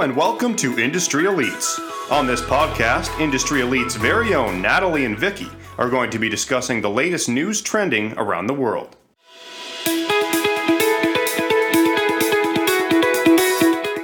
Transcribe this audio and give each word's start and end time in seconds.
And 0.00 0.16
welcome 0.16 0.56
to 0.56 0.78
Industry 0.78 1.24
Elites. 1.24 1.78
On 2.10 2.26
this 2.26 2.40
podcast, 2.40 3.20
Industry 3.20 3.60
Elites' 3.60 3.98
very 3.98 4.34
own 4.34 4.62
Natalie 4.62 5.04
and 5.04 5.18
Vicky 5.18 5.50
are 5.76 5.90
going 5.90 6.08
to 6.08 6.18
be 6.18 6.30
discussing 6.30 6.80
the 6.80 6.88
latest 6.88 7.28
news 7.28 7.60
trending 7.60 8.14
around 8.16 8.46
the 8.46 8.54
world. 8.54 8.96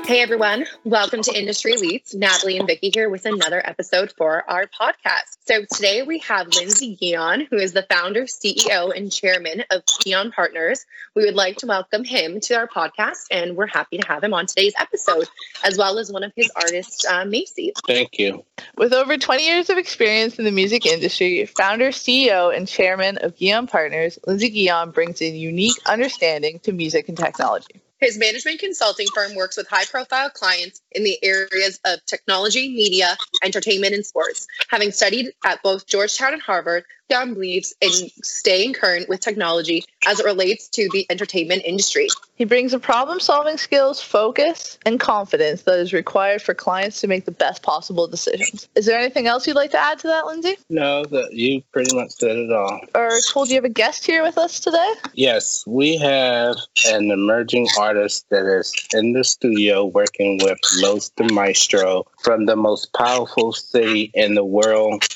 Hey 0.07 0.21
everyone, 0.21 0.67
welcome 0.85 1.21
to 1.23 1.37
Industry 1.37 1.73
Elites. 1.73 2.15
Natalie 2.15 2.59
and 2.59 2.67
Vicky 2.69 2.93
here 2.95 3.11
with 3.11 3.27
another 3.27 3.61
episode 3.67 4.13
for 4.17 4.49
our 4.49 4.67
podcast. 4.67 5.37
So 5.47 5.65
today 5.65 6.05
we 6.05 6.21
have 6.21 6.47
Lindsay 6.55 6.97
Guion, 6.97 7.49
who 7.51 7.57
is 7.57 7.73
the 7.73 7.83
founder, 7.83 8.23
CEO, 8.23 8.97
and 8.97 9.11
chairman 9.11 9.65
of 9.69 9.85
Guion 9.85 10.31
Partners. 10.31 10.87
We 11.17 11.25
would 11.25 11.35
like 11.35 11.57
to 11.57 11.67
welcome 11.67 12.05
him 12.05 12.39
to 12.43 12.55
our 12.55 12.69
podcast, 12.69 13.25
and 13.33 13.57
we're 13.57 13.67
happy 13.67 13.99
to 13.99 14.07
have 14.07 14.23
him 14.23 14.33
on 14.33 14.47
today's 14.47 14.75
episode, 14.79 15.27
as 15.65 15.77
well 15.77 15.99
as 15.99 16.13
one 16.13 16.23
of 16.23 16.31
his 16.37 16.53
artists, 16.55 17.05
uh, 17.05 17.25
Macy. 17.25 17.73
Thank 17.85 18.21
you. 18.21 18.45
With 18.77 18.93
over 18.93 19.19
20 19.19 19.45
years 19.45 19.71
of 19.71 19.77
experience 19.77 20.39
in 20.39 20.45
the 20.45 20.53
music 20.53 20.87
industry, 20.87 21.47
founder, 21.47 21.89
CEO, 21.89 22.57
and 22.57 22.69
chairman 22.69 23.19
of 23.19 23.35
Guion 23.35 23.69
Partners, 23.69 24.21
Lindsay 24.25 24.53
Guion 24.53 24.95
brings 24.95 25.21
a 25.21 25.27
unique 25.27 25.81
understanding 25.85 26.61
to 26.61 26.73
music 26.73 27.09
and 27.09 27.19
technology. 27.19 27.83
His 28.01 28.19
management 28.19 28.61
consulting 28.61 29.07
firm 29.15 29.35
works 29.35 29.57
with 29.57 29.69
high 29.69 29.87
profile 29.87 30.31
clients 30.31 30.81
in 30.93 31.03
the 31.03 31.19
areas 31.23 31.81
of 31.85 32.05
technology, 32.07 32.69
media, 32.69 33.17
entertainment, 33.43 33.95
and 33.95 34.05
sports. 34.05 34.47
Having 34.69 34.93
studied 34.93 35.33
at 35.45 35.63
both 35.63 35.87
Georgetown 35.87 36.35
and 36.35 36.43
Harvard, 36.43 36.85
John 37.11 37.35
believes 37.35 37.75
in 37.81 37.91
staying 38.23 38.73
current 38.73 39.09
with 39.09 39.21
technology 39.21 39.85
as 40.07 40.21
it 40.21 40.27
relates 40.27 40.69
to 40.71 40.89
the 40.93 41.07
entertainment 41.09 41.63
industry. 41.65 42.09
He 42.35 42.45
brings 42.45 42.73
the 42.73 42.79
problem 42.79 43.21
solving 43.21 43.57
skills, 43.57 44.03
focus, 44.03 44.79
and 44.85 45.01
confidence 45.01 45.63
that 45.63 45.79
is 45.79 45.93
required 45.93 46.43
for 46.43 46.53
clients 46.53 47.01
to 47.01 47.07
make 47.07 47.25
the 47.25 47.31
best 47.31 47.63
possible 47.63 48.07
decisions. 48.09 48.69
Is 48.75 48.87
there 48.87 48.99
anything 48.99 49.27
else 49.27 49.47
you'd 49.47 49.57
like 49.57 49.71
to 49.71 49.79
add 49.79 49.99
to 50.01 50.09
that, 50.09 50.27
Lindsay? 50.27 50.57
No, 50.69 51.05
that 51.05 51.33
you 51.33 51.63
pretty 51.73 51.97
much 51.97 52.11
said 52.11 52.37
it 52.37 52.53
all. 52.53 52.81
Or 52.95 53.11
told 53.33 53.49
you 53.49 53.55
have 53.55 53.65
a 53.65 53.71
guest 53.71 54.05
here 54.05 54.23
with 54.23 54.37
us 54.37 54.61
today? 54.61 54.93
Yes, 55.15 55.65
we 55.67 55.97
have 55.99 56.57
an 56.89 57.11
emerging 57.11 57.69
artist 57.79 58.27
that 58.31 58.45
is 58.47 58.73
in 58.93 59.13
the 59.13 59.25
studio 59.25 59.87
working 59.87 60.39
with 60.43 60.59
Los 60.79 61.11
Da 61.11 61.25
Mystro 61.25 62.05
from 62.23 62.47
the 62.47 62.57
most 62.57 62.93
powerful 62.93 63.53
city 63.53 64.11
in 64.13 64.35
the 64.35 64.45
world, 64.45 65.07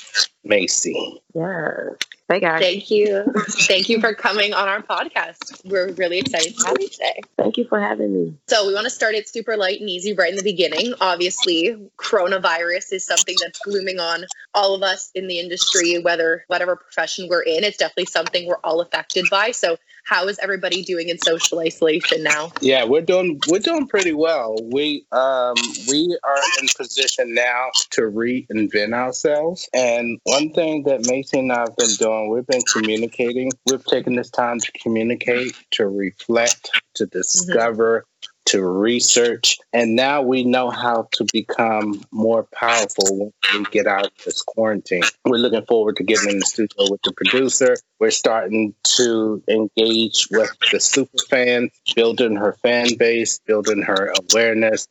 Macy. 0.43 1.21
Yeah. 1.33 1.89
Hey 2.31 2.39
guys. 2.39 2.61
Thank 2.61 2.89
you. 2.89 3.25
Thank 3.67 3.89
you 3.89 3.99
for 3.99 4.13
coming 4.13 4.53
on 4.53 4.69
our 4.69 4.81
podcast. 4.81 5.65
We're 5.65 5.91
really 5.91 6.19
excited 6.19 6.57
to 6.57 6.67
have 6.67 6.77
you 6.79 6.87
today. 6.87 7.19
Thank 7.37 7.57
you 7.57 7.65
for 7.65 7.79
having 7.79 8.13
me. 8.13 8.37
So, 8.47 8.67
we 8.67 8.73
want 8.73 8.85
to 8.85 8.89
start 8.89 9.15
it 9.15 9.27
super 9.27 9.57
light 9.57 9.81
and 9.81 9.89
easy 9.89 10.13
right 10.13 10.29
in 10.29 10.37
the 10.37 10.43
beginning. 10.43 10.93
Obviously, 11.01 11.75
coronavirus 11.97 12.93
is 12.93 13.05
something 13.05 13.35
that's 13.41 13.59
glooming 13.59 13.99
on 13.99 14.25
all 14.53 14.75
of 14.75 14.81
us 14.81 15.11
in 15.13 15.27
the 15.27 15.39
industry, 15.39 15.99
whether 15.99 16.45
whatever 16.47 16.77
profession 16.77 17.27
we're 17.29 17.41
in. 17.41 17.65
It's 17.65 17.75
definitely 17.75 18.05
something 18.05 18.47
we're 18.47 18.61
all 18.63 18.79
affected 18.79 19.25
by. 19.29 19.51
So, 19.51 19.75
how 20.03 20.27
is 20.27 20.39
everybody 20.39 20.83
doing 20.83 21.09
in 21.09 21.17
social 21.19 21.59
isolation 21.59 22.23
now? 22.23 22.51
Yeah, 22.61 22.85
we're 22.85 23.01
doing 23.01 23.39
we're 23.47 23.59
doing 23.59 23.87
pretty 23.87 24.13
well. 24.13 24.55
We 24.71 25.05
um 25.11 25.55
we 25.87 26.17
are 26.23 26.41
in 26.61 26.67
position 26.75 27.33
now 27.33 27.69
to 27.91 28.01
reinvent 28.01 28.93
ourselves. 28.93 29.69
And 29.73 30.19
one 30.23 30.51
thing 30.53 30.83
that 30.83 31.05
Macy 31.07 31.39
and 31.39 31.51
I 31.51 31.61
have 31.61 31.75
been 31.75 31.95
doing, 31.97 32.29
we've 32.29 32.47
been 32.47 32.61
communicating. 32.73 33.51
We've 33.65 33.85
taken 33.85 34.15
this 34.15 34.29
time 34.29 34.59
to 34.59 34.71
communicate, 34.73 35.55
to 35.71 35.87
reflect, 35.87 36.71
to 36.95 37.05
discover, 37.05 38.05
to 38.51 38.61
research, 38.65 39.57
and 39.71 39.95
now 39.95 40.21
we 40.21 40.43
know 40.43 40.69
how 40.69 41.07
to 41.13 41.25
become 41.31 42.03
more 42.11 42.45
powerful 42.53 43.17
when 43.17 43.63
we 43.63 43.65
get 43.71 43.87
out 43.87 44.07
of 44.07 44.11
this 44.25 44.41
quarantine. 44.41 45.03
We're 45.23 45.37
looking 45.37 45.65
forward 45.65 45.95
to 45.97 46.03
getting 46.03 46.31
in 46.31 46.39
the 46.39 46.45
studio 46.45 46.91
with 46.91 47.01
the 47.03 47.13
producer. 47.13 47.77
We're 47.99 48.11
starting 48.11 48.73
to 48.97 49.41
engage 49.47 50.27
with 50.31 50.49
the 50.69 50.81
super 50.81 51.17
fans, 51.29 51.71
building 51.95 52.35
her 52.35 52.53
fan 52.61 52.95
base, 52.97 53.39
building 53.45 53.83
her 53.83 54.13
awareness, 54.31 54.85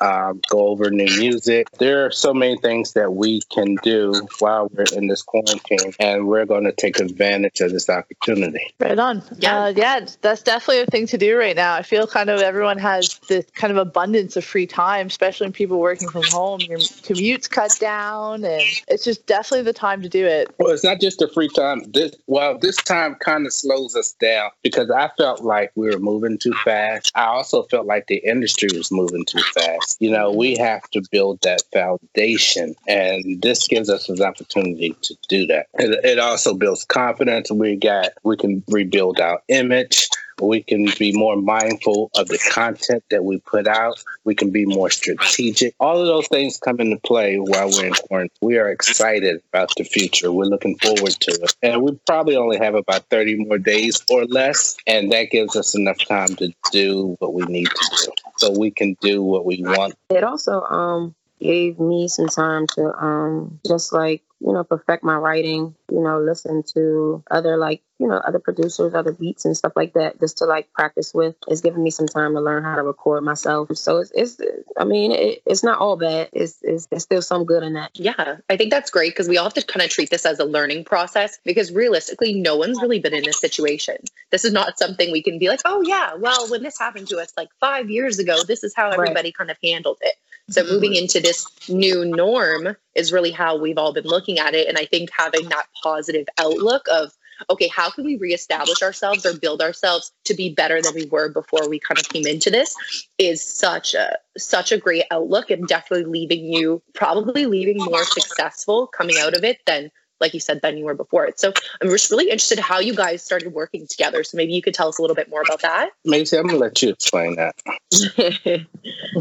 um, 0.00 0.40
go 0.48 0.68
over 0.68 0.90
new 0.90 1.06
music. 1.18 1.70
There 1.78 2.06
are 2.06 2.10
so 2.10 2.32
many 2.32 2.56
things 2.58 2.92
that 2.92 3.14
we 3.14 3.40
can 3.52 3.76
do 3.82 4.26
while 4.38 4.68
we're 4.72 4.84
in 4.96 5.08
this 5.08 5.22
quarantine, 5.22 5.94
and 5.98 6.26
we're 6.26 6.46
going 6.46 6.64
to 6.64 6.72
take 6.72 7.00
advantage 7.00 7.60
of 7.60 7.72
this 7.72 7.88
opportunity. 7.88 8.74
Right 8.78 8.98
on. 8.98 9.22
Yeah. 9.38 9.64
Uh, 9.64 9.72
yeah, 9.76 10.06
that's 10.20 10.42
definitely 10.42 10.82
a 10.82 10.86
thing 10.86 11.06
to 11.08 11.18
do 11.18 11.36
right 11.36 11.56
now. 11.56 11.74
I 11.74 11.82
feel 11.82 12.06
kind 12.06 12.30
of 12.30 12.40
everyone 12.40 12.78
has 12.78 13.18
this 13.28 13.46
kind 13.54 13.70
of 13.70 13.76
abundance 13.76 14.36
of 14.36 14.44
free 14.44 14.66
time, 14.66 15.06
especially 15.06 15.46
when 15.46 15.52
people 15.52 15.78
working 15.78 16.08
from 16.08 16.24
home. 16.24 16.60
Your 16.60 16.80
commute's 17.02 17.48
cut 17.48 17.76
down, 17.80 18.44
and 18.44 18.62
it's 18.88 19.04
just 19.04 19.26
definitely 19.26 19.64
the 19.64 19.72
time 19.72 20.02
to 20.02 20.08
do 20.08 20.24
it. 20.26 20.54
Well, 20.58 20.72
it's 20.72 20.84
not 20.84 21.00
just 21.00 21.18
the 21.18 21.28
free 21.28 21.48
time. 21.48 21.82
This 21.92 22.14
well, 22.26 22.58
this 22.58 22.76
time 22.76 23.16
kind 23.16 23.46
of 23.46 23.52
slows 23.52 23.96
us 23.96 24.12
down 24.20 24.50
because 24.62 24.90
I 24.90 25.10
felt 25.16 25.42
like 25.42 25.72
we 25.74 25.88
were 25.88 25.98
moving 25.98 26.38
too 26.38 26.54
fast. 26.64 27.12
I 27.14 27.24
also 27.26 27.62
felt 27.64 27.86
like 27.86 28.06
the 28.06 28.18
industry 28.18 28.68
was 28.76 28.90
moving 28.90 29.24
too 29.24 29.42
fast. 29.54 29.87
You 30.00 30.10
know, 30.10 30.30
we 30.30 30.56
have 30.56 30.82
to 30.90 31.02
build 31.10 31.40
that 31.42 31.62
foundation, 31.72 32.74
and 32.86 33.40
this 33.42 33.66
gives 33.66 33.90
us 33.90 34.08
an 34.08 34.22
opportunity 34.22 34.96
to 35.02 35.16
do 35.28 35.46
that. 35.46 35.66
It, 35.74 36.18
also 36.18 36.54
builds 36.54 36.84
confidence. 36.84 37.50
We 37.50 37.76
got 37.76 38.10
we 38.22 38.36
can 38.36 38.62
rebuild 38.68 39.20
our 39.20 39.40
image. 39.48 40.08
We 40.40 40.62
can 40.62 40.88
be 40.98 41.12
more 41.12 41.36
mindful 41.36 42.10
of 42.16 42.28
the 42.28 42.38
content 42.52 43.04
that 43.10 43.24
we 43.24 43.38
put 43.40 43.66
out. 43.66 44.02
We 44.24 44.34
can 44.34 44.50
be 44.50 44.64
more 44.64 44.90
strategic. 44.90 45.74
All 45.80 46.00
of 46.00 46.06
those 46.06 46.28
things 46.28 46.58
come 46.58 46.80
into 46.80 46.98
play 46.98 47.36
while 47.36 47.70
we're 47.70 47.86
in 47.86 47.94
quarantine. 47.94 48.36
We 48.40 48.58
are 48.58 48.70
excited 48.70 49.42
about 49.52 49.70
the 49.76 49.84
future. 49.84 50.32
We're 50.32 50.44
looking 50.44 50.76
forward 50.78 51.12
to 51.12 51.30
it. 51.32 51.56
And 51.62 51.82
we 51.82 51.98
probably 52.06 52.36
only 52.36 52.58
have 52.58 52.74
about 52.74 53.04
30 53.10 53.44
more 53.44 53.58
days 53.58 54.02
or 54.10 54.24
less. 54.26 54.76
And 54.86 55.12
that 55.12 55.30
gives 55.30 55.56
us 55.56 55.74
enough 55.74 55.98
time 55.98 56.34
to 56.36 56.52
do 56.72 57.16
what 57.18 57.34
we 57.34 57.42
need 57.44 57.68
to 57.68 58.06
do. 58.06 58.12
So 58.36 58.58
we 58.58 58.70
can 58.70 58.96
do 59.00 59.22
what 59.22 59.44
we 59.44 59.62
want. 59.62 59.94
It 60.10 60.24
also 60.24 60.62
um 60.62 61.14
gave 61.40 61.78
me 61.78 62.08
some 62.08 62.28
time 62.28 62.66
to 62.66 62.82
um 62.84 63.60
just 63.66 63.92
like 63.92 64.22
you 64.40 64.52
know 64.52 64.62
perfect 64.64 65.02
my 65.02 65.16
writing 65.16 65.74
you 65.90 66.00
know 66.00 66.20
listen 66.20 66.62
to 66.74 67.22
other 67.30 67.56
like 67.56 67.82
you 67.98 68.06
know 68.06 68.16
other 68.16 68.38
producers 68.38 68.94
other 68.94 69.12
beats 69.12 69.44
and 69.44 69.56
stuff 69.56 69.72
like 69.74 69.94
that 69.94 70.20
just 70.20 70.38
to 70.38 70.44
like 70.44 70.72
practice 70.72 71.12
with 71.12 71.34
it's 71.48 71.60
giving 71.60 71.82
me 71.82 71.90
some 71.90 72.06
time 72.06 72.34
to 72.34 72.40
learn 72.40 72.62
how 72.62 72.76
to 72.76 72.82
record 72.82 73.24
myself 73.24 73.68
so 73.76 73.98
it's, 73.98 74.12
it's 74.14 74.40
i 74.78 74.84
mean 74.84 75.10
it, 75.10 75.42
it's 75.44 75.64
not 75.64 75.78
all 75.80 75.96
bad 75.96 76.28
it's, 76.32 76.58
it's 76.62 76.86
there's 76.86 77.02
still 77.02 77.22
some 77.22 77.44
good 77.44 77.62
in 77.62 77.74
that 77.74 77.90
Yeah, 77.94 78.36
I 78.48 78.56
think 78.56 78.70
that's 78.70 78.90
great 78.90 79.12
because 79.12 79.28
we 79.28 79.38
all 79.38 79.44
have 79.44 79.54
to 79.54 79.62
kind 79.62 79.82
of 79.82 79.90
treat 79.90 80.10
this 80.10 80.24
as 80.24 80.38
a 80.38 80.44
learning 80.44 80.84
process 80.84 81.38
because 81.44 81.72
realistically, 81.72 82.34
no 82.34 82.56
one's 82.56 82.80
really 82.80 83.00
been 83.00 83.14
in 83.14 83.24
this 83.24 83.40
situation. 83.40 83.96
This 84.30 84.44
is 84.44 84.52
not 84.52 84.78
something 84.78 85.10
we 85.10 85.22
can 85.22 85.38
be 85.38 85.48
like, 85.48 85.60
oh, 85.64 85.82
yeah, 85.82 86.14
well, 86.14 86.48
when 86.48 86.62
this 86.62 86.78
happened 86.78 87.08
to 87.08 87.18
us 87.18 87.32
like 87.36 87.48
five 87.60 87.90
years 87.90 88.18
ago, 88.18 88.42
this 88.46 88.62
is 88.62 88.74
how 88.74 88.88
Right. 88.90 88.94
everybody 88.94 89.32
kind 89.32 89.50
of 89.50 89.56
handled 89.62 89.98
it. 90.00 90.14
So 90.50 90.64
moving 90.64 90.94
into 90.94 91.20
this 91.20 91.46
new 91.68 92.04
norm 92.04 92.76
is 92.94 93.12
really 93.12 93.30
how 93.30 93.58
we've 93.58 93.78
all 93.78 93.92
been 93.92 94.06
looking 94.06 94.38
at 94.38 94.54
it. 94.54 94.68
And 94.68 94.78
I 94.78 94.86
think 94.86 95.10
having 95.16 95.48
that 95.50 95.66
positive 95.82 96.26
outlook 96.38 96.86
of, 96.90 97.12
okay, 97.50 97.68
how 97.68 97.90
can 97.90 98.04
we 98.04 98.16
reestablish 98.16 98.82
ourselves 98.82 99.26
or 99.26 99.38
build 99.38 99.60
ourselves 99.60 100.10
to 100.24 100.34
be 100.34 100.54
better 100.54 100.80
than 100.80 100.94
we 100.94 101.06
were 101.06 101.28
before 101.28 101.68
we 101.68 101.78
kind 101.78 101.98
of 101.98 102.08
came 102.08 102.26
into 102.26 102.50
this 102.50 102.74
is 103.18 103.42
such 103.42 103.94
a 103.94 104.16
such 104.36 104.72
a 104.72 104.78
great 104.78 105.04
outlook 105.10 105.50
and 105.50 105.68
definitely 105.68 106.10
leaving 106.10 106.52
you 106.52 106.82
probably 106.94 107.46
leaving 107.46 107.76
more 107.78 108.04
successful 108.04 108.86
coming 108.86 109.16
out 109.18 109.36
of 109.36 109.44
it 109.44 109.58
than 109.66 109.90
like 110.20 110.34
you 110.34 110.40
said 110.40 110.60
than 110.62 110.76
you 110.78 110.84
were 110.84 110.94
before 110.94 111.26
it. 111.26 111.38
So 111.38 111.52
I'm 111.80 111.88
just 111.88 112.10
really 112.10 112.26
interested 112.26 112.58
how 112.58 112.80
you 112.80 112.94
guys 112.94 113.22
started 113.22 113.52
working 113.52 113.86
together. 113.86 114.24
So 114.24 114.36
maybe 114.36 114.52
you 114.52 114.62
could 114.62 114.74
tell 114.74 114.88
us 114.88 114.98
a 114.98 115.02
little 115.02 115.16
bit 115.16 115.28
more 115.30 115.42
about 115.42 115.62
that. 115.62 115.90
Macy, 116.04 116.36
I'm 116.36 116.44
going 116.44 116.54
to 116.54 116.60
let 116.60 116.82
you 116.82 116.90
explain 116.90 117.36
that. 117.36 117.54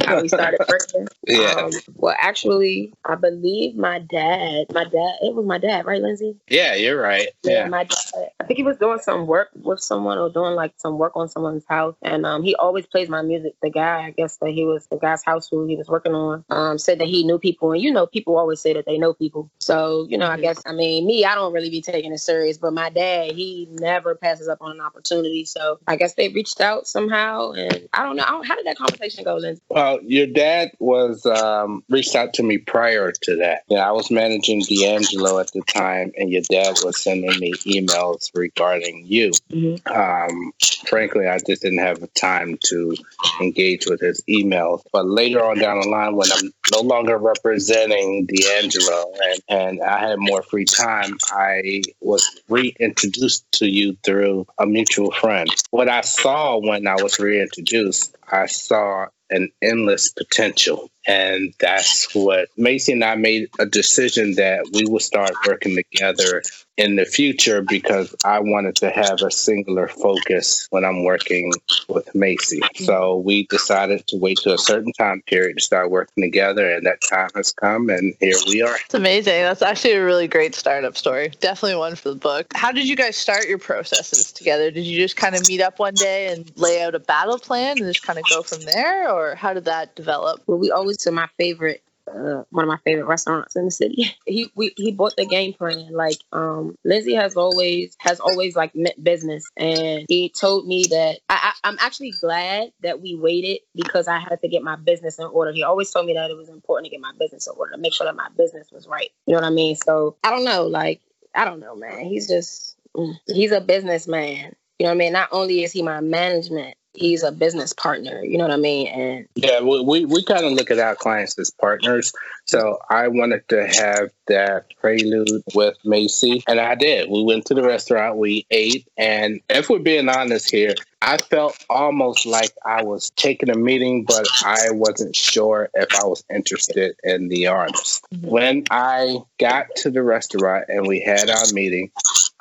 how 0.06 0.22
we 0.22 0.28
started 0.28 0.60
working 0.68 1.08
Yeah. 1.26 1.54
um, 1.58 1.72
well 1.96 2.16
actually 2.20 2.94
i 3.06 3.16
believe 3.16 3.76
my 3.76 4.00
dad 4.00 4.66
my 4.74 4.84
dad 4.84 5.16
it 5.22 5.34
was 5.34 5.46
my 5.46 5.58
dad 5.58 5.86
right 5.86 6.02
lindsay 6.02 6.36
yeah, 6.50 6.76
you're 6.76 7.00
right. 7.00 7.28
Yeah. 7.44 7.68
my 7.68 7.84
dad. 7.84 8.30
I 8.40 8.46
think 8.46 8.58
he 8.58 8.64
was 8.64 8.78
doing 8.78 9.00
some 9.00 9.28
work 9.28 9.50
with 9.54 9.80
someone 9.82 10.18
or 10.18 10.30
doing 10.30 10.56
like 10.56 10.74
some 10.78 10.98
work 10.98 11.14
on 11.16 11.28
someone's 11.28 11.66
house. 11.68 11.96
And 12.02 12.26
um, 12.26 12.42
he 12.44 12.56
always 12.56 12.86
plays 12.86 13.10
my 13.10 13.22
music. 13.22 13.54
The 13.62 13.70
guy, 13.70 14.06
I 14.06 14.12
guess 14.12 14.38
that 14.38 14.52
he 14.52 14.64
was 14.64 14.88
the 14.88 14.98
guy's 14.98 15.24
house 15.24 15.50
who 15.50 15.66
he 15.68 15.76
was 15.76 15.88
working 15.90 16.14
on, 16.14 16.46
um, 16.50 16.78
said 16.78 17.00
that 17.00 17.08
he 17.08 17.26
knew 17.26 17.38
people. 17.38 17.74
And 17.74 17.82
you 17.82 17.92
know, 17.92 18.08
people 18.08 18.38
always 18.38 18.62
say 18.62 18.74
that 18.74 18.86
they 18.86 18.98
know 18.98 19.14
people. 19.14 19.52
So, 19.60 20.08
you 20.10 20.18
know, 20.18 20.28
I 20.28 20.38
Mhm. 20.38 20.42
guess, 20.42 20.62
I 20.66 20.72
mean, 20.74 20.87
mean, 20.88 21.06
me, 21.06 21.26
I 21.26 21.36
don't 21.36 21.54
really 21.54 21.70
be 21.70 21.82
taking 21.82 22.14
it 22.14 22.20
serious, 22.20 22.58
but 22.58 22.74
my 22.74 22.90
dad, 22.90 23.32
he 23.32 23.68
never 23.72 24.16
passes 24.16 24.48
up 24.48 24.60
on 24.62 24.72
an 24.72 24.82
opportunity. 24.82 25.46
So 25.46 25.80
I 25.88 25.96
guess 25.96 26.14
they 26.14 26.30
reached 26.30 26.62
out 26.62 26.88
somehow, 26.88 27.52
and 27.52 27.88
I 27.94 28.04
don't 28.04 28.16
know. 28.16 28.24
I 28.24 28.32
don't, 28.32 28.46
how 28.46 28.56
did 28.56 28.66
that 28.66 28.78
conversation 28.78 29.24
go, 29.24 29.36
Lindsay? 29.36 29.62
Well, 29.70 30.00
your 30.02 30.28
dad 30.28 30.72
was 30.80 31.26
um, 31.26 31.84
reached 31.90 32.16
out 32.16 32.34
to 32.36 32.44
me 32.44 32.58
prior 32.58 33.12
to 33.12 33.36
that. 33.38 33.64
Yeah, 33.68 33.88
I 33.88 33.92
was 33.92 34.10
managing 34.10 34.62
D'Angelo 34.62 35.40
at 35.40 35.52
the 35.52 35.62
time, 35.62 36.12
and 36.18 36.32
your 36.32 36.44
dad 36.50 36.76
was 36.84 37.02
sending 37.02 37.38
me 37.40 37.54
emails 37.66 38.32
regarding 38.34 39.06
you. 39.06 39.32
Mm-hmm. 39.52 39.92
Um, 39.92 40.54
frankly, 40.88 41.28
I 41.28 41.40
just 41.40 41.62
didn't 41.62 41.80
have 41.80 42.00
the 42.00 42.08
time 42.08 42.58
to 42.66 42.96
engage 43.42 43.86
with 43.88 44.02
his 44.02 44.22
emails. 44.30 44.82
But 44.92 45.06
later 45.06 45.44
on 45.44 45.58
down 45.58 45.82
the 45.82 45.90
line, 45.90 46.16
when 46.16 46.32
I'm 46.32 46.54
no 46.72 46.82
longer 46.82 47.18
representing 47.18 48.26
D'Angelo 48.26 49.12
and, 49.24 49.42
and 49.50 49.82
I 49.82 50.00
had 50.00 50.20
more 50.20 50.42
free 50.42 50.66
time, 50.66 51.18
I 51.32 51.82
was 52.02 52.28
reintroduced 52.50 53.46
to 53.54 53.68
you 53.68 53.98
through 54.04 54.48
a 54.58 54.66
mutual 54.66 55.12
friend. 55.12 55.50
What 55.72 55.90
I 55.90 56.02
saw 56.02 56.58
when 56.58 56.88
I 56.88 56.96
was 56.96 57.20
reintroduced, 57.20 58.16
I 58.32 58.48
saw 58.48 59.08
an 59.30 59.50
endless 59.62 60.12
potential. 60.12 60.90
And 61.08 61.54
that's 61.60 62.14
what 62.14 62.50
Macy 62.58 62.92
and 62.92 63.04
I 63.04 63.16
made 63.16 63.50
a 63.60 63.66
decision 63.66 64.36
that 64.36 64.70
we 64.74 64.84
would 64.86 65.02
start 65.02 65.32
working 65.48 65.76
together 65.76 66.44
in 66.76 66.96
the 66.96 67.06
future 67.06 67.64
because 67.64 68.16
I 68.24 68.40
wanted 68.40 68.76
to 68.78 68.92
have 68.92 69.24
a 69.24 69.32
singular 69.32 69.88
focus 69.88 70.68
when 70.70 70.86
I'm 70.86 71.04
working 71.04 71.52
with 71.90 72.14
Macy. 72.14 72.62
So 72.76 73.18
we 73.18 73.48
decided 73.48 74.06
to 74.08 74.18
wait 74.18 74.38
to 74.44 74.54
a 74.54 74.58
certain 74.60 74.92
time 74.94 75.24
period 75.26 75.58
to 75.58 75.64
start 75.64 75.90
working 75.90 76.24
together, 76.24 76.70
and 76.70 76.86
that 76.86 77.02
time 77.02 77.30
has 77.36 77.52
come, 77.52 77.90
and 77.90 78.14
here 78.20 78.36
we 78.46 78.62
are. 78.62 78.76
It's 78.86 78.94
amazing. 78.94 79.42
That's 79.42 79.64
actually 79.64 79.94
a 79.94 80.06
really 80.06 80.28
great 80.28 80.54
startup 80.54 80.96
story. 80.96 81.32
Definitely 81.40 81.78
one 81.78 81.96
for 81.96 82.10
the 82.10 82.16
book. 82.16 82.48
How 82.54 82.72
did 82.72 82.88
you 82.88 82.96
guys 82.96 83.18
start 83.18 83.48
your 83.48 83.58
processes 83.58 84.32
together? 84.32 84.70
Did 84.70 84.86
you 84.86 84.98
just 84.98 85.16
kind 85.16 85.36
of 85.36 85.48
meet 85.48 85.62
up 85.62 85.80
one 85.80 85.96
day 85.96 86.28
and 86.28 86.52
lay 86.58 86.84
out 86.84 86.94
a 86.94 87.00
battle 87.00 87.40
plan 87.40 87.78
and 87.78 87.88
just 87.88 88.06
kind 88.06 88.20
of 88.20 88.26
go 88.30 88.44
from 88.44 88.62
there, 88.66 89.10
or 89.10 89.34
how 89.34 89.54
did 89.54 89.66
that 89.66 89.96
develop? 89.96 90.44
Well, 90.46 90.60
we 90.60 90.70
always 90.70 90.97
to 91.00 91.12
my 91.12 91.28
favorite 91.38 91.84
uh, 92.08 92.44
one 92.50 92.64
of 92.64 92.68
my 92.68 92.78
favorite 92.86 93.06
restaurants 93.06 93.56
in 93.56 93.66
the 93.66 93.72
city. 93.72 94.16
He 94.26 94.52
we, 94.56 94.74
he 94.76 94.92
bought 94.92 95.16
the 95.16 95.26
game 95.26 95.54
plan. 95.54 95.90
Like 95.92 96.18
um, 96.34 96.76
Lindsay 96.84 97.16
has 97.16 97.36
always 97.38 97.96
has 98.00 98.20
always 98.20 98.58
like 98.58 98.76
meant 98.76 99.02
business, 99.02 99.50
and 99.56 100.06
he 100.10 100.30
told 100.30 100.68
me 100.68 100.84
that 100.90 101.20
I, 101.30 101.54
I, 101.64 101.70
I'm 101.70 101.78
actually 101.80 102.12
glad 102.12 102.74
that 102.84 103.02
we 103.02 103.16
waited 103.16 103.60
because 103.74 104.08
I 104.10 104.20
had 104.20 104.42
to 104.42 104.50
get 104.50 104.64
my 104.64 104.76
business 104.76 105.18
in 105.18 105.26
order. 105.26 105.54
He 105.54 105.64
always 105.64 105.90
told 105.92 106.08
me 106.08 106.14
that 106.16 106.30
it 106.30 106.36
was 106.36 106.50
important 106.50 106.86
to 106.86 106.92
get 106.92 107.00
my 107.00 107.14
business 107.18 107.48
in 107.48 107.54
order 107.58 107.72
to 107.72 107.78
make 107.78 107.94
sure 107.94 108.06
that 108.06 108.18
my 108.18 108.28
business 108.38 108.70
was 108.70 108.86
right. 108.86 109.12
You 109.26 109.34
know 109.34 109.42
what 109.42 109.48
I 109.48 109.52
mean? 109.52 109.76
So 109.78 110.18
I 110.24 110.30
don't 110.30 110.44
know. 110.44 110.68
Like 110.68 111.02
I 111.34 111.46
don't 111.46 111.62
know, 111.62 111.76
man. 111.76 112.06
He's 112.06 112.28
just 112.28 112.76
mm, 112.96 113.16
he's 113.28 113.54
a 113.54 113.62
businessman. 113.62 114.56
You 114.78 114.86
know 114.86 114.90
what 114.90 114.96
I 114.96 114.98
mean? 114.98 115.14
Not 115.14 115.30
only 115.32 115.64
is 115.64 115.72
he 115.72 115.82
my 115.82 116.02
management, 116.02 116.77
he's 116.94 117.24
a 117.24 117.32
business 117.32 117.74
partner. 117.74 118.24
You 118.24 118.38
know 118.38 118.46
what 118.46 118.54
I 118.54 118.58
mean? 118.58 118.88
And 118.88 119.28
Yeah, 119.36 119.62
we, 119.62 119.82
we, 119.82 120.06
we 120.06 120.24
kind 120.24 120.46
of 120.46 120.54
look 120.54 120.72
at 120.72 120.80
our 120.80 120.96
clients 120.96 121.38
as 121.40 121.52
partners. 121.52 122.14
So 122.46 122.80
I 122.90 123.08
wanted 123.10 123.48
to 123.50 123.68
have 123.68 124.12
that 124.28 124.66
prelude 124.80 125.44
with 125.54 125.78
Macy, 125.84 126.44
and 126.48 126.60
I 126.60 126.76
did. 126.76 127.10
We 127.10 127.24
went 127.24 127.46
to 127.46 127.54
the 127.54 127.64
restaurant, 127.64 128.18
we 128.18 128.46
ate, 128.52 128.88
and 128.98 129.42
if 129.50 129.70
we're 129.70 129.80
being 129.80 130.10
honest 130.10 130.50
here, 130.50 130.76
I 131.02 131.18
felt 131.18 131.64
almost 131.70 132.26
like 132.26 132.52
I 132.66 132.84
was 132.84 133.12
taking 133.12 133.50
a 133.50 133.56
meeting, 133.56 134.04
but 134.04 134.28
I 134.44 134.72
wasn't 134.72 135.16
sure 135.16 135.70
if 135.74 135.94
I 135.94 136.06
was 136.06 136.24
interested 136.34 136.96
in 137.04 137.28
the 137.28 137.48
artist. 137.48 138.06
Mm-hmm. 138.14 138.28
When 138.28 138.64
I 138.72 139.18
got 139.40 139.68
to 139.78 139.92
the 139.92 140.02
restaurant 140.02 140.66
and 140.70 140.88
we 140.88 141.00
had 141.02 141.30
our 141.30 141.46
meeting, 141.54 141.92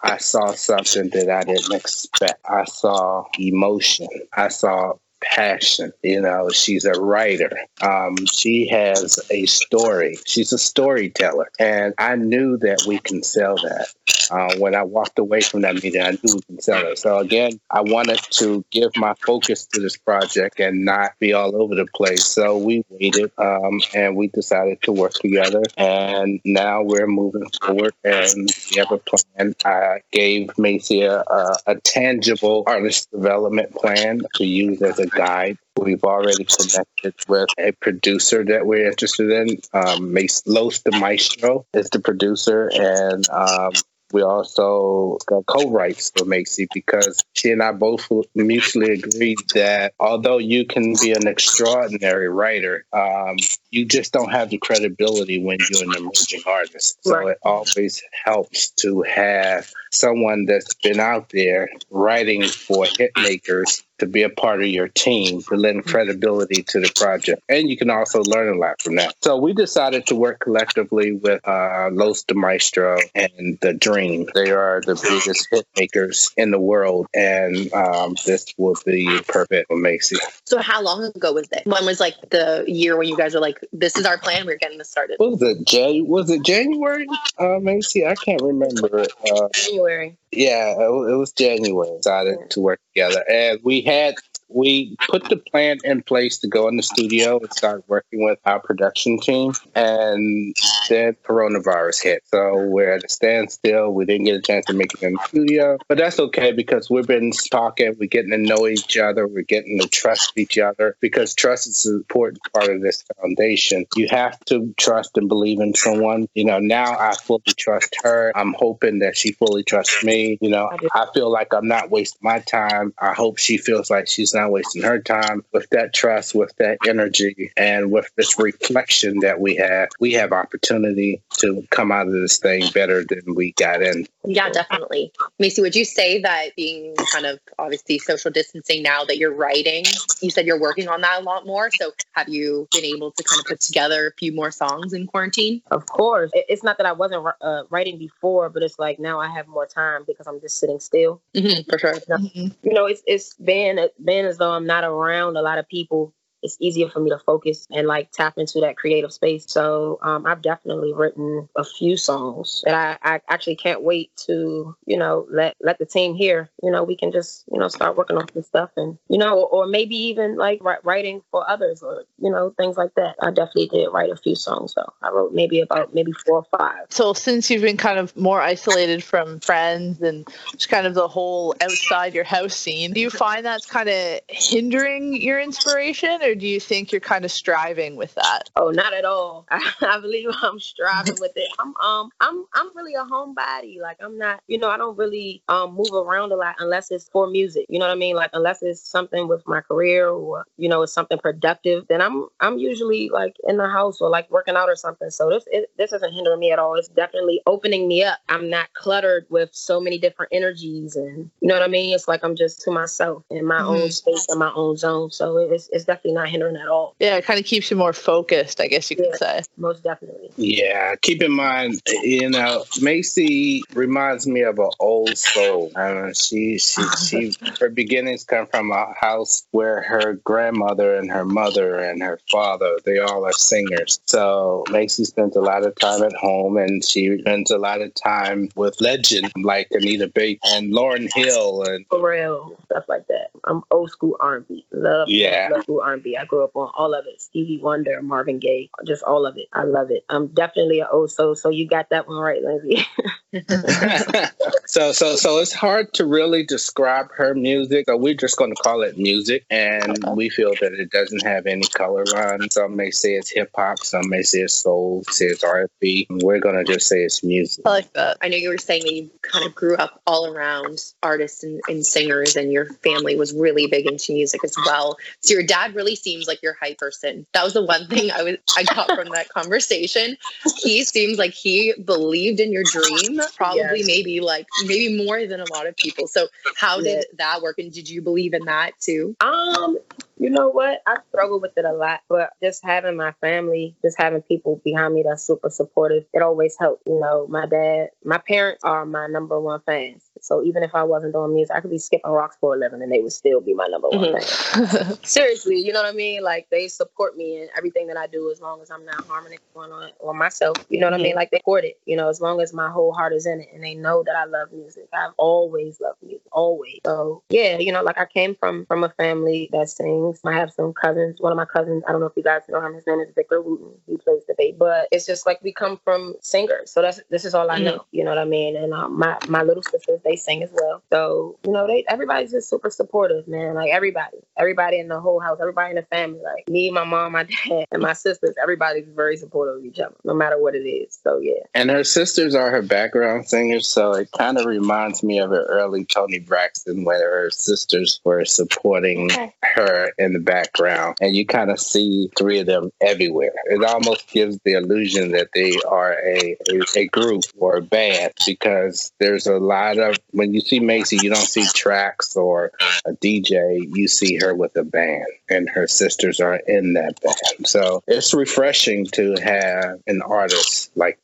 I 0.02 0.19
saw 0.19 0.52
something 0.52 1.08
that 1.10 1.31
I 1.31 1.44
didn't 1.44 1.75
expect. 1.75 2.40
I 2.48 2.64
saw 2.64 3.25
emotion. 3.38 4.08
I 4.37 4.48
saw 4.48 4.94
passion. 5.22 5.93
You 6.02 6.20
know, 6.20 6.50
she's 6.50 6.84
a 6.84 6.93
writer. 6.93 7.50
Um, 7.81 8.16
she 8.26 8.69
has 8.69 9.19
a 9.31 9.46
story. 9.46 10.19
She's 10.26 10.52
a 10.52 10.58
storyteller. 10.58 11.50
And 11.58 11.94
I 11.98 12.16
knew 12.16 12.58
that 12.58 12.84
we 12.87 12.98
can 12.98 13.22
sell 13.22 13.56
that. 13.56 13.88
Uh, 14.31 14.55
when 14.58 14.75
I 14.75 14.82
walked 14.82 15.19
away 15.19 15.40
from 15.40 15.62
that 15.62 15.75
meeting, 15.75 16.00
I 16.00 16.11
knew 16.11 16.34
we 16.34 16.40
can 16.43 16.61
sell 16.61 16.87
it. 16.87 16.99
So 16.99 17.19
again, 17.19 17.61
I 17.70 17.81
wanted 17.81 18.20
to 18.32 18.64
give 18.70 18.90
my 18.96 19.14
focus 19.25 19.67
to 19.67 19.81
this 19.81 19.96
project 19.96 20.61
and 20.61 20.84
not 20.84 21.12
be 21.19 21.32
all 21.32 21.61
over 21.61 21.75
the 21.75 21.87
place. 21.87 22.25
So 22.25 22.58
we 22.58 22.84
waited 22.88 23.32
um, 23.38 23.81
and 23.94 24.17
we 24.17 24.28
decided 24.28 24.82
to 24.82 24.93
work 24.93 25.12
together. 25.14 25.62
And 25.76 26.40
now 26.44 26.82
we're 26.82 27.06
moving 27.06 27.49
forward 27.62 27.94
and 28.05 28.50
we 28.70 28.78
have 28.78 28.93
a 28.93 28.99
plan. 28.99 29.55
I 29.64 30.00
gave 30.12 30.56
Macy 30.58 31.02
a, 31.02 31.23
a, 31.67 31.76
tangible 31.84 32.64
artist 32.67 33.11
development 33.11 33.75
plan 33.75 34.23
to 34.34 34.44
use 34.44 34.82
as 34.82 34.99
a 34.99 35.06
guide. 35.06 35.58
We've 35.76 36.02
already 36.05 36.44
connected 36.44 37.14
with 37.28 37.49
a 37.58 37.73
producer 37.73 38.44
that 38.44 38.67
we're 38.67 38.87
interested 38.87 39.31
in. 39.31 39.58
Um, 39.73 40.12
Mace 40.12 40.43
Los 40.46 40.81
Da 40.81 40.99
Mystro 40.99 41.64
is 41.75 41.90
the 41.90 42.00
producer, 42.00 42.70
and 42.73 43.28
um, 43.28 43.73
we 44.16 44.22
also 44.22 45.18
got 45.26 45.44
co-writes 45.44 46.10
for 46.16 46.24
Macy 46.24 46.66
because 46.72 47.22
she 47.34 47.50
and 47.50 47.62
I 47.62 47.72
both 47.72 48.08
mutually 48.34 48.94
agreed 48.94 49.36
that 49.52 49.92
although 50.00 50.38
you 50.38 50.64
can 50.64 50.94
be 51.02 51.12
an 51.12 51.26
extraordinary 51.26 52.30
writer, 52.30 52.86
um, 52.94 53.36
you 53.70 53.84
just 53.84 54.14
don't 54.14 54.30
have 54.32 54.48
the 54.48 54.56
credibility 54.56 55.44
when 55.44 55.58
you're 55.70 55.82
an 55.82 55.94
emerging 55.94 56.40
artist. 56.46 56.96
So 57.04 57.14
Right. 57.14 57.32
it 57.32 57.38
always 57.42 58.02
helps 58.24 58.70
to 58.80 59.02
have 59.02 59.70
someone 59.90 60.46
that's 60.46 60.72
been 60.76 60.98
out 60.98 61.28
there 61.28 61.68
writing 61.90 62.44
for 62.48 62.86
hit 62.86 63.10
makers 63.18 63.82
to 63.98 64.06
be 64.06 64.22
a 64.22 64.31
part 64.31 64.60
of 64.60 64.69
your 64.69 64.88
team 64.88 65.43
to 65.43 65.56
lend 65.56 65.84
credibility 65.84 66.62
to 66.64 66.81
the 66.81 66.93
project. 66.94 67.43
And 67.48 67.69
you 67.69 67.76
can 67.76 67.90
also 67.90 68.22
learn 68.22 68.56
a 68.56 68.58
lot 68.58 68.81
from 68.82 68.96
that. 68.96 69.14
So 69.22 69.37
we 69.37 69.52
decided 69.52 70.06
to 70.06 70.14
work 70.14 70.40
collectively 70.40 71.12
with 71.12 71.46
uh, 71.46 71.90
Los 71.93 72.22
Da 72.25 72.34
Mystro 72.34 73.00
and 73.14 73.58
The 73.60 73.72
Dream. 73.75 74.28
They 74.34 74.50
are 74.50 74.81
the 74.84 74.94
biggest 74.94 75.48
hit 75.50 75.66
makers 75.78 76.31
in 76.37 76.50
the 76.50 76.58
world. 76.58 77.06
And 77.14 77.72
um, 77.72 78.16
this 78.25 78.46
will 78.56 78.76
be 78.84 79.20
perfect 79.26 79.69
for 79.69 79.76
Macy. 79.76 80.16
So 80.44 80.60
how 80.60 80.82
long 80.82 81.04
ago 81.04 81.32
was 81.32 81.49
this? 81.49 81.62
When 81.64 81.84
was 81.87 82.00
like 82.00 82.14
the 82.31 82.64
year 82.66 82.96
when 82.96 83.08
you 83.08 83.16
guys 83.16 83.34
were 83.34 83.40
like, 83.40 83.58
"This 83.72 83.96
is 83.96 84.06
our 84.06 84.19
plan. 84.19 84.46
We're 84.46 84.56
getting 84.56 84.78
this 84.78 84.90
started." 84.90 85.16
What 85.19 85.32
was 85.32 85.42
it? 85.42 85.66
Jan- 85.66 86.06
was 86.06 86.31
it 86.31 86.44
January, 86.44 87.06
uh, 87.38 87.58
Macy? 87.60 88.06
I 88.06 88.14
can't 88.14 88.42
remember. 88.42 89.06
Uh, 89.31 89.49
January. 89.54 90.16
Yeah, 90.37 90.73
it 90.73 91.17
was 91.17 91.33
January. 91.33 91.97
Decided 91.97 92.38
to 92.50 92.61
work 92.61 92.81
together, 92.94 93.25
and 93.31 93.59
we 93.65 93.81
had 93.81 94.15
we 94.48 94.96
put 95.08 95.28
the 95.28 95.37
plan 95.37 95.78
in 95.84 96.02
place 96.02 96.38
to 96.38 96.48
go 96.48 96.69
in 96.69 96.76
the 96.76 96.82
studio 96.82 97.38
and 97.38 97.52
start 97.52 97.84
working 97.88 98.25
with 98.25 98.38
our 98.44 98.60
production 98.60 99.19
team, 99.19 99.52
and 99.75 100.54
then 100.88 101.16
coronavirus 101.25 102.02
hit. 102.02 102.22
So 102.26 102.64
we're 102.66 102.93
at 102.93 103.04
a 103.04 103.08
standstill. 103.08 103.93
We 103.93 104.04
didn't 104.04 104.26
get 104.26 104.37
a 104.37 104.43
chance 104.43 104.66
to 104.66 104.72
make 104.72 104.94
it 104.94 105.02
in 105.02 105.14
the 105.14 105.28
studio, 105.28 105.78
but 105.88 105.98
that's 105.98 106.19
okay 106.19 106.52
because 106.52 106.88
we've 106.88 107.06
been 107.06 107.32
talking. 107.50 107.94
We're 107.98 108.06
getting 108.06 108.31
to 108.31 108.38
know 108.38 108.66
each 108.66 108.96
other. 108.96 109.26
We're 109.26 109.42
getting 109.42 109.80
to 109.80 109.88
trust 109.88 110.32
each 110.37 110.59
other 110.59 110.97
because 111.00 111.35
trust 111.35 111.66
is 111.66 111.87
an 111.87 111.97
important 111.97 112.40
part 112.54 112.68
of 112.68 112.82
this 112.82 113.04
foundation. 113.21 113.87
You 113.97 114.09
have 114.09 114.38
to 114.47 114.73
trust 114.76 115.16
and 115.16 115.28
believe 115.28 115.61
in 115.61 115.75
someone. 115.75 116.28
You 116.35 116.44
know, 116.44 116.59
now 116.59 116.97
I 116.99 117.14
fully 117.14 117.42
trust 117.56 117.97
her. 118.02 118.32
I'm 118.37 118.54
hoping 118.56 119.00
that 119.00 119.16
she 119.16 119.32
fully 119.32 119.64
trusts 119.64 120.04
me. 120.04 120.38
You 120.40 120.50
know, 120.50 120.71
I 120.94 121.06
feel 121.12 121.30
like 121.30 121.52
I'm 121.52 121.68
not 121.68 121.90
wasting 121.90 122.21
my 122.23 122.38
time. 122.40 122.94
I 123.00 123.12
hope 123.12 123.38
she 123.38 123.56
feels 123.56 123.90
like 123.90 124.06
she's 124.06 124.35
not 124.37 124.52
wasting 124.52 124.83
her 124.83 125.00
time. 125.00 125.45
With 125.52 125.69
that 125.71 125.93
trust, 125.93 126.35
with 126.35 126.55
that 126.59 126.78
energy, 126.87 127.50
and 127.57 127.90
with 127.90 128.09
this 128.16 128.38
reflection 128.38 129.21
that 129.21 129.40
we 129.40 129.57
have, 129.57 129.88
we 129.99 130.12
have 130.12 130.33
opportunity 130.33 131.23
to 131.38 131.66
come 131.71 131.90
out 131.90 132.07
of 132.07 132.12
this 132.12 132.38
thing 132.38 132.71
better 132.73 133.05
than 133.05 133.35
we 133.35 133.52
got 133.52 133.83
in. 133.83 134.07
Yeah, 134.25 134.50
definitely. 134.50 135.12
Macy, 135.38 135.62
would 135.62 135.76
you 135.76 135.85
say 135.85 136.21
that 136.23 136.55
being 136.57 136.95
kind 137.12 137.26
of 137.26 137.38
obviously 137.59 137.99
social 137.99 138.31
distancing 138.31 138.83
now 138.83 139.05
that 139.05 139.19
you're 139.19 139.35
writing, 139.35 139.85
you 140.21 140.31
said 140.31 140.47
you're 140.47 140.61
working 140.61 140.88
on 140.88 141.00
that 141.02 141.21
a 141.21 141.25
lot 141.25 141.47
more. 141.47 141.71
So 141.81 141.93
have 142.12 142.28
you 142.28 142.69
been 142.73 142.85
able 142.85 143.12
to 143.12 143.23
kind 143.23 143.40
of 143.40 143.47
put 143.47 143.61
together 143.61 144.09
a 144.09 144.12
few 144.19 144.33
more 144.35 144.50
songs 144.50 144.93
in 144.93 145.07
quarantine? 145.07 145.62
Of 145.71 145.87
course. 145.87 146.31
It's 146.35 146.62
not 146.62 146.78
that 146.78 146.87
I 146.87 146.93
wasn't 146.93 147.26
uh, 147.40 147.62
writing 147.71 147.99
before, 147.99 148.50
but 148.50 148.62
it's 148.62 148.78
like 148.78 148.99
now 148.99 149.21
I 149.21 149.28
have 149.28 149.47
more 149.49 149.66
time 149.66 150.05
because 150.07 150.26
I'm 150.26 150.40
just 150.40 150.59
sitting 150.59 150.81
still. 150.81 151.23
hmm 151.35 151.62
for 151.69 151.78
sure. 151.78 151.95
Mhm. 151.95 152.55
You 152.62 152.73
know, 152.73 152.87
it's 152.87 153.02
it's 153.07 153.35
been 153.35 153.78
been 154.02 154.25
as 154.26 154.38
though 154.38 154.52
I'm 154.52 154.66
not 154.66 154.85
around 154.85 155.37
a 155.37 155.42
lot 155.42 155.59
of 155.59 155.68
people. 155.68 156.14
It's 156.47 156.57
easier 156.61 156.88
for 156.88 157.00
me 157.00 157.11
to 157.11 157.19
focus 157.19 157.67
and 157.71 157.87
like 157.87 158.11
tap 158.12 158.38
into 158.38 158.61
that 158.61 158.76
creative 158.76 159.12
space. 159.12 159.45
So 159.47 159.99
um, 160.00 160.25
I've 160.26 160.41
definitely 160.41 160.95
written 160.95 161.49
a 161.57 161.65
few 161.65 161.97
songs 161.97 162.62
that 162.65 162.75
I, 163.03 163.17
I 163.17 163.21
actually 163.29 163.57
can't 163.57 163.83
wait 163.83 164.11
to, 164.26 164.75
you 164.87 164.97
know, 164.97 165.26
let 165.31 165.57
let 165.61 165.79
the 165.79 165.87
team 165.87 166.15
hear. 166.15 166.49
You 166.62 166.71
know, 166.71 166.85
we 166.85 166.97
can 166.97 167.12
just, 167.12 167.45
you 167.53 167.59
know, 167.59 167.69
start 167.69 167.97
working 167.97 168.17
on 168.17 168.33
some 168.33 168.43
stuff 168.43 168.71
and, 168.76 168.97
you 169.09 169.19
know, 169.19 169.43
or, 169.43 169.67
maybe 169.67 169.97
even 169.97 170.37
like 170.37 170.61
writing 170.85 171.21
for 171.33 171.49
others 171.50 171.83
or, 171.83 172.05
you 172.23 172.31
know, 172.31 172.55
things 172.57 172.76
like 172.76 172.95
that. 172.95 173.17
I 173.21 173.33
definitely 173.33 173.67
did 173.67 173.88
write 173.88 174.11
a 174.11 174.17
few 174.17 174.37
songs 174.37 174.75
though. 174.75 174.93
I 175.03 175.11
wrote 175.11 175.35
maybe 175.35 175.61
about 175.61 175.93
maybe 175.93 176.12
four 176.25 176.37
or 176.37 176.47
five. 176.57 176.87
So 176.88 177.12
since 177.15 177.50
you've 177.50 177.62
been 177.62 177.76
kind 177.76 177.99
of 177.99 178.17
more 178.17 178.41
isolated 178.41 179.03
from 179.03 179.41
friends 179.41 180.00
and 180.00 180.25
just 180.53 180.69
kind 180.69 180.87
of 180.87 180.95
the 180.95 181.09
whole 181.09 181.53
outside 181.61 182.15
your 182.15 182.23
house 182.23 182.57
scene, 182.57 182.93
do 182.93 183.00
you 183.00 183.11
find 183.11 183.45
that's 183.45 183.67
kind 183.67 183.88
of 183.88 184.21
hindering 184.29 185.21
your 185.21 185.41
inspiration 185.41 186.23
or 186.23 186.36
do 186.38 186.47
you 186.47 186.61
think 186.61 186.93
you're 186.93 187.00
kind 187.00 187.25
of 187.25 187.31
striving 187.31 187.97
with 187.97 188.14
that? 188.14 188.50
Oh, 188.57 188.71
not 188.71 188.93
at 188.95 189.05
all. 189.05 189.47
I, 189.50 189.73
I 189.81 190.00
believe 190.00 190.28
I'm 190.43 190.61
striving 190.61 191.16
with 191.21 191.33
it. 191.37 191.49
I'm 191.59 191.75
um 191.76 192.11
I'm 192.21 192.45
I'm 192.55 192.76
really 192.76 192.95
a 192.95 193.05
homebody. 193.05 193.81
Like 193.81 193.99
I'm 194.00 194.19
not, 194.19 194.43
you 194.47 194.59
know, 194.59 194.69
I 194.69 194.76
don't 194.76 194.97
really 194.97 195.43
um 195.49 195.75
move 195.75 195.93
around 195.93 196.33
a 196.33 196.37
lot 196.37 196.57
unless 196.59 196.90
it's 196.90 197.09
for 197.09 197.26
music. 197.26 197.66
You 197.69 197.78
know 197.78 197.87
what 197.87 197.93
I 197.93 197.97
mean? 197.97 198.16
Like 198.16 198.31
unless 198.33 198.62
it's 198.62 198.81
something 198.81 199.28
with 199.28 199.47
my 199.47 199.61
career 199.61 200.09
or 200.09 200.45
you 200.57 200.69
know 200.69 200.83
it's 200.83 200.93
something 200.93 201.19
productive, 201.19 201.87
then 201.88 202.00
I'm 202.00 202.26
I'm 202.40 202.59
usually 202.59 203.09
like 203.09 203.37
in 203.47 203.57
the 203.57 203.69
house 203.69 204.00
or 204.00 204.09
like 204.09 204.31
working 204.31 204.57
out 204.57 204.69
or 204.69 204.76
something. 204.76 205.11
So 205.11 205.31
this 205.31 205.45
it, 205.50 205.71
this 205.78 205.93
isn't 205.93 206.12
hindering 206.12 206.40
me 206.40 206.52
at 206.52 206.59
all. 206.59 206.75
It's 206.75 206.88
definitely 206.88 207.40
opening 207.47 207.88
me 207.88 208.05
up. 208.05 208.19
I'm 208.28 208.50
not 208.50 208.73
cluttered 208.75 209.26
with 209.28 209.50
so 209.52 209.81
many 209.81 209.99
different 209.99 210.33
energies 210.33 210.97
and 210.97 211.31
you 211.40 211.49
know 211.49 211.55
what 211.55 211.62
I 211.62 211.69
mean. 211.69 211.95
It's 211.95 212.09
like 212.09 212.25
I'm 212.25 212.37
just 212.37 212.62
to 212.62 212.71
myself 212.71 213.23
in 213.31 213.47
my 213.47 213.59
mm-hmm. 213.59 213.69
own 213.69 213.90
space 213.90 214.26
in 214.31 214.38
my 214.38 214.52
own 214.55 214.76
zone. 214.76 215.11
So 215.11 215.38
it's 215.38 215.69
it's 215.73 215.85
definitely 215.85 216.12
not 216.12 216.25
hindering 216.26 216.56
at 216.56 216.68
all. 216.68 216.95
Yeah, 216.99 217.16
it 217.16 217.25
kind 217.25 217.38
of 217.38 217.47
keeps 217.47 217.71
you 217.71 217.76
more 217.76 217.92
focused, 217.92 218.61
I 218.61 218.66
guess 218.66 218.90
you 218.90 218.97
could 218.97 219.06
yeah, 219.12 219.16
say. 219.16 219.42
Most 219.56 219.83
definitely. 219.83 220.30
Yeah, 220.37 220.95
keep 220.97 221.23
in 221.23 221.33
mind, 221.33 221.80
you 222.02 222.28
know, 222.30 222.64
Macy 222.80 223.62
reminds 223.75 224.26
me 224.26 224.42
of 224.42 224.59
an 224.59 224.71
old 224.80 225.16
soul. 225.16 225.73
Uh, 225.75 226.12
she, 226.12 226.59
she, 226.59 226.83
she, 227.09 227.35
her 227.61 227.68
beginnings 227.68 228.25
come 228.25 228.47
from 228.47 228.71
a 228.71 228.92
house 228.99 229.47
where 229.50 229.83
her 229.83 230.14
grandmother 230.25 230.97
and 230.97 231.11
her 231.11 231.25
mother 231.25 231.78
and 231.78 232.02
her 232.02 232.18
father, 232.30 232.76
they 232.85 232.99
all 232.99 233.25
are 233.25 233.33
singers. 233.33 234.00
So 234.06 234.64
Macy 234.71 235.04
spends 235.04 235.37
a 235.37 235.40
lot 235.40 235.64
of 235.66 235.75
time 235.76 236.02
at 236.02 236.12
home 236.14 236.56
and 236.56 236.85
she 236.85 237.18
spends 237.18 237.50
a 237.50 237.59
lot 237.59 237.80
of 237.80 237.95
time 237.95 238.49
with 238.54 238.80
legends 238.80 239.33
like 239.37 239.68
Anita 239.71 240.09
Baker 240.09 240.40
and 240.47 240.73
Lauryn 240.73 241.09
Hill 241.14 241.62
and 241.62 241.87
for 241.88 242.06
real 242.06 242.56
stuff 242.64 242.85
like 242.88 243.06
that. 243.09 243.28
I'm 243.45 243.62
old 243.71 243.90
school 243.90 244.16
R&B. 244.21 244.66
Love, 244.73 245.09
yeah. 245.09 245.49
love 245.52 245.62
school 245.62 245.80
R&B. 245.83 246.05
I 246.14 246.26
grew 246.26 246.44
up 246.44 246.54
on 246.54 246.70
all 246.76 246.92
of 246.92 247.06
it. 247.06 247.22
Stevie 247.22 247.58
Wonder, 247.58 248.02
Marvin 248.02 248.38
Gaye, 248.38 248.68
just 248.86 249.02
all 249.02 249.25
of 249.25 249.38
it. 249.38 249.48
I 249.52 249.62
love 249.62 249.90
it. 249.90 250.04
I'm 250.10 250.28
definitely 250.28 250.80
an 250.80 250.88
old 250.92 251.10
soul. 251.10 251.34
So 251.34 251.48
you 251.48 251.66
got 251.66 251.88
that 251.88 252.06
one 252.06 252.18
right, 252.18 252.42
Lindsay. 252.42 252.86
so 254.66 254.92
so 254.92 255.16
so 255.16 255.38
it's 255.38 255.52
hard 255.52 255.92
to 255.94 256.06
really 256.06 256.44
describe 256.44 257.10
her 257.12 257.34
music. 257.34 257.86
So 257.86 257.96
we're 257.96 258.14
just 258.14 258.36
going 258.36 258.54
to 258.54 258.62
call 258.62 258.82
it 258.82 258.98
music, 258.98 259.44
and 259.50 259.98
we 260.14 260.30
feel 260.30 260.54
that 260.60 260.72
it 260.72 260.90
doesn't 260.90 261.25
have 261.25 261.46
any 261.46 261.66
color 261.66 262.04
line. 262.06 262.48
Some 262.50 262.76
may 262.76 262.90
say 262.90 263.14
it's 263.14 263.30
hip 263.30 263.50
hop, 263.54 263.80
some 263.80 264.08
may 264.08 264.22
say 264.22 264.40
it's 264.40 264.54
soul, 264.54 265.04
say 265.10 265.26
it's 265.26 265.44
R 265.44 265.62
and 265.62 265.70
B. 265.80 266.06
We're 266.08 266.38
going 266.38 266.56
to 266.56 266.64
just 266.64 266.86
say 266.86 267.02
it's 267.02 267.25
music. 267.25 267.64
I 267.66 267.70
like 267.70 267.92
that. 267.94 268.18
I 268.22 268.28
know 268.28 268.36
you 268.36 268.50
were 268.50 268.58
saying 268.58 268.82
that 268.82 268.94
you 268.94 269.10
kind 269.22 269.44
of 269.44 269.54
grew 269.54 269.76
up 269.76 270.00
all 270.06 270.32
around 270.32 270.84
artists 271.02 271.42
and, 271.42 271.60
and 271.68 271.84
singers, 271.84 272.36
and 272.36 272.52
your 272.52 272.66
family 272.66 273.16
was 273.16 273.34
really 273.34 273.66
big 273.66 273.86
into 273.86 274.12
music 274.12 274.44
as 274.44 274.54
well. 274.64 274.96
So 275.20 275.34
your 275.34 275.42
dad 275.42 275.75
really 275.75 275.96
seems 275.97 276.26
like 276.26 276.43
your 276.43 276.57
hype 276.61 276.79
person. 276.79 277.26
That 277.33 277.45
was 277.45 277.55
the 277.55 277.65
one 277.65 277.88
thing 277.88 278.11
I 278.11 278.23
was 278.23 278.37
I 278.57 278.62
got 278.62 278.91
from 278.91 279.09
that 279.11 279.29
conversation. 279.29 280.17
He 280.62 280.85
seems 280.85 281.19
like 281.19 281.33
he 281.33 281.75
believed 281.85 282.41
in 282.41 282.53
your 282.53 282.65
dream 282.65 283.21
probably 283.37 283.79
yes. 283.79 283.87
maybe 283.87 284.21
like 284.21 284.47
maybe 284.65 284.97
more 285.05 285.26
than 285.26 285.41
a 285.41 285.53
lot 285.53 285.67
of 285.67 285.76
people. 285.76 286.07
So 286.07 286.29
how 286.57 286.81
did 286.81 287.07
that 287.19 287.43
work 287.43 287.59
and 287.59 287.73
did 287.73 287.88
you 287.88 288.03
believe 288.03 288.35
in 288.35 288.45
that 288.45 288.73
too? 288.81 289.17
Um 289.21 289.79
you 290.19 290.31
know 290.31 290.49
what? 290.49 290.81
I 290.87 290.97
struggle 291.09 291.41
with 291.41 291.53
it 291.59 291.65
a 291.65 291.73
lot, 291.73 292.00
but 292.09 292.31
just 292.43 292.65
having 292.65 292.97
my 292.97 293.12
family, 293.21 293.76
just 293.83 293.99
having 293.99 294.23
people 294.23 294.61
behind 294.65 294.95
me 294.95 295.05
that's 295.07 295.23
super 295.23 295.50
supportive, 295.50 296.05
it 296.15 296.23
always 296.23 296.57
helped. 296.59 296.87
You 296.87 296.99
know, 296.99 297.26
my 297.29 297.47
dad, 297.47 297.91
my 298.03 298.19
parents 298.19 298.65
are 298.65 298.87
my 298.87 299.09
number 299.09 299.38
one 299.38 299.61
fans. 299.67 300.03
So 300.23 300.43
even 300.43 300.62
if 300.62 300.75
I 300.75 300.85
wasn't 300.85 301.12
doing 301.12 301.35
music, 301.35 301.55
I 301.55 301.61
could 301.61 301.71
be 301.71 301.79
skipping 301.79 302.11
rocks 302.11 302.37
for 302.41 302.55
a 302.55 302.59
living 302.59 302.83
and 302.83 302.91
they 302.91 303.00
would 303.00 303.12
still 303.12 303.41
be 303.41 303.53
my 303.53 303.67
number 303.67 303.88
one 303.91 304.15
mm-hmm. 304.15 304.95
fan. 304.95 305.05
Seriously, 305.05 305.59
you 305.59 305.73
know 305.73 305.83
what 305.87 305.95
I 305.95 305.97
mean? 305.97 306.23
Like 306.23 306.49
they 306.50 306.69
support 306.69 307.16
me 307.16 307.43
in 307.43 307.49
everything 307.57 307.87
that 307.88 307.97
I 307.97 308.07
do 308.07 308.31
as 308.31 308.40
long 308.40 308.61
as 308.62 308.71
I'm 308.71 308.85
not 308.85 309.07
harming 309.07 309.33
anyone 309.33 309.73
on, 309.73 309.90
or 309.99 310.14
myself. 310.14 310.57
You 310.69 310.81
know 310.81 310.87
what 310.87 310.95
mm-hmm. 310.95 311.00
I 311.00 311.02
mean? 311.02 311.11
Mm-hmm. 311.12 311.19
Like 311.19 311.31
they 311.31 311.38
support 311.38 311.64
it, 311.64 311.78
you 311.87 311.97
know, 311.97 312.09
as 312.09 312.21
long 312.21 312.40
as 312.40 312.52
my 312.52 312.71
whole 312.71 312.93
heart 312.93 313.12
is 313.12 313.26
in 313.26 313.40
it 313.40 313.49
and 313.55 313.62
they 313.62 313.75
know 313.75 314.02
that 314.05 314.16
I 314.16 314.25
love 314.25 314.52
music. 314.52 314.88
I've 314.93 315.12
always 315.16 315.81
loved 315.81 315.99
music, 316.02 316.26
always. 316.33 316.81
So 316.85 317.23
yeah, 317.28 317.59
you 317.59 317.73
know, 317.73 317.83
like 317.83 317.99
I 317.99 318.07
came 318.07 318.35
from 318.35 318.66
from 318.66 318.85
a 318.85 318.90
family 318.90 319.49
that 319.52 319.69
sings. 319.69 320.21
I 320.25 320.33
have 320.33 320.52
some 320.52 320.73
cousins. 320.73 321.21
One 321.21 321.33
of 321.33 321.37
my 321.37 321.45
cousins, 321.45 321.83
I 321.88 321.93
don't 321.93 322.00
know 322.00 322.07
if 322.07 322.16
you 322.16 322.23
guys 322.23 322.43
know 322.49 322.61
him, 322.64 322.75
his 322.75 322.87
name 322.87 323.00
is 323.00 323.12
Victor 323.14 323.40
Wooten. 323.40 323.73
He 323.87 323.97
plays 323.97 324.23
the 324.26 324.35
bass. 324.37 324.55
But 324.59 324.88
it's 324.90 325.07
just 325.07 325.26
like 325.26 325.43
we 325.43 325.52
come 325.52 325.81
from 325.85 326.14
singers. 326.21 326.71
So 326.71 326.83
that's 326.83 327.00
this 327.11 327.25
is 327.25 327.35
all 327.35 327.50
I 327.50 327.57
mm-hmm. 327.57 327.64
know. 327.64 327.85
You 327.93 328.05
know 328.05 328.11
what 328.11 328.19
I 328.19 328.25
mean? 328.25 328.57
And 328.57 328.73
um, 328.73 328.99
my 328.99 329.19
my 329.28 329.43
little 329.43 329.62
sisters, 329.62 330.00
they 330.05 330.16
sing 330.16 330.43
as 330.43 330.50
well. 330.52 330.83
So, 330.93 331.38
you 331.45 331.52
know, 331.52 331.66
they 331.66 331.85
everybody's 331.88 332.33
just 332.33 332.49
super 332.49 332.71
supportive, 332.71 333.28
man. 333.28 333.55
Like 333.55 333.71
everybody. 333.71 334.19
Everybody 334.37 334.78
in 334.78 334.88
the 334.88 335.00
whole 335.00 335.21
house, 335.21 335.38
everybody 335.40 335.71
in 335.71 335.75
the 335.76 335.83
family. 335.83 336.21
Like 336.23 336.49
me, 336.49 336.71
my 336.71 336.85
mom, 336.85 337.12
my 337.12 337.23
dad, 337.49 337.66
and 337.71 337.83
my 337.83 337.92
sisters, 337.92 338.35
everybody's 338.42 338.87
very 338.88 339.16
supportive 339.16 339.56
of 339.56 339.64
each 339.64 339.78
other, 339.78 339.95
no 340.04 340.14
matter 340.14 340.40
what 340.40 340.54
it 340.54 340.66
is. 340.66 340.99
So 341.02 341.18
yeah. 341.18 341.45
And 341.54 341.71
her 341.71 341.85
sisters 341.85 342.35
are 342.35 342.50
her 342.50 342.62
background 342.62 343.28
singers, 343.28 343.68
so 343.68 343.92
it 343.92 344.11
kind 344.12 344.38
of 344.38 344.47
reminds 344.47 345.02
me 345.02 345.18
of 345.21 345.30
her 345.30 345.45
early 345.45 345.85
Toni 345.85 346.18
Braxton 346.18 346.85
where 346.85 347.23
her 347.23 347.30
sisters 347.30 348.00
were 348.04 348.25
supporting 348.25 349.11
okay. 349.12 349.33
her 349.42 349.92
in 349.99 350.12
the 350.12 350.18
background. 350.18 350.97
And 351.00 351.14
you 351.14 351.26
kind 351.26 351.50
of 351.50 351.61
see 351.61 352.11
three 352.16 352.40
of 352.40 352.47
them 352.47 352.71
everywhere. 352.80 353.33
It 353.47 353.64
almost 353.64 354.09
gives 354.09 354.38
the 354.45 354.54
illusion 354.54 355.12
that 355.12 355.28
they 355.35 355.59
are 355.68 355.92
a, 355.92 356.37
a, 356.50 356.80
a 356.80 356.87
group 356.88 357.23
or 357.37 357.56
a 357.56 357.62
band 357.62 358.12
because 358.26 358.92
there's 358.99 359.26
a 359.26 359.37
lot 359.37 359.78
of 359.78 359.97
when 360.11 360.33
you 360.33 360.40
see 360.40 360.61
Macy, 360.61 360.99
you 361.02 361.11
don't 361.11 361.16
see 361.16 361.47
tracks 361.54 362.16
or 362.16 362.52
a 362.87 362.92
DJ. 362.92 363.66
You 363.75 363.88
see 363.88 364.18
her 364.21 364.35
with 364.35 364.56
a 364.56 364.64
band, 364.64 365.06
and 365.28 365.49
her 365.50 365.65
sisters 365.66 366.20
are 366.20 366.37
in 366.37 366.75
that 366.75 367.00
band. 367.00 367.46
So 367.46 367.82
it's 367.87 368.14
refreshing 368.14 368.87
to 368.92 369.16
have 369.23 369.80
an 369.87 370.02
artist 370.02 370.70
like. 370.76 370.99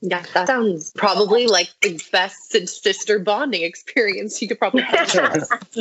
Yeah, 0.00 0.24
that 0.34 0.46
sounds 0.46 0.92
probably 0.96 1.46
like 1.46 1.68
the 1.82 2.00
best 2.12 2.50
sister 2.50 3.18
bonding 3.18 3.62
experience 3.62 4.40
you 4.40 4.48
could 4.48 4.58
probably 4.58 4.82
have. 4.82 5.48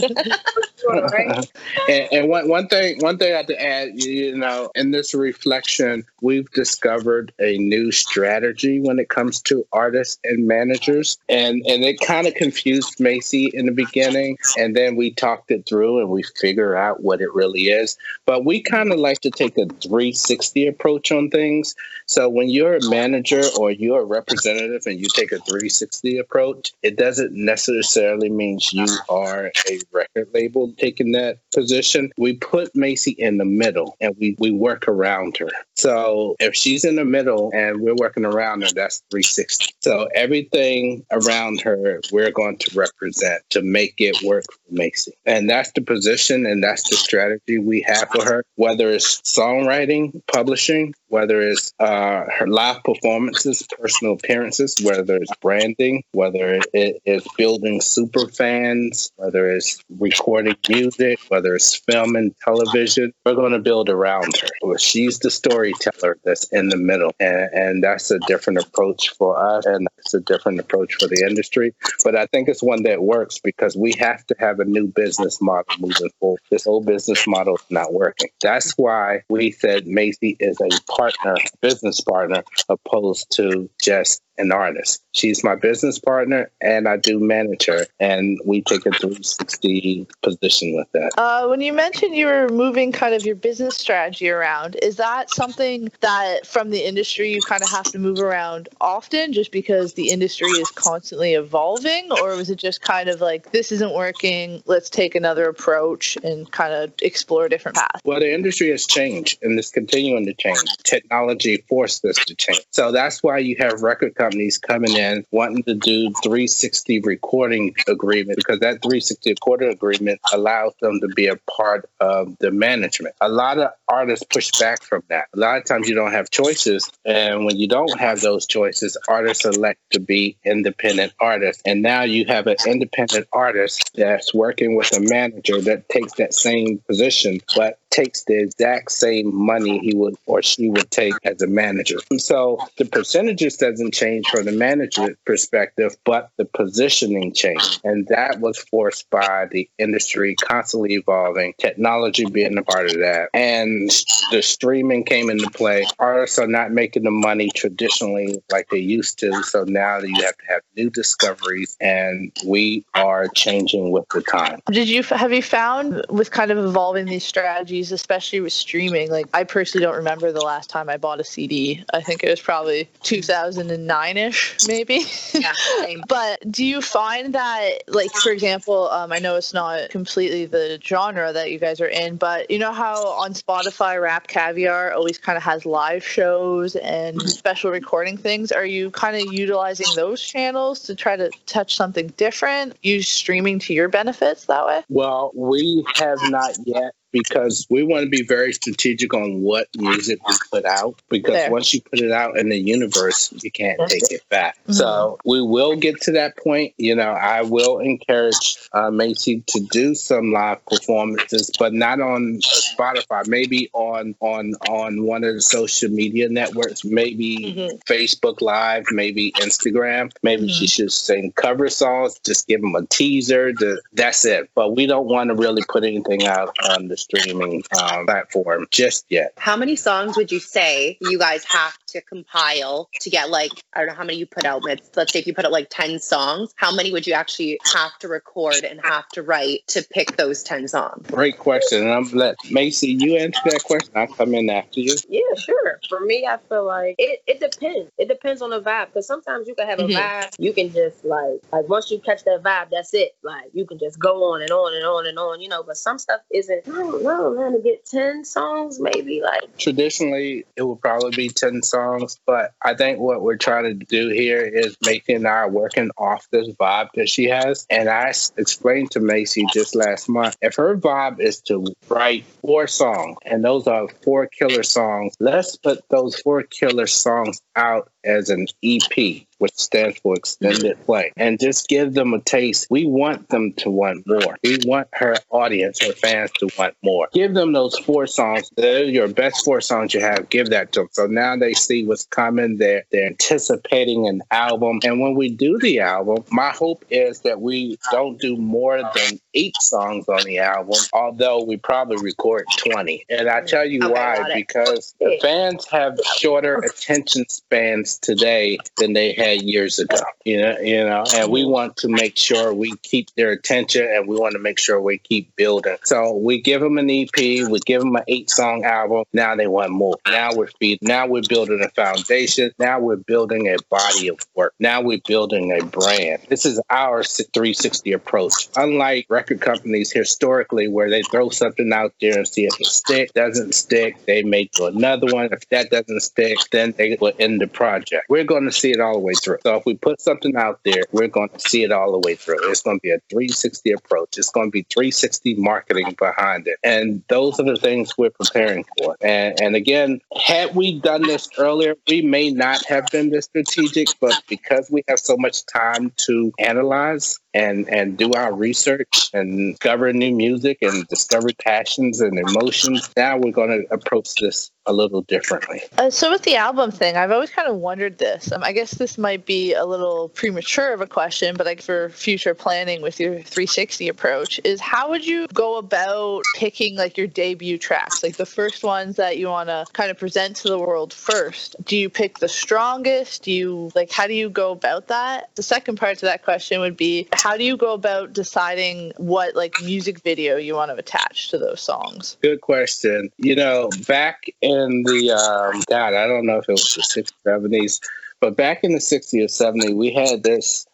and, 1.88 2.08
and 2.12 2.30
one 2.30 2.48
one 2.48 2.68
thing 2.68 3.00
one 3.00 3.18
thing 3.18 3.34
I 3.34 3.38
have 3.38 3.48
to 3.48 3.62
add, 3.62 4.04
you 4.04 4.36
know, 4.38 4.72
in 4.76 4.92
this 4.92 5.14
reflection, 5.14 6.06
we've 6.22 6.50
discovered 6.52 7.34
a 7.40 7.58
new 7.58 7.92
strategy 7.92 8.80
when 8.80 9.00
it 9.00 9.10
comes 9.10 9.42
to 9.44 9.66
artists 9.72 10.20
and 10.24 10.48
managers, 10.48 11.18
and 11.30 11.64
and 11.68 11.84
it 11.84 12.00
kind 12.00 12.28
of 12.28 12.34
confused 12.36 13.00
Macy 13.00 13.52
in 13.54 13.66
the 13.66 13.72
beginning, 13.72 14.38
and 14.58 14.76
then 14.76 14.96
we 14.96 15.12
talked 15.12 15.52
it 15.52 15.66
through 15.68 16.00
and 16.00 16.10
we 16.10 16.24
figure 16.24 16.76
out 16.76 17.02
what 17.02 17.22
it 17.22 17.34
really 17.34 17.68
is. 17.68 17.98
But 18.26 18.46
we 18.46 18.62
kind 18.62 18.92
of 18.92 19.00
like 19.00 19.22
to 19.22 19.32
take 19.32 19.58
a 19.58 19.66
360 19.66 20.68
approach 20.68 21.12
on 21.12 21.30
things. 21.30 21.76
So 22.06 22.30
when 22.30 22.50
you're 22.50 22.76
a 22.76 22.90
manager 22.90 23.44
or 23.60 23.72
you're 23.80 24.02
a 24.02 24.06
representative 24.06 24.84
and 24.86 25.00
you 25.00 25.08
take 25.08 25.32
a 25.32 25.40
360 25.40 26.18
approach, 26.18 26.72
it 26.84 26.98
doesn't 26.98 27.34
necessarily 27.34 28.30
mean 28.30 28.60
you 28.72 28.86
are 29.10 29.52
a 29.70 29.80
record 29.92 30.30
label 30.34 30.74
taking 30.78 31.12
that 31.14 31.40
position. 31.54 32.12
We 32.18 32.34
put 32.34 32.76
Macy 32.76 33.12
in 33.12 33.38
the 33.38 33.46
middle 33.46 33.98
and 34.02 34.16
we, 34.20 34.36
we 34.40 34.52
work 34.52 34.88
around 34.88 35.38
her. 35.38 35.50
So 35.76 36.36
if 36.40 36.56
she's 36.56 36.84
in 36.86 36.96
the 36.96 37.06
middle 37.06 37.52
and 37.54 37.82
we're 37.82 37.96
working 37.96 38.26
around 38.26 38.62
her, 38.62 38.70
that's 38.74 39.04
360. 39.12 39.74
So 39.80 40.08
everything 40.16 41.06
around 41.12 41.62
her, 41.62 42.02
we're 42.12 42.32
going 42.32 42.58
to 42.58 42.78
represent 42.78 43.44
to 43.52 43.62
make 43.62 43.96
it 43.98 44.22
work 44.24 44.46
for 44.46 44.74
Macy. 44.74 45.14
And 45.26 45.50
that's 45.50 45.72
the 45.74 45.82
position 45.82 46.46
and 46.46 46.64
that's 46.64 46.90
the 46.90 46.96
strategy 46.96 47.58
we 47.58 47.82
have 47.88 48.10
for 48.10 48.24
her, 48.24 48.44
whether 48.56 48.90
it's 48.90 49.22
songwriting, 49.22 50.22
publishing, 50.32 50.94
whether 51.10 51.42
it's 51.42 51.74
uh, 51.80 52.26
her 52.38 52.48
live 52.48 52.84
performances, 52.84 53.66
personal 53.80 54.14
appearances, 54.14 54.76
whether 54.84 55.16
it's 55.16 55.36
branding, 55.42 56.04
whether 56.12 56.60
it 56.74 57.02
is 57.06 57.26
building 57.38 57.82
super 57.82 58.28
fans, 58.28 59.12
whether 59.16 59.50
it's 59.50 59.84
recording 60.00 60.56
music, 60.70 61.20
whether 61.30 61.56
it's 61.56 61.76
film 61.76 62.16
and 62.16 62.36
television. 62.44 63.14
We're 63.26 63.36
going 63.36 63.54
to 63.54 63.60
build 63.60 63.90
around 63.90 64.36
her. 64.38 64.78
She's 64.78 65.20
the 65.20 65.32
storyteller 65.32 66.18
that's 66.24 66.52
in 66.52 66.70
the 66.70 66.78
middle, 66.78 67.12
and, 67.20 67.50
and 67.54 67.84
that's 67.84 68.12
a 68.12 68.20
different 68.28 68.60
approach 68.60 69.10
for 69.18 69.38
us, 69.38 69.66
and 69.66 69.88
it's 69.98 70.14
a 70.14 70.20
different 70.20 70.60
approach 70.60 70.96
for 70.96 71.08
the 71.08 71.26
industry. 71.28 71.74
But 72.04 72.16
I 72.16 72.26
think 72.28 72.50
it's 72.50 72.64
one 72.64 72.84
that 72.84 73.02
works 73.02 73.40
because 73.40 73.76
we 73.76 73.94
have 74.00 74.26
to 74.28 74.36
have 74.40 74.60
a 74.60 74.66
new 74.66 74.88
business 74.88 75.42
model 75.42 75.66
moving 75.80 76.10
forward. 76.20 76.42
This 76.52 76.68
old 76.68 76.86
business 76.86 77.26
model 77.28 77.56
is 77.56 77.66
not 77.70 77.94
working. 77.94 78.30
That's 78.42 78.74
why 78.78 79.24
we 79.30 79.52
said 79.52 79.88
Macy 79.88 80.36
is 80.40 80.60
a 80.62 80.70
partner, 80.98 81.36
business 81.62 82.02
partner, 82.02 82.44
opposed 82.70 83.32
to 83.38 83.70
just 83.82 84.22
an 84.38 84.52
artist. 84.52 85.04
She's 85.14 85.44
my 85.44 85.56
business 85.56 86.00
partner, 86.00 86.52
and 86.62 86.88
I 86.88 86.98
do 86.98 87.20
manage 87.20 87.66
her, 87.66 87.86
and 88.00 88.40
we 88.46 88.62
take 88.62 88.86
a 88.86 88.92
360 88.92 90.08
position 90.22 90.76
with 90.76 90.88
that. 90.94 91.12
Uh, 91.18 91.48
when 91.48 91.62
you 91.62 91.74
mentioned 91.74 92.16
you 92.16 92.28
were 92.28 92.48
moving 92.50 92.92
kind 92.92 93.16
of 93.16 93.26
your 93.26 93.36
business 93.36 93.76
strategy 93.76 94.30
around, 94.30 94.76
is 94.82 94.98
that 94.98 95.30
something 95.32 95.90
that 96.02 96.46
from 96.46 96.70
the 96.70 96.86
industry 96.88 97.34
you 97.34 97.42
kind 97.42 97.64
of 97.64 97.70
have 97.70 97.86
to 97.86 98.00
move 98.00 98.20
around 98.20 98.70
often 98.80 99.34
just 99.34 99.52
because 99.52 99.94
the 99.94 100.10
industry 100.10 100.50
is 100.50 100.70
constantly 100.72 101.34
evolving? 101.34 102.12
Or 102.22 102.36
was 102.36 102.50
it 102.50 102.58
just 102.58 102.82
kind 102.82 103.10
of 103.10 103.22
like, 103.22 103.52
this 103.52 103.72
isn't 103.72 103.94
working, 103.94 104.62
let's 104.66 104.90
take 104.90 105.16
another 105.16 105.50
approach 105.50 106.18
and 106.24 106.50
kind 106.52 106.74
of 106.74 106.94
explore 107.02 107.46
a 107.46 107.50
different 107.50 107.78
path? 107.78 108.02
Well, 108.06 108.20
the 108.20 108.34
industry 108.34 108.70
has 108.70 108.86
changed 108.86 109.40
and 109.42 109.58
it's 109.58 109.72
continuing 109.72 110.26
to 110.26 110.34
change. 110.34 110.64
Technology 110.84 111.64
forced 111.68 112.06
us 112.06 112.18
to 112.26 112.36
change. 112.36 112.62
So 112.72 112.92
that's 112.92 113.24
why 113.24 113.40
you 113.40 113.56
have 113.60 113.82
record 113.82 114.14
companies 114.16 114.27
companies 114.28 114.58
coming 114.58 114.96
in 114.96 115.26
wanting 115.32 115.64
to 115.64 115.74
do 115.74 116.12
360 116.22 117.00
recording 117.02 117.74
agreement 117.88 118.38
because 118.38 118.60
that 118.60 118.82
360 118.82 119.32
recording 119.32 119.70
agreement 119.70 120.20
allows 120.34 120.74
them 120.82 121.00
to 121.00 121.08
be 121.08 121.28
a 121.28 121.38
part 121.50 121.90
of 122.02 122.36
the 122.40 122.52
management. 122.52 123.16
A 123.22 123.30
lot 123.30 123.58
of 123.58 123.72
artists 123.88 124.26
push 124.30 124.52
back 124.60 124.84
from 124.84 125.02
that. 125.08 125.28
A 125.34 125.40
lot 125.40 125.58
of 125.58 125.64
times 125.64 125.88
you 125.88 125.96
don't 125.96 126.12
have 126.12 126.30
choices. 126.30 126.92
And 127.06 127.46
when 127.46 127.56
you 127.58 127.70
don't 127.70 127.98
have 127.98 128.20
those 128.20 128.46
choices, 128.46 128.98
artists 129.08 129.46
elect 129.46 129.80
to 129.92 130.02
be 130.02 130.36
independent 130.44 131.14
artists. 131.20 131.64
And 131.66 131.82
now 131.82 132.04
you 132.04 132.26
have 132.26 132.48
an 132.48 132.58
independent 132.66 133.28
artist 133.32 133.92
that's 133.96 134.34
working 134.34 134.76
with 134.76 134.96
a 134.98 135.00
manager 135.00 135.62
that 135.62 135.88
takes 135.88 136.14
that 136.16 136.34
same 136.34 136.80
position, 136.80 137.40
but 137.56 137.80
takes 137.98 138.24
the 138.26 138.40
exact 138.40 138.92
same 138.92 139.36
money 139.36 139.80
he 139.80 139.96
would 139.96 140.16
or 140.28 140.44
she 140.44 140.70
would 140.70 140.90
take 140.92 141.16
as 141.24 141.42
a 141.42 141.48
manager. 141.48 141.98
So 142.18 142.60
the 142.78 142.86
percentages 142.86 143.58
doesn't 143.58 143.92
change 143.92 144.28
from 144.28 144.46
the 144.46 144.52
management 144.52 145.18
perspective, 145.26 145.98
but 146.06 146.30
the 146.38 146.46
positioning 146.46 147.34
changed. 147.34 147.82
And 147.84 148.08
that 148.10 148.40
was 148.40 148.60
forced 148.60 149.10
by 149.10 149.48
the 149.52 149.68
industry 149.80 150.36
constantly 150.36 150.94
evolving, 150.94 151.56
technology 151.58 152.26
being 152.26 152.56
a 152.58 152.64
part 152.64 152.92
of 152.92 153.00
that. 153.00 153.30
And 153.34 153.90
the 154.32 154.44
streaming 154.44 155.04
came 155.04 155.32
into 155.32 155.50
play. 155.50 155.88
Artists 155.98 156.38
are 156.38 156.48
not 156.48 156.72
making 156.72 157.04
the 157.04 157.12
money 157.12 157.50
traditionally 157.56 158.38
like 158.52 158.70
they 158.70 158.78
used 158.78 159.18
to. 159.20 159.42
So 159.44 159.64
now 159.64 159.98
you 160.00 160.24
have 160.24 160.38
to 160.38 160.46
have 160.50 160.62
new 160.76 160.92
discoveries 160.92 161.76
and 161.82 162.32
we 162.46 162.86
are 162.94 163.28
changing 163.30 163.92
with 163.92 164.08
the 164.10 164.22
time. 164.22 164.62
Did 164.72 164.88
you 164.88 165.02
have 165.02 165.34
you 165.34 165.42
found 165.42 166.06
with 166.10 166.30
kind 166.30 166.52
of 166.52 166.60
evolving 166.60 167.06
these 167.06 167.26
strategies, 167.26 167.87
especially 167.92 168.40
with 168.40 168.54
streaming? 168.54 169.10
Like 169.12 169.28
I 169.34 169.44
personally 169.44 169.86
don't 169.86 169.96
remember 169.96 170.32
the 170.32 170.42
last 170.42 170.70
time 170.70 170.90
I 170.90 170.98
bought 170.98 171.20
a 171.20 171.24
CD. 171.24 171.84
I 171.94 172.02
think 172.02 172.24
it 172.24 172.30
was 172.30 172.40
probably 172.40 172.90
2009 173.04 174.18
ish, 174.18 174.58
maybe. 174.68 175.02
Yeah. 175.34 175.54
Same. 175.80 176.04
but 176.08 176.52
do 176.52 176.66
you 176.66 176.82
find 176.82 177.34
that, 177.34 177.84
like, 177.88 178.12
for 178.12 178.32
example, 178.32 178.90
um, 178.90 179.12
I 179.12 179.20
know 179.20 179.36
it's 179.36 179.54
not 179.54 179.90
completely 179.90 180.46
the 180.46 180.80
genre 180.84 181.32
that 181.34 181.52
you 181.52 181.60
guys 181.60 181.82
are 181.82 181.88
in, 181.88 182.18
but 182.18 182.50
you 182.50 182.60
know 182.60 182.72
how 182.72 183.08
on 183.08 183.34
Spotify, 183.34 184.02
Rap 184.02 184.28
Caviar 184.28 184.94
always 184.94 185.18
kind 185.18 185.38
of 185.38 185.44
has 185.44 185.66
live 185.66 186.06
shows 186.06 186.76
and 186.76 187.22
special 187.30 187.72
recording 187.72 188.18
things? 188.18 188.52
Are 188.52 188.66
you 188.66 188.92
kind 188.92 189.16
of 189.16 189.34
utilizing 189.34 189.88
those 189.96 190.22
channels 190.22 190.82
to 190.82 190.96
try 190.96 191.16
to 191.16 191.30
touch 191.46 191.76
something 191.76 192.08
different? 192.18 192.78
Use 192.82 193.08
streaming 193.08 193.60
to 193.60 193.74
your 193.74 193.90
benefits 193.90 194.46
that 194.46 194.66
way? 194.66 194.84
Well, 194.90 195.32
we 195.36 195.86
have 195.96 196.20
not 196.30 196.58
yet 196.66 196.94
because 197.18 197.66
we 197.70 197.84
want 197.84 198.04
to 198.04 198.10
be 198.10 198.24
very 198.24 198.54
strategic 198.54 199.14
on 199.14 199.42
what 199.42 199.68
music 199.78 200.20
we 200.28 200.36
put 200.52 200.66
out 200.66 200.96
because 201.10 201.34
Fair. 201.36 201.52
once 201.52 201.74
you 201.74 201.82
put 201.82 202.00
it 202.00 202.12
out 202.12 202.38
in 202.38 202.50
the 202.50 202.58
universe 202.60 203.34
you 203.44 203.52
can't 203.52 203.80
take 203.90 204.12
it 204.12 204.28
back 204.30 204.58
Mhm. 204.68 204.74
so 204.74 205.18
we 205.26 205.42
will 205.42 205.76
get 205.76 206.02
to 206.02 206.12
that 206.14 206.38
point 206.38 206.74
you 206.78 206.96
know 206.96 207.12
i 207.12 207.42
will 207.42 207.80
encourage 207.80 208.58
uh, 208.74 208.90
macy 208.92 209.44
to 209.48 209.60
do 209.72 209.96
some 209.96 210.32
live 210.32 210.64
performances 210.66 211.52
but 211.60 211.74
not 211.74 212.00
on 212.00 212.40
spotify 212.42 213.28
maybe 213.28 213.70
on 213.74 214.16
on 214.20 214.54
on 214.70 215.04
one 215.04 215.24
of 215.24 215.34
the 215.34 215.42
social 215.42 215.90
media 215.90 216.30
networks 216.30 216.84
maybe 216.86 217.38
Mhm. 217.58 217.84
facebook 217.86 218.42
live 218.42 218.86
maybe 218.92 219.32
instagram 219.34 220.12
maybe 220.24 220.48
she 220.50 220.68
should 220.68 220.92
sing 220.92 221.32
cover 221.36 221.70
songs 221.70 222.20
just 222.26 222.48
give 222.48 222.62
them 222.62 222.76
a 222.76 222.86
teaser 222.88 223.54
to, 223.54 223.78
that's 223.94 224.26
it 224.26 224.50
but 224.56 224.76
we 224.76 224.86
don't 224.86 225.08
want 225.08 225.30
to 225.30 225.36
really 225.36 225.64
put 225.70 225.84
anything 225.84 226.26
out 226.26 226.56
on 226.70 226.88
the 226.88 226.98
streaming 227.10 227.64
um, 227.80 228.06
platform 228.06 228.68
just 228.72 229.06
yet. 229.10 229.34
How 229.38 229.56
many 229.56 229.76
songs 229.76 230.18
would 230.18 230.32
you 230.32 230.40
say 230.40 230.98
you 231.00 231.18
guys 231.18 231.44
have 231.46 231.78
to 231.88 232.02
compile 232.02 232.90
to 233.02 233.10
get 233.10 233.30
like 233.30 233.52
I 233.74 233.80
don't 233.80 233.88
know 233.90 233.96
how 233.96 234.04
many 234.04 234.18
you 234.20 234.26
put 234.26 234.46
out 234.46 234.64
with 234.64 234.90
let's 234.96 235.14
say 235.14 235.20
if 235.20 235.28
you 235.28 235.34
put 235.34 235.46
out 235.46 235.52
like 235.52 235.68
10 235.70 236.00
songs, 236.00 236.54
how 236.56 236.74
many 236.74 236.92
would 236.92 237.08
you 237.08 237.14
actually 237.14 237.60
have 237.74 237.98
to 238.00 238.08
record 238.08 238.64
and 238.64 238.80
have 238.84 239.08
to 239.10 239.24
write 239.24 239.62
to 239.68 239.84
pick 239.90 240.18
those 240.18 240.44
10 240.44 240.68
songs? 240.68 241.08
great 241.12 241.38
question 241.38 241.82
and 241.82 241.92
i'm 241.92 242.04
gonna 242.04 242.18
let 242.18 242.36
macy 242.52 242.88
you 243.00 243.18
answer 243.18 243.40
that 243.46 243.64
question 243.64 243.92
i'll 243.96 244.08
come 244.08 244.34
in 244.34 244.50
after 244.50 244.80
you 244.80 244.96
Yeah, 245.10 245.22
sure. 245.40 245.80
For 245.90 246.00
me, 246.00 246.26
I 246.28 246.38
feel 246.50 246.66
like 246.66 246.96
it, 246.98 247.22
it 247.28 247.40
depends. 247.40 247.92
It 247.98 248.08
depends 248.08 248.42
on 248.42 248.50
the 248.50 248.62
vibe. 248.62 248.88
Because 248.88 249.08
sometimes 249.08 249.48
you 249.48 249.56
can 249.56 249.68
have 249.68 249.80
a 249.80 249.84
Mhm. 249.84 249.96
vibe, 249.96 250.30
you 250.38 250.54
can 250.54 250.72
just 250.74 251.06
like 251.06 251.40
like 251.52 251.68
once 251.70 251.90
you 251.92 252.00
catch 252.00 252.24
that 252.26 252.42
vibe, 252.44 252.70
that's 252.72 252.94
it. 252.94 253.16
Like 253.24 253.50
you 253.54 253.66
can 253.66 253.80
just 253.80 254.00
go 254.00 254.34
on 254.34 254.42
and 254.42 254.52
on 254.52 254.74
and 254.76 254.86
on 254.86 255.08
and 255.08 255.18
on, 255.18 255.42
you 255.42 255.50
know. 255.50 255.64
But 255.64 255.78
some 255.78 255.98
stuff 255.98 256.22
isn't. 256.32 256.64
I 256.68 256.72
don't 256.72 257.04
know, 257.04 257.34
man. 257.34 257.54
To 257.54 257.60
get 257.60 257.86
ten 257.86 258.26
songs, 258.26 258.80
maybe 258.80 259.22
like 259.22 259.58
traditionally 259.58 260.46
it 260.56 260.64
would 260.64 260.82
probably 260.82 261.12
be 261.16 261.30
10 261.30 261.62
songs 261.64 261.77
but 262.26 262.54
i 262.64 262.74
think 262.74 263.00
what 263.00 263.22
we're 263.22 263.38
trying 263.38 263.64
to 263.64 263.86
do 263.86 264.10
here 264.10 264.42
is 264.42 264.78
i 264.86 265.02
are 265.26 265.50
working 265.50 265.90
off 265.98 266.28
this 266.32 266.50
vibe 266.50 266.90
that 266.96 267.10
she 267.10 267.26
has. 267.26 267.66
And 267.70 267.90
I 267.90 268.14
explained 268.38 268.92
to 268.92 269.00
macy 269.00 269.46
just 269.54 269.76
last 269.76 270.10
month 270.10 270.38
if 270.42 270.56
her 270.56 270.78
vibe 270.78 271.20
is 271.20 271.42
to 271.42 271.74
write 271.88 272.26
four 272.42 272.68
songs 272.68 273.18
and 273.26 273.44
those 273.44 273.68
are 273.68 273.88
four 274.04 274.28
killer 274.28 274.64
songs 274.64 275.16
let's 275.20 275.58
put 275.58 275.88
those 275.90 276.20
four 276.20 276.44
killer 276.44 276.88
songs 276.88 277.42
out 277.56 277.92
as 278.04 278.30
an 278.30 278.48
ep 278.64 279.26
which 279.38 279.56
stands 279.56 280.00
for 280.00 280.16
extended 280.16 280.84
play. 280.86 281.12
And 281.18 281.40
just 281.40 281.68
give 281.68 281.94
them 281.94 282.14
a 282.14 282.20
taste. 282.20 282.68
We 282.70 282.86
want 282.86 283.30
them 283.30 283.54
to 283.58 283.70
want 283.70 284.06
more. 284.08 284.38
We 284.44 284.58
want 284.66 284.88
her 284.94 285.16
audience 285.30 285.86
her 285.86 285.94
fans 285.94 286.32
to 286.40 286.50
want 286.58 286.76
more. 286.84 287.10
Give 287.14 287.34
them 287.34 287.54
those 287.54 287.78
four 287.78 288.08
songs. 288.08 288.52
They're 288.56 288.84
your 288.84 289.08
best 289.08 289.44
four 289.46 289.62
songs 289.62 289.94
you 289.94 290.02
have. 290.02 290.30
Give 290.30 290.50
that 290.50 290.72
to 290.74 290.82
them 290.82 290.90
so 290.92 291.08
now 291.08 291.36
they 291.36 291.54
see 291.54 291.86
what's 291.86 292.06
coming. 292.06 292.58
They're, 292.58 292.84
they're 292.92 293.08
anticipating 293.08 294.08
an 294.08 294.22
album. 294.32 294.80
And 294.84 295.00
when 295.00 295.16
we 295.16 295.30
do 295.30 295.58
the 295.60 295.80
album 295.80 296.18
my 296.32 296.52
hope 296.52 296.86
is 296.90 297.22
that 297.22 297.42
we 297.42 297.78
don't 297.92 298.20
do 298.20 298.38
more 298.38 298.78
than 298.78 299.20
eight 299.38 299.56
songs 299.62 300.08
on 300.08 300.24
the 300.26 300.40
album 300.40 300.80
although 300.94 301.44
we 301.44 301.58
probably 301.58 301.98
record 302.04 302.46
20 302.58 303.06
and 303.10 303.30
i 303.30 303.42
tell 303.42 303.66
you 303.66 303.78
Okay, 303.84 303.94
why 303.94 304.34
because 304.34 304.96
the 305.00 305.20
fans 305.22 305.66
have 305.68 306.00
shorter 306.18 306.56
attention 306.58 307.28
spans 307.30 308.00
today 308.00 308.58
than 308.78 308.94
they 308.94 309.14
had 309.14 309.42
years 309.42 309.80
ago 309.80 310.00
you 310.26 310.42
know 310.42 310.58
you 310.60 310.84
know 310.84 311.04
and 311.16 311.32
we 311.32 311.42
mm-hmm. 311.42 311.52
want 311.52 311.78
to 311.78 311.88
make 311.88 312.18
sure 312.18 312.54
we 312.54 312.76
keep 312.78 313.14
their 313.16 313.32
attention 313.32 313.88
and 313.90 314.08
we 314.08 314.18
want 314.18 314.34
to 314.34 314.40
make 314.40 314.60
sure 314.60 314.82
we 314.82 314.98
keep 314.98 315.36
building. 315.36 315.78
So 315.84 316.14
we 316.16 316.42
give 316.42 316.62
them 316.62 316.78
an 316.78 316.90
ep 316.90 317.10
we 317.18 317.60
give 317.66 317.82
them 317.82 317.96
an 317.96 318.04
eight 318.08 318.30
song 318.30 318.64
album 318.64 319.04
now 319.14 319.36
they 319.36 319.48
want 319.48 319.72
more. 319.72 319.98
Now 320.08 320.34
we're 320.34 320.48
feed 320.60 320.80
now 320.82 321.08
we're 321.08 321.24
building 321.28 321.62
a 321.64 321.70
foundation 321.70 322.52
now 322.60 322.80
we're 322.80 322.96
building 322.96 323.48
a 323.48 323.58
body 323.70 324.08
of 324.08 324.20
work 324.36 324.54
now 324.60 324.82
we're 324.82 325.02
building 325.06 325.52
a 325.52 325.64
brand. 325.66 326.24
This 326.30 326.46
is 326.46 326.62
our 326.70 327.04
360 327.04 327.92
approach. 327.94 328.50
Unlike 328.56 329.08
record 329.10 329.27
record 329.28 329.42
companies 329.42 329.92
historically 329.92 330.68
where 330.68 330.90
they 330.90 331.02
throw 331.04 331.30
something 331.30 331.72
out 331.74 331.94
there 332.02 332.18
and 332.18 332.28
see 332.28 332.46
if 332.46 332.60
it 332.60 332.66
stick, 332.66 333.14
doesn't 333.14 333.54
stick, 333.54 334.06
they 334.06 334.24
may 334.24 334.50
do 334.54 334.66
another 334.66 335.08
one. 335.08 335.30
If 335.32 335.48
that 335.50 335.70
doesn't 335.70 336.00
stick, 336.02 336.38
then 336.52 336.74
they 336.78 336.98
will 337.00 337.14
end 337.20 337.42
the 337.42 337.48
project. 337.48 338.06
We're 338.10 338.24
going 338.24 338.46
to 338.46 338.52
see 338.52 338.72
it 338.72 338.80
all 338.80 338.94
the 338.94 339.00
way 339.00 339.14
through. 339.14 339.40
So 339.44 339.56
if 339.56 339.66
we 339.66 339.76
put 339.76 340.02
something 340.02 340.36
out 340.36 340.60
there, 340.64 340.84
we're 340.92 341.08
going 341.08 341.30
to 341.30 341.40
see 341.40 341.64
it 341.64 341.72
all 341.72 341.92
the 341.92 342.08
way 342.08 342.16
through. 342.16 342.38
It's 342.50 342.62
going 342.62 342.78
to 342.78 342.82
be 342.82 342.92
a 342.92 343.00
360 343.10 343.72
approach. 343.72 344.18
It's 344.18 344.32
going 344.32 344.48
to 344.48 344.52
be 344.52 344.66
360 344.72 345.36
marketing 345.36 345.96
behind 345.98 346.48
it. 346.48 346.58
And 346.64 347.04
those 347.10 347.40
are 347.40 347.46
the 347.46 347.58
things 347.58 347.98
we're 347.98 348.10
preparing 348.10 348.66
for. 348.78 348.96
And, 349.02 349.40
and 349.42 349.56
again, 349.56 350.00
had 350.26 350.56
we 350.56 350.80
done 350.80 351.04
this 351.04 351.30
earlier, 351.38 351.76
we 351.88 352.02
may 352.02 352.30
not 352.30 352.66
have 352.66 352.86
been 352.92 353.10
this 353.10 353.26
strategic, 353.26 353.88
but 354.00 354.22
because 354.30 354.70
we 354.72 354.84
have 354.88 355.00
so 355.00 355.18
much 355.18 355.46
time 355.46 355.92
to 355.98 356.32
analyze 356.40 357.20
and 357.38 357.70
and 357.70 357.98
do 357.98 358.12
our 358.14 358.34
research 358.34 359.10
and 359.18 359.54
discover 359.54 359.92
new 359.94 360.14
music 360.14 360.60
and 360.62 360.88
discover 360.88 361.30
passions 361.44 362.02
and 362.02 362.18
emotions. 362.18 362.90
Now 362.96 363.18
we're 363.18 363.32
going 363.32 363.50
to 363.50 363.74
approach 363.74 364.16
this 364.16 364.52
a 364.68 364.74
little 364.74 365.02
differently. 365.02 365.62
Uh, 365.78 365.90
so 365.90 366.12
with 366.12 366.22
the 366.24 366.36
album 366.36 366.72
thing, 366.72 366.98
I've 366.98 367.12
always 367.12 367.32
kind 367.32 367.48
of 367.48 367.56
wondered 367.56 367.98
this. 367.98 368.32
Um, 368.32 368.44
I 368.44 368.52
guess 368.52 368.72
this 368.72 368.98
might 368.98 369.26
be 369.26 369.54
a 369.54 369.66
little 369.66 370.10
premature 370.10 370.74
of 370.74 370.82
a 370.82 370.88
question, 370.88 371.36
but 371.36 371.46
like 371.46 371.62
for 371.62 371.90
future 371.90 372.36
planning 372.36 372.82
with 372.82 373.00
your 373.00 373.14
360 373.14 373.88
approach, 373.88 374.40
is 374.44 374.60
how 374.60 374.90
would 374.90 375.06
you 375.06 375.28
go 375.34 375.58
about 375.58 376.24
picking 376.36 376.76
like 376.76 376.98
your 376.98 377.08
debut 377.08 377.58
tracks, 377.58 378.04
like 378.04 378.18
the 378.18 378.26
first 378.26 378.64
ones 378.64 378.98
that 378.98 379.18
you 379.18 379.28
want 379.28 379.48
to 379.48 379.66
kind 379.72 379.90
of 379.90 379.98
present 379.98 380.36
to 380.38 380.50
the 380.50 380.60
world 380.60 380.94
first? 380.94 381.56
Do 381.64 381.78
you 381.78 381.90
pick 381.90 382.20
the 382.20 382.30
strongest? 382.30 383.24
Do 383.24 383.32
you 383.32 383.72
like 383.74 383.92
how 383.92 384.06
do 384.06 384.14
you 384.14 384.30
go 384.30 384.52
about 384.52 384.88
that? 384.90 385.30
The 385.36 385.44
second 385.44 385.78
part 385.78 386.00
to 386.00 386.06
that 386.06 386.24
question 386.24 386.60
would 386.60 386.76
be 386.76 387.08
how 387.14 387.38
do 387.38 387.44
you 387.44 387.56
go 387.56 387.74
about 387.74 388.12
deciding 388.12 388.92
what 388.98 389.36
like 389.36 389.56
music 389.64 390.02
video 390.02 390.36
you 390.36 390.56
want 390.56 390.72
to 390.72 390.76
attach 390.76 391.30
to 391.30 391.38
those 391.38 391.62
songs? 391.62 392.18
Good 392.22 392.42
question. 392.42 393.10
You 393.18 393.36
know, 393.36 393.70
back 393.88 394.26
in 394.42 394.57
in 394.58 394.84
the 394.84 395.12
um, 395.12 395.62
God, 395.68 395.94
I 395.94 396.08
don't 396.08 396.26
know 396.26 396.40
if 396.40 396.50
it 396.50 396.54
was 396.54 396.76
the 396.76 397.02
60s, 397.02 397.12
70s, 397.26 397.80
but 398.20 398.36
back 398.36 398.64
in 398.64 398.72
the 398.72 398.80
60s 398.80 399.24
or 399.24 399.52
70s, 399.54 399.76
we 399.76 399.92
had 399.92 400.24
this 400.24 400.66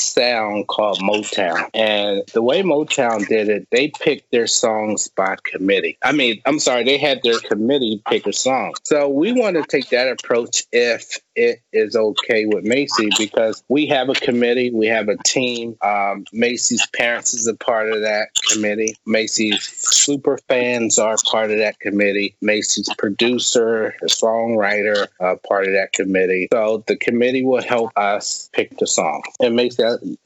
sound 0.00 0.66
called 0.68 0.98
Motown. 1.00 1.68
And 1.74 2.22
the 2.32 2.42
way 2.42 2.62
Motown 2.62 3.26
did 3.26 3.48
it, 3.48 3.68
they 3.70 3.88
picked 3.88 4.30
their 4.30 4.46
songs 4.46 5.08
by 5.08 5.36
committee. 5.44 5.98
I 6.02 6.12
mean, 6.12 6.40
I'm 6.46 6.58
sorry, 6.58 6.84
they 6.84 6.98
had 6.98 7.20
their 7.22 7.38
committee 7.38 8.02
pick 8.08 8.26
a 8.26 8.32
song. 8.32 8.74
So 8.84 9.08
we 9.08 9.32
want 9.32 9.56
to 9.56 9.64
take 9.64 9.90
that 9.90 10.08
approach 10.08 10.64
if 10.72 11.18
it 11.36 11.62
is 11.72 11.96
okay 11.96 12.46
with 12.46 12.64
Macy 12.64 13.08
because 13.16 13.62
we 13.68 13.86
have 13.86 14.08
a 14.08 14.14
committee, 14.14 14.70
we 14.70 14.86
have 14.88 15.08
a 15.08 15.16
team. 15.24 15.76
Um, 15.82 16.24
Macy's 16.32 16.86
parents 16.88 17.34
is 17.34 17.46
a 17.46 17.54
part 17.54 17.90
of 17.90 18.02
that 18.02 18.28
committee. 18.50 18.96
Macy's 19.06 19.62
super 19.62 20.38
fans 20.48 20.98
are 20.98 21.16
part 21.24 21.50
of 21.50 21.58
that 21.58 21.78
committee. 21.80 22.36
Macy's 22.42 22.88
producer, 22.98 23.94
songwriter, 24.04 25.08
uh, 25.20 25.36
part 25.48 25.66
of 25.66 25.72
that 25.72 25.92
committee. 25.92 26.48
So 26.52 26.84
the 26.86 26.96
committee 26.96 27.44
will 27.44 27.62
help 27.62 27.92
us 27.96 28.50
pick 28.52 28.76
the 28.78 28.86
song. 28.86 29.22
And 29.40 29.56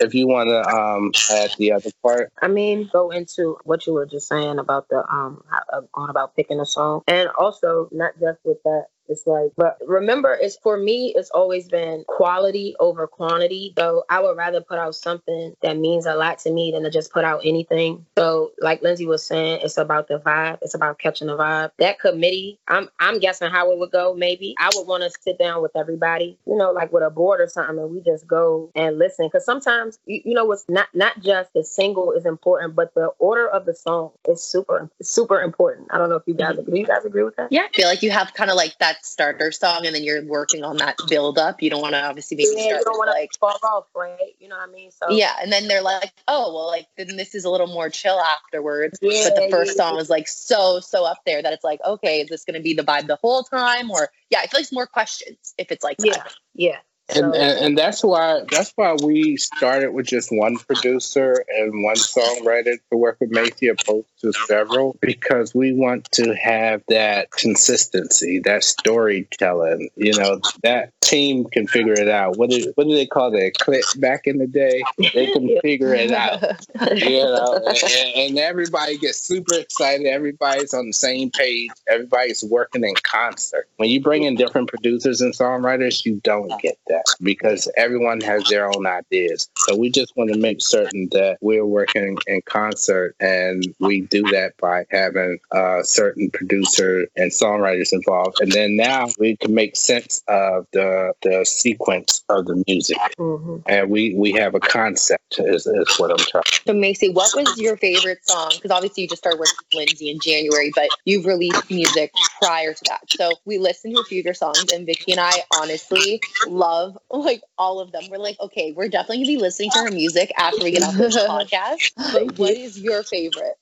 If 0.00 0.14
you 0.14 0.27
want 0.27 0.48
to 0.48 0.68
um, 0.68 1.12
add 1.31 1.53
the 1.59 1.72
other 1.72 1.90
part. 2.03 2.33
I 2.40 2.48
mean, 2.48 2.88
go 2.92 3.11
into 3.11 3.59
what 3.64 3.87
you 3.87 3.92
were 3.94 4.07
just 4.07 4.29
saying 4.29 4.59
about 4.59 4.88
the 4.88 5.05
um, 5.09 5.42
uh, 5.72 5.83
going 5.92 6.11
about 6.11 6.37
picking 6.37 6.61
a 6.61 6.66
song, 6.66 7.03
and 7.07 7.29
also 7.38 7.88
not 7.92 8.12
just 8.20 8.38
with 8.44 8.62
that, 8.64 8.87
it's 9.09 9.27
like, 9.27 9.53
but 9.57 9.79
remember, 9.87 10.37
it's 10.40 10.57
for 10.57 10.77
me, 10.77 11.12
it's 11.17 11.31
always 11.31 11.69
been 11.69 12.05
quality 12.07 12.75
over 12.81 13.07
quantity. 13.07 13.75
So 13.77 14.05
I 14.09 14.21
would 14.21 14.37
rather 14.37 14.61
put 14.61 14.79
out 14.79 14.95
something 14.95 15.55
that 15.62 15.77
means 15.77 16.07
a 16.07 16.14
lot 16.14 16.38
to 16.40 16.53
me 16.53 16.73
than 16.73 16.83
to 16.85 16.90
just 16.90 17.12
put 17.12 17.25
out 17.25 17.43
anything. 17.45 18.07
So, 18.17 18.53
like 18.61 18.83
Lindsay 18.83 19.07
was 19.07 19.25
saying, 19.25 19.61
it's 19.62 19.79
about 19.79 20.09
the 20.09 20.19
vibe. 20.19 20.59
It's 20.62 20.75
about 20.75 20.99
catching 20.99 21.29
the 21.29 21.37
vibe. 21.37 21.71
That 21.79 21.99
committee, 21.99 22.59
I'm 22.69 22.88
I'm 22.99 23.19
guessing 23.19 23.51
how 23.51 23.71
it 23.73 23.79
would 23.79 23.90
go. 23.90 24.14
Maybe 24.14 24.55
I 24.59 24.71
would 24.75 24.87
want 24.87 25.03
to 25.03 25.11
sit 25.21 25.38
down 25.38 25.62
with 25.62 25.77
everybody, 25.77 26.38
you 26.47 26.57
know, 26.57 26.73
like 26.73 26.93
with 26.93 27.03
a 27.03 27.11
board 27.11 27.40
or 27.40 27.49
something, 27.49 27.79
and 27.79 27.90
we 27.90 28.01
just 28.01 28.27
go 28.27 28.71
and 28.75 28.99
listen. 28.99 29.27
Because 29.27 29.45
sometimes, 29.45 29.99
you, 30.07 30.23
you 30.25 30.35
know, 30.35 30.45
what's 30.45 30.64
not 30.69 30.88
not 30.95 31.21
just 31.21 31.53
the 31.53 31.64
single 31.64 32.12
is 32.12 32.27
important, 32.27 32.75
but 32.75 32.95
the 32.95 33.09
order 33.19 33.49
of 33.49 33.67
the 33.67 33.75
song 33.75 34.11
is 34.29 34.43
super 34.43 34.90
super 35.03 35.43
important. 35.43 35.88
I 35.90 35.99
don't 35.99 36.09
know 36.09 36.17
if 36.17 36.25
you 36.27 36.35
guys 36.35 36.53
mm-hmm. 36.53 36.61
agree. 36.61 36.81
You 36.81 36.87
guys 36.87 37.05
agree 37.05 37.23
with 37.23 37.37
that? 37.37 37.49
Yeah, 37.51 37.62
I 37.62 37.77
feel 37.77 37.88
like 37.88 38.03
you 38.03 38.11
have 38.11 38.35
kind 38.35 38.51
of 38.51 38.57
like 38.57 38.77
that 38.79 38.94
that 38.95 39.05
starter 39.05 39.53
song 39.53 39.87
and 39.87 39.95
then 39.95 40.05
you're 40.05 40.25
working 40.25 40.65
on 40.65 40.77
that 40.79 40.97
build 41.09 41.39
up. 41.39 41.63
You 41.63 41.71
don't 41.71 41.81
want 41.81 41.95
to 41.95 42.03
obviously 42.03 42.37
make 42.37 42.49
yeah, 42.53 42.79
don't 42.85 42.99
want 42.99 43.11
like 43.11 43.31
fall 43.39 43.59
off, 43.63 43.87
right? 43.95 44.19
You 44.39 44.49
know 44.49 44.57
what 44.57 44.69
I 44.69 44.73
mean? 44.73 44.91
So 44.91 45.11
yeah, 45.11 45.37
and 45.43 45.53
then 45.53 45.69
they're 45.69 45.83
like, 45.83 46.13
oh 46.29 46.53
well, 46.55 46.67
like 46.67 46.87
then 46.97 47.17
this 47.17 47.35
is 47.35 47.45
a 47.45 47.51
little 47.51 47.67
more 47.67 47.89
chill 47.91 48.19
afterwards. 48.21 48.99
Yeah, 49.03 49.31
but 49.31 49.37
the 49.37 49.49
first 49.51 49.73
yeah, 49.77 49.85
song 49.85 49.97
was 49.97 50.11
like 50.11 50.29
so 50.29 50.81
so 50.81 51.05
up 51.05 51.19
there 51.27 51.43
that 51.43 51.53
it's 51.53 51.65
like, 51.65 51.81
okay, 51.85 52.21
is 52.21 52.29
this 52.29 52.45
going 52.45 52.55
to 52.55 52.63
be 52.63 52.75
the 52.75 52.83
vibe 52.83 53.07
the 53.07 53.17
whole 53.17 53.43
time? 53.43 53.91
Or 53.91 54.11
yeah, 54.31 54.39
I 54.39 54.47
feel 54.47 54.59
like 54.59 54.65
it's 54.65 54.73
more 54.73 54.87
questions 54.87 55.55
if 55.59 55.71
it's 55.71 55.85
like 55.85 55.97
yeah, 56.01 56.15
that. 56.15 56.35
yeah. 56.55 56.79
And, 57.11 57.35
and, 57.35 57.59
and 57.59 57.79
that's 57.79 58.03
why 58.03 58.40
that's 58.51 58.73
why 58.77 58.97
we 59.03 59.37
started 59.37 59.93
with 59.93 60.07
just 60.07 60.31
one 60.33 60.57
producer 60.57 61.45
and 61.55 61.85
one 61.85 61.97
songwriter 61.97 62.79
to 62.90 62.97
work 62.97 63.19
with 63.21 63.31
Macy 63.31 63.69
opposed 63.69 64.09
to 64.23 64.33
several 64.33 64.97
because 65.03 65.55
we 65.55 65.75
want 65.75 66.11
to 66.12 66.35
have 66.35 66.83
that 66.88 67.31
consistency, 67.33 68.38
that 68.45 68.64
storytelling. 68.64 69.90
You 69.97 70.19
know, 70.19 70.40
that 70.62 70.93
team 71.03 71.45
can 71.45 71.67
figure 71.67 71.93
it 71.93 72.09
out. 72.09 72.38
What 72.38 72.49
do 72.49 72.73
what 72.75 72.85
do 72.85 72.95
they 72.95 73.07
call 73.07 73.31
that 73.33 73.53
clip 73.61 73.85
back 73.99 74.27
in 74.27 74.38
the 74.38 74.47
day? 74.47 74.83
They 74.97 75.27
can 75.27 75.59
figure 75.62 75.95
it 75.95 76.11
out. 76.11 76.43
You 76.95 77.25
know, 77.25 77.61
and, 77.67 78.17
and 78.17 78.38
everybody 78.38 78.97
gets 78.99 79.19
super 79.19 79.55
excited. 79.55 80.07
Everybody's 80.07 80.73
on 80.75 80.87
the 80.87 80.93
same 80.93 81.31
page. 81.31 81.71
Everybody's 81.88 82.45
working 82.45 82.85
in 82.85 82.95
concert. 83.03 83.69
When 83.77 83.90
you 83.90 84.01
bring 84.01 84.23
in 84.23 84.37
different 84.37 84.69
producers 84.69 85.21
and 85.21 85.35
songwriters, 85.35 86.05
you 86.05 86.21
don't 86.23 86.61
get 86.61 86.79
that 86.88 86.94
that 86.95 87.05
because 87.23 87.71
everyone 87.77 88.21
has 88.21 88.45
their 88.45 88.67
own 88.67 88.87
ideas. 88.87 89.49
So 89.57 89.77
we 89.77 89.91
just 89.91 90.17
want 90.17 90.33
to 90.33 90.39
make 90.39 90.61
certain 90.61 91.09
that 91.13 91.39
we're 91.41 91.67
working 91.67 92.19
in 92.27 92.43
concert, 92.47 93.17
and 93.21 93.65
we 93.81 94.03
do 94.03 94.23
that 94.33 94.57
by 94.61 94.87
having 94.91 95.39
a 95.53 95.81
certain 95.83 96.31
producer 96.31 97.07
and 97.17 97.31
songwriters 97.31 97.93
involved. 97.93 98.41
And 98.41 98.53
then 98.53 98.77
now 98.77 99.09
we 99.19 99.37
can 99.37 99.55
make 99.55 99.77
sense 99.77 100.23
of 100.29 100.67
the 100.73 101.13
the 101.23 101.45
sequence 101.45 102.25
of 102.29 102.47
the 102.47 102.63
music, 102.67 102.99
mm-hmm. 103.19 103.57
and 103.67 103.91
we 103.91 104.15
we 104.15 104.33
have 104.33 104.55
a 104.55 104.61
concept. 104.61 105.23
Is, 105.39 105.67
is 105.67 105.97
what 105.97 106.11
I'm 106.11 106.19
trying. 106.19 106.45
So 106.67 106.73
Macy, 106.73 107.11
what 107.11 107.31
was 107.35 107.59
your 107.59 107.77
favorite 107.77 108.21
song? 108.29 108.53
Because 108.55 108.71
obviously 108.71 109.03
you 109.03 109.09
just 109.09 109.23
started 109.23 109.39
working 109.39 109.55
with 109.73 109.89
Lindsay 109.89 110.11
in 110.11 110.19
January, 110.23 110.71
but 110.75 110.89
you've 111.05 111.27
released 111.27 111.69
music 111.71 112.13
prior 112.41 112.73
to 112.73 112.83
that. 112.89 113.01
So 113.11 113.33
we 113.45 113.59
listened 113.59 113.97
to 113.97 114.01
a 114.01 114.05
few 114.05 114.21
of 114.21 114.25
your 114.25 114.35
songs, 114.35 114.65
and 114.73 114.87
Vicky 114.87 115.13
and 115.13 115.21
I 115.21 115.33
honestly 115.61 116.21
love 116.47 116.84
love 116.85 116.99
like 117.11 117.42
all 117.59 117.81
of 117.81 117.92
them. 117.92 118.05
We're 118.11 118.18
like, 118.18 118.38
okay, 118.40 118.73
we're 118.73 118.88
definitely 118.88 119.18
gonna 119.18 119.38
be 119.38 119.42
listening 119.42 119.70
to 119.70 119.79
her 119.81 119.90
music 119.90 120.33
after 120.37 120.62
we 120.62 120.70
get 120.73 120.83
off 120.83 120.94
this 120.94 121.16
podcast. 121.29 121.92
But 122.14 122.38
what 122.38 122.53
is 122.53 122.79
your 122.79 123.03
favorite? 123.03 123.57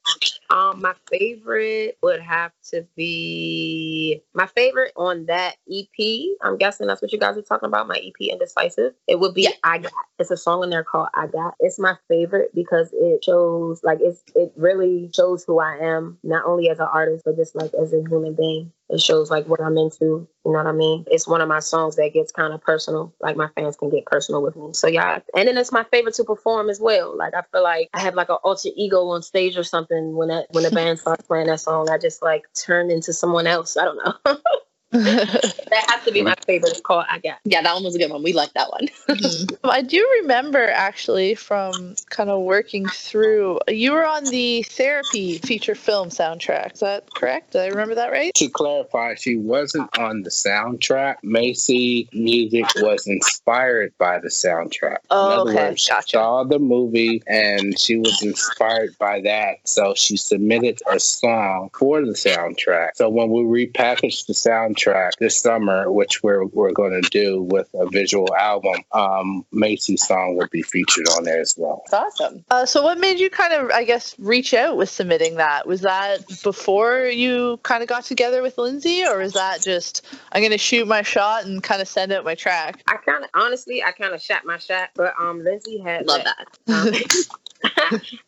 Um, 0.51 0.83
my 0.83 0.95
favorite 1.11 1.97
would 2.03 2.21
have 2.21 2.53
to 2.71 2.87
be 2.97 4.23
my 4.35 4.47
favorite 4.47 4.93
on 4.97 5.27
that 5.27 5.57
EP. 5.71 6.37
I'm 6.43 6.59
guessing 6.59 6.87
that's 6.87 7.01
what 7.01 7.13
you 7.13 7.19
guys 7.19 7.39
are 7.39 7.43
talking 7.43 7.67
about. 7.69 7.89
My 7.89 7.97
EP, 7.97 8.29
Indecisive. 8.29 8.95
It 9.07 9.19
would 9.19 9.35
be 9.35 9.43
yeah. 9.43 9.51
I 9.63 9.79
Got. 9.79 9.93
It's 10.19 10.31
a 10.31 10.37
song 10.37 10.63
in 10.65 10.71
there 10.71 10.85
called 10.85 11.09
I 11.15 11.27
Got. 11.27 11.55
It's 11.61 11.79
my 11.79 11.97
favorite 12.09 12.55
because 12.55 12.91
it 12.93 13.25
shows 13.25 13.83
like 13.83 13.99
it's 14.01 14.23
it 14.35 14.53
really 14.57 15.11
shows 15.15 15.45
who 15.45 15.59
I 15.61 15.79
am, 15.79 16.19
not 16.23 16.45
only 16.45 16.69
as 16.69 16.79
an 16.79 16.89
artist 16.93 17.25
but 17.25 17.37
just 17.37 17.55
like 17.55 17.73
as 17.75 17.93
a 17.93 18.03
human 18.09 18.35
being. 18.35 18.73
It 18.93 19.01
shows 19.01 19.31
like 19.31 19.47
what 19.47 19.61
I'm 19.61 19.79
into. 19.79 20.29
You 20.45 20.53
know 20.53 20.59
what 20.59 20.67
I 20.67 20.73
mean? 20.73 21.05
It's 21.11 21.27
one 21.27 21.41
of 21.41 21.49
my 21.49 21.61
songs 21.61 21.97
that 21.97 22.13
gets 22.13 22.31
kind 22.31 22.53
of 22.53 22.61
personal. 22.61 23.15
Like 23.21 23.37
my 23.37 23.49
fans 23.55 23.77
can 23.77 23.91
get 23.91 24.05
personal 24.05 24.43
with 24.43 24.55
me. 24.55 24.75
So 24.75 24.87
yeah, 24.87 25.21
and 25.35 25.49
then 25.49 25.57
it's 25.57 25.73
my 25.73 25.85
favorite 25.85 26.15
to 26.15 26.25
perform 26.25 26.69
as 26.69 26.79
well. 26.79 27.17
Like 27.17 27.35
I 27.35 27.43
feel 27.51 27.63
like 27.63 27.89
I 27.95 28.01
have 28.01 28.15
like 28.15 28.29
an 28.29 28.37
alter 28.45 28.69
ego 28.77 29.09
on 29.09 29.23
stage 29.23 29.57
or 29.57 29.65
something 29.65 30.15
when 30.15 30.29
that 30.29 30.49
when 30.51 30.65
the 30.65 30.71
band 30.71 30.99
starts 30.99 31.27
playing 31.27 31.47
that 31.47 31.61
song. 31.61 31.89
I 31.91 31.99
just 31.99 32.23
like 32.23 32.45
turn 32.55 32.91
into 32.91 33.13
someone 33.13 33.47
else. 33.47 33.77
I 33.77 33.85
don't 33.85 33.97
know. 33.97 34.37
that 34.93 35.85
has 35.89 36.05
to 36.05 36.13
be 36.13 36.21
my 36.21 36.35
favorite 36.47 36.83
call 36.83 37.03
I 37.09 37.19
got. 37.19 37.39
Yeah, 37.45 37.63
that 37.63 37.73
one 37.73 37.83
was 37.83 37.95
a 37.95 37.99
good 37.99 38.11
one. 38.11 38.23
We 38.23 38.35
like 38.35 38.53
that 38.53 38.71
one. 38.71 38.89
mm-hmm. 39.09 39.55
I 39.65 39.81
do 39.81 40.07
remember 40.21 40.69
actually 40.69 41.35
from 41.35 41.95
kind 42.11 42.29
of 42.29 42.43
working 42.43 42.87
through. 42.87 43.59
You 43.69 43.93
were 43.93 44.07
on 44.07 44.25
the 44.25 44.65
therapy 44.65 45.39
feature 45.39 45.75
film 45.75 46.11
soundtrack. 46.11 46.75
Is 46.75 46.81
that 46.81 47.13
correct? 47.15 47.53
Did 47.53 47.63
I 47.63 47.67
remember 47.69 47.95
that 47.95 48.13
right? 48.13 48.35
To 48.35 48.49
clarify, 48.51 49.15
she 49.15 49.37
wasn't 49.37 49.97
on 49.99 50.25
the 50.25 50.31
soundtrack. 50.31 51.17
Macy 51.23 52.11
music 52.13 52.67
was 52.77 53.07
inspired 53.07 53.95
by 53.97 54.19
the 54.19 54.29
soundtrack. 54.29 54.99
Oh, 55.09 55.49
okay. 55.49 55.71
Words, 55.71 55.89
gotcha. 55.89 56.19
saw 56.19 56.45
the 56.45 56.59
movie 56.59 57.23
and 57.27 57.79
she 57.79 57.97
was 57.97 58.23
inspired 58.23 58.95
by 58.99 59.23
that. 59.23 59.57
So 59.65 59.95
she 59.97 60.19
submitted 60.19 60.83
a 60.87 61.01
song 61.01 61.71
for 61.73 62.05
the 62.05 62.13
soundtrack. 62.13 62.91
So 62.97 63.09
when 63.09 63.31
we 63.31 63.67
repackaged 63.67 64.27
the 64.27 64.35
soundtrack 64.35 64.82
soundtrack 64.83 65.17
this 65.19 65.37
summer, 65.37 65.91
which 65.91 66.23
we're 66.23 66.45
we're 66.47 66.73
going 66.73 67.01
to 67.01 67.09
do 67.11 67.43
with 67.43 67.69
a 67.75 67.89
visual 67.89 68.35
album. 68.35 68.75
Um, 68.93 69.45
Macy's 69.53 70.07
song 70.07 70.37
will 70.37 70.49
be 70.49 70.63
featured 70.63 71.09
on 71.17 71.25
there 71.25 71.41
as 71.41 71.55
well. 71.57 71.83
That's 71.91 72.21
awesome. 72.21 72.45
Uh, 72.51 72.67
so, 72.67 72.83
what 72.83 72.99
made 72.99 73.19
you 73.19 73.31
kind 73.31 73.53
of, 73.53 73.71
I 73.71 73.85
guess, 73.85 74.15
reach 74.19 74.55
out 74.55 74.77
with 74.77 74.91
submitting 74.91 75.37
that? 75.37 75.67
Was 75.67 75.83
that 75.83 76.21
before 76.43 77.05
you 77.07 77.59
kind 77.63 77.83
of 77.83 77.89
got 77.89 78.05
together 78.05 78.43
with 78.43 78.59
Lindsay, 78.59 79.05
or 79.05 79.19
was 79.19 79.35
that 79.35 79.63
just 79.63 80.05
I'm 80.33 80.41
going 80.41 80.53
to 80.53 80.59
shoot 80.59 80.87
my 80.87 81.03
shot 81.03 81.45
and 81.45 81.63
kind 81.63 81.81
of 81.81 81.89
send 81.89 82.13
out 82.13 82.25
my 82.25 82.35
track? 82.35 82.83
I 82.87 82.97
kind 82.97 83.25
of 83.25 83.31
honestly, 83.35 83.83
I 83.83 83.93
kind 83.93 84.15
of 84.15 84.23
shot 84.23 84.45
my 84.45 84.59
shot, 84.59 84.91
but 84.95 85.15
um, 85.21 85.43
Lindsay 85.45 85.79
had 85.79 86.07
Love 86.07 86.25
that. 86.25 86.47
that. 86.67 86.87
Um, 86.87 86.95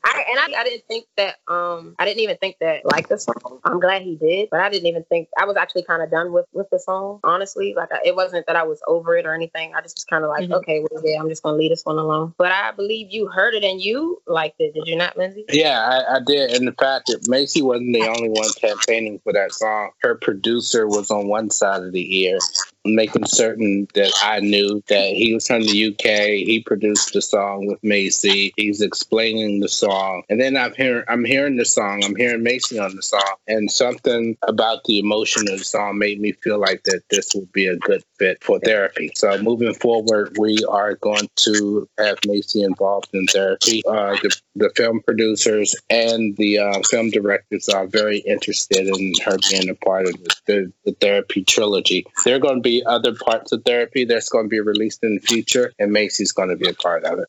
I, 0.05 0.25
and 0.31 0.55
I, 0.55 0.61
I 0.61 0.65
didn't 0.65 0.85
think 0.87 1.07
that 1.17 1.37
um 1.49 1.95
I 1.99 2.05
didn't 2.05 2.21
even 2.21 2.37
think 2.37 2.57
that 2.61 2.85
like 2.85 3.09
the 3.09 3.19
song. 3.19 3.61
I'm 3.65 3.81
glad 3.81 4.03
he 4.03 4.17
did, 4.17 4.49
but 4.51 4.61
I 4.61 4.69
didn't 4.71 4.87
even 4.87 5.05
think 5.05 5.29
I 5.39 5.45
was 5.45 5.57
actually 5.57 5.83
kind 5.85 6.03
of 6.03 6.11
done 6.11 6.33
with 6.33 6.47
with 6.53 6.69
the 6.71 6.79
song. 6.79 7.21
Honestly, 7.25 7.75
like 7.77 7.91
I, 7.93 7.99
it 8.05 8.15
wasn't 8.15 8.47
that 8.47 8.57
I 8.57 8.63
was 8.65 8.81
over 8.87 9.17
it 9.17 9.27
or 9.27 9.35
anything. 9.35 9.75
I 9.75 9.81
just 9.83 9.97
was 9.97 10.05
kind 10.05 10.23
of 10.25 10.31
like, 10.31 10.49
Mhm. 10.49 10.55
okay, 10.59 10.85
well, 10.91 11.03
yeah, 11.05 11.19
I'm 11.21 11.29
just 11.29 11.43
gonna 11.43 11.57
leave 11.57 11.71
this 11.71 11.85
one 11.85 11.99
alone. 11.99 12.35
But 12.39 12.53
I 12.53 12.71
believe 12.73 13.09
you 13.11 13.27
heard 13.29 13.55
it 13.55 13.65
and 13.65 13.81
you 13.81 14.23
liked 14.27 14.61
it. 14.61 14.75
Did 14.75 14.87
you 14.87 14.97
not, 14.97 15.17
Lindsay? 15.17 15.45
Yeah, 15.51 15.81
I, 15.81 16.17
I 16.17 16.19
did. 16.25 16.53
And 16.53 16.69
the 16.69 16.73
fact 16.73 17.07
that 17.09 17.27
Macy 17.29 17.63
wasn't 17.63 17.93
the 17.93 18.07
only 18.07 18.29
one 18.29 18.51
campaigning 18.61 19.21
for 19.25 19.33
that 19.33 19.53
song, 19.53 19.91
her 20.03 20.15
producer 20.15 20.87
was 20.87 21.11
on 21.11 21.29
one 21.29 21.51
side 21.51 21.83
of 21.83 21.93
the 21.93 22.21
ear, 22.23 22.39
making 22.85 23.27
certain 23.27 23.89
that 23.95 24.13
I 24.23 24.41
knew 24.41 24.83
that 24.89 25.09
he 25.09 25.35
was 25.35 25.47
from 25.47 25.63
the 25.63 25.87
UK. 25.89 26.47
He 26.47 26.63
produced 26.65 27.13
the 27.15 27.23
song 27.23 27.67
with 27.67 27.83
Macy. 27.83 28.53
He's 28.57 28.81
explaining 28.81 29.24
the 29.33 29.69
song, 29.69 30.23
and 30.29 30.41
then 30.41 30.57
I'm 30.57 30.75
hearing 30.75 31.05
I'm 31.09 31.25
hearing 31.25 31.57
the 31.57 31.65
song. 31.65 32.03
I'm 32.05 32.17
hearing 32.17 32.43
Macy 32.43 32.79
on 32.79 32.95
the 32.95 33.03
song, 33.03 33.35
and 33.49 33.71
something 33.71 34.37
about 34.43 34.85
the 34.85 34.99
emotion 34.99 35.49
of 35.49 35.59
the 35.59 35.65
song 35.65 35.99
made 35.99 36.21
me 36.21 36.33
feel 36.33 36.59
like 36.59 36.83
that 36.85 37.03
this 37.11 37.35
would 37.35 37.51
be 37.53 37.67
a 37.67 37.77
good 37.77 38.03
fit 38.19 38.43
for 38.43 38.59
therapy. 38.61 39.11
So 39.15 39.41
moving 39.43 39.75
forward, 39.75 40.37
we 40.39 40.59
are 40.69 40.95
going 40.97 41.29
to 41.37 41.89
have 41.99 42.19
Macy 42.27 42.63
involved 42.63 43.11
in 43.13 43.27
therapy. 43.27 43.83
Uh, 43.87 44.17
the, 44.23 44.41
the 44.57 44.71
film 44.77 45.01
producers 45.01 45.75
and 45.91 46.37
the 46.37 46.59
uh, 46.59 46.81
film 46.91 47.11
directors 47.11 47.69
are 47.69 47.87
very 47.87 48.19
interested 48.19 48.87
in 48.87 49.13
her 49.25 49.37
being 49.51 49.69
a 49.69 49.75
part 49.75 50.07
of 50.07 50.13
the, 50.13 50.35
the, 50.47 50.73
the 50.85 50.93
therapy 50.93 51.45
trilogy. 51.45 52.07
There 52.25 52.37
are 52.37 52.41
going 52.41 52.57
to 52.57 52.63
be 52.63 52.85
other 52.85 53.15
parts 53.15 53.53
of 53.53 53.65
therapy 53.65 54.05
that's 54.05 54.29
going 54.29 54.47
to 54.47 54.49
be 54.49 54.61
released 54.61 55.03
in 55.03 55.15
the 55.17 55.21
future, 55.21 55.73
and 55.79 55.93
Macy's 55.93 56.33
going 56.33 56.51
to 56.51 56.57
be 56.57 56.69
a 56.69 56.75
part 56.75 57.05
of 57.05 57.19
it. 57.19 57.29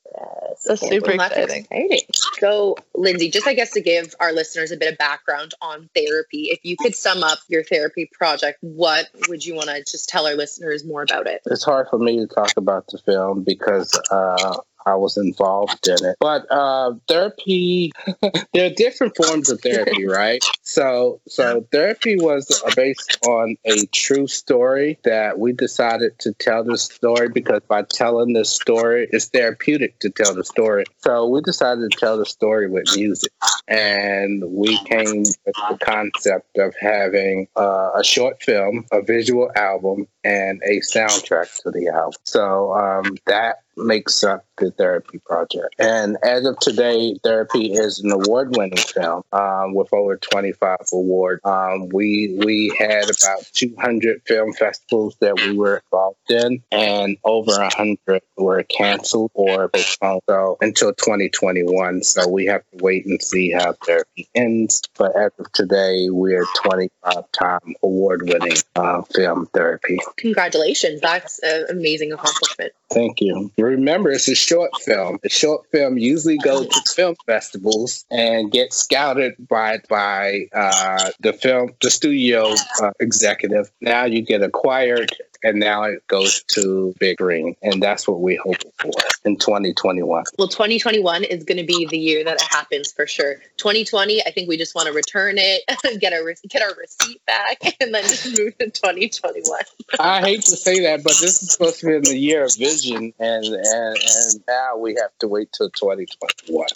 That's 0.66 0.82
super 0.82 1.08
Well, 1.08 1.18
that's 1.18 1.38
exciting. 1.38 1.68
Exciting. 1.86 2.08
So, 2.40 2.76
Lindsay, 2.94 3.30
just 3.30 3.48
I 3.48 3.54
guess 3.54 3.72
to 3.72 3.82
give 3.82 4.14
our 4.20 4.34
listeners 4.34 4.72
a 4.72 4.78
bit 4.78 4.92
of 4.92 4.98
background 4.98 5.54
on 5.62 5.90
therapy, 5.96 6.50
if 6.52 6.60
you 6.64 6.76
could 6.78 6.96
sum 6.96 7.24
up 7.24 7.40
your 7.48 7.64
therapy 7.64 8.10
project, 8.12 8.60
what 8.62 9.08
would 9.30 9.46
you 9.46 9.56
want 9.56 9.70
to 9.70 9.84
just 9.84 10.10
tell 10.10 10.28
our 10.28 10.36
listeners 10.36 10.84
more 10.84 11.04
about 11.04 11.28
it? 11.28 11.42
It's 11.46 11.64
hard 11.64 11.88
for 11.90 12.00
me 12.00 12.20
to 12.20 12.28
talk 12.28 12.54
about 12.58 12.88
the 12.88 12.98
film 12.98 13.44
because 13.44 14.00
uh, 14.12 14.58
I 14.86 14.96
was 14.96 15.18
involved 15.18 15.88
in 15.88 16.06
it. 16.06 16.18
But 16.20 16.52
uh, 16.52 16.94
therapy, 17.08 17.92
there 18.54 18.68
are 18.68 18.74
different 18.74 19.16
forms 19.16 19.50
of 19.50 19.62
therapy, 19.62 20.06
right? 20.08 20.44
So, 20.62 21.22
so 21.28 21.68
therapy 21.72 22.18
was 22.18 22.64
based 22.76 23.18
on 23.26 23.58
a 23.66 23.86
true 23.88 24.28
story 24.28 25.00
that 25.04 25.40
we 25.40 25.54
decided 25.54 26.20
to 26.20 26.34
tell 26.34 26.64
the 26.64 26.78
story 26.78 27.30
because 27.30 27.62
by 27.68 27.84
telling 27.84 28.34
the 28.34 28.46
story, 28.46 29.08
it's 29.12 29.26
therapeutic 29.26 30.00
to 30.00 30.10
tell 30.10 30.36
the 30.36 30.44
story. 30.44 30.86
So 31.00 31.28
we 31.28 31.42
decided 31.42 31.92
to 31.92 31.98
tell 31.98 32.18
the 32.18 32.26
story 32.26 32.70
with 32.70 32.96
music, 32.96 33.32
and 33.68 34.44
we 34.48 34.78
came 34.86 35.20
with 35.24 35.36
the 35.46 35.78
concept 35.82 36.58
of 36.58 36.76
having 36.80 37.48
uh, 37.56 37.92
a 37.96 38.04
short 38.04 38.42
film, 38.44 38.86
a 38.92 39.02
visual 39.02 39.50
album, 39.56 40.08
and 40.24 40.62
a 40.64 40.80
soundtrack 40.82 41.62
to 41.64 41.72
the 41.72 41.88
album. 41.88 42.20
So 42.24 42.74
um, 42.74 43.16
that 43.26 43.65
makes 43.78 44.24
up 44.24 44.46
the 44.58 44.72
therapy 44.72 45.20
project. 45.20 45.76
And 45.80 46.18
as 46.24 46.46
of 46.46 46.58
today, 46.60 47.18
therapy 47.24 47.74
is 47.74 48.00
an 48.00 48.12
award-winning 48.12 48.78
film 48.78 49.24
um, 49.34 49.74
with 49.74 49.92
over 49.94 50.18
25 50.18 50.78
awards. 50.94 51.42
Um, 51.44 51.90
we 51.90 52.38
we 52.44 52.76
had 52.78 53.04
about 53.04 53.46
200 53.54 54.22
film 54.26 54.54
festivals 54.54 55.16
that 55.20 55.36
we 55.36 55.58
were 55.58 55.82
involved 55.86 56.30
in, 56.30 56.64
and 56.72 57.18
over 57.24 57.52
100 57.52 58.22
were 58.38 58.64
canceled 58.64 59.32
or 59.34 59.68
postponed. 59.70 60.22
So 60.30 60.58
until 60.62 60.94
2021. 60.94 62.04
So 62.04 62.28
we 62.28 62.46
have 62.46 62.62
to 62.72 62.84
wait 62.84 63.06
and 63.06 63.22
see 63.22 63.52
how 63.52 63.74
therapy 63.86 64.28
ends. 64.36 64.82
But 64.98 65.16
as 65.16 65.32
of 65.40 65.52
today, 65.54 66.10
we're 66.10 66.46
25-time 66.64 67.76
award-winning 67.84 68.58
uh, 68.76 69.02
film 69.04 69.48
therapy. 69.54 70.00
Congratulations. 70.18 71.02
That's 71.02 71.40
an 71.40 71.66
amazing 71.70 72.12
accomplishment. 72.12 72.74
Thank 72.92 73.22
you. 73.22 73.52
Remember, 73.66 74.12
it's 74.12 74.28
a 74.28 74.36
short 74.36 74.72
film. 74.82 75.20
A 75.24 75.30
short 75.30 75.66
film 75.72 75.98
usually 75.98 76.38
goes 76.38 76.68
to 76.68 76.94
film 76.94 77.16
festivals 77.26 78.06
and 78.12 78.52
gets 78.52 78.78
scouted 78.78 79.34
by 79.48 79.80
by 79.90 80.48
uh, 80.54 81.12
the 81.20 81.34
film, 81.34 81.72
the 81.82 81.90
studio 81.90 82.54
uh, 82.82 82.92
executive. 83.00 83.72
Now 83.82 84.06
you 84.06 84.22
get 84.22 84.42
acquired, 84.44 85.12
and 85.44 85.60
now 85.60 85.84
it 85.84 86.06
goes 86.08 86.44
to 86.44 86.94
big 87.00 87.20
ring, 87.22 87.56
and 87.62 87.82
that's 87.82 88.08
what 88.08 88.22
we 88.22 88.36
hope 88.36 88.58
for 88.78 88.92
in 89.24 89.38
2021. 89.38 90.24
Well, 90.38 90.48
2021 90.48 91.24
is 91.24 91.44
going 91.44 91.58
to 91.58 91.64
be 91.64 91.86
the 91.86 91.98
year 91.98 92.24
that 92.24 92.36
it 92.36 92.48
happens 92.50 92.92
for 92.92 93.08
sure. 93.08 93.36
2020, 93.58 94.26
I 94.26 94.32
think 94.32 94.48
we 94.48 94.58
just 94.58 94.76
want 94.76 94.88
to 94.88 94.94
return 94.94 95.36
it, 95.38 95.64
get 96.00 96.14
our 96.14 96.24
re- 96.24 96.36
get 96.50 96.62
our 96.62 96.74
receipt 96.76 97.26
back, 97.26 97.60
and 97.82 97.94
then 97.94 98.04
just 98.04 98.26
move 98.38 98.58
to 98.58 98.70
2021. 98.70 99.60
I 100.00 100.22
hate 100.22 100.42
to 100.42 100.56
say 100.56 100.82
that, 100.82 101.04
but 101.04 101.14
this 101.22 101.42
is 101.42 101.52
supposed 101.52 101.80
to 101.82 101.88
be 101.88 101.96
in 101.96 102.04
the 102.04 102.18
year 102.18 102.44
of 102.44 102.56
vision, 102.58 103.14
and 103.20 103.46
and 103.46 103.98
and 103.98 104.44
now 104.48 104.78
we 104.78 104.96
have 105.02 105.12
to 105.20 105.28
wait 105.28 105.52
till 105.52 105.70
2021. 105.70 106.68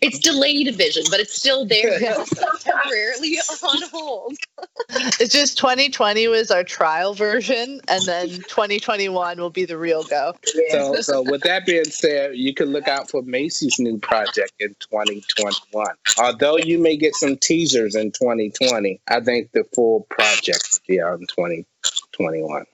It's 0.00 0.18
delayed 0.18 0.74
vision, 0.74 1.04
but 1.10 1.20
it's 1.20 1.34
still 1.34 1.66
there, 1.66 1.98
temporarily 1.98 3.38
on 3.62 3.82
hold. 3.90 4.36
It's 4.90 5.32
just 5.32 5.58
2020 5.58 6.28
was 6.28 6.50
our 6.50 6.64
trial 6.64 7.14
version, 7.14 7.80
and 7.88 8.04
then 8.04 8.28
2021 8.28 9.38
will 9.38 9.50
be 9.50 9.64
the 9.64 9.78
real 9.78 10.04
go. 10.04 10.34
So, 10.70 10.94
so 10.96 11.22
with 11.22 11.42
that 11.42 11.66
being 11.66 11.84
said, 11.84 12.36
you 12.36 12.54
can 12.54 12.68
look 12.72 12.88
out 12.88 13.10
for 13.10 13.22
Macy's 13.22 13.78
new 13.78 13.98
project 13.98 14.52
in 14.60 14.74
2021. 14.80 15.86
Although 16.20 16.58
you 16.58 16.78
may 16.78 16.96
get 16.96 17.14
some 17.14 17.36
teasers 17.36 17.94
in 17.94 18.12
2020, 18.12 19.00
I 19.08 19.20
think 19.20 19.52
the 19.52 19.64
full 19.74 20.06
project 20.10 20.68
will 20.70 20.94
be 20.94 21.00
out 21.00 21.20
in 21.20 21.26
2021. 21.26 22.64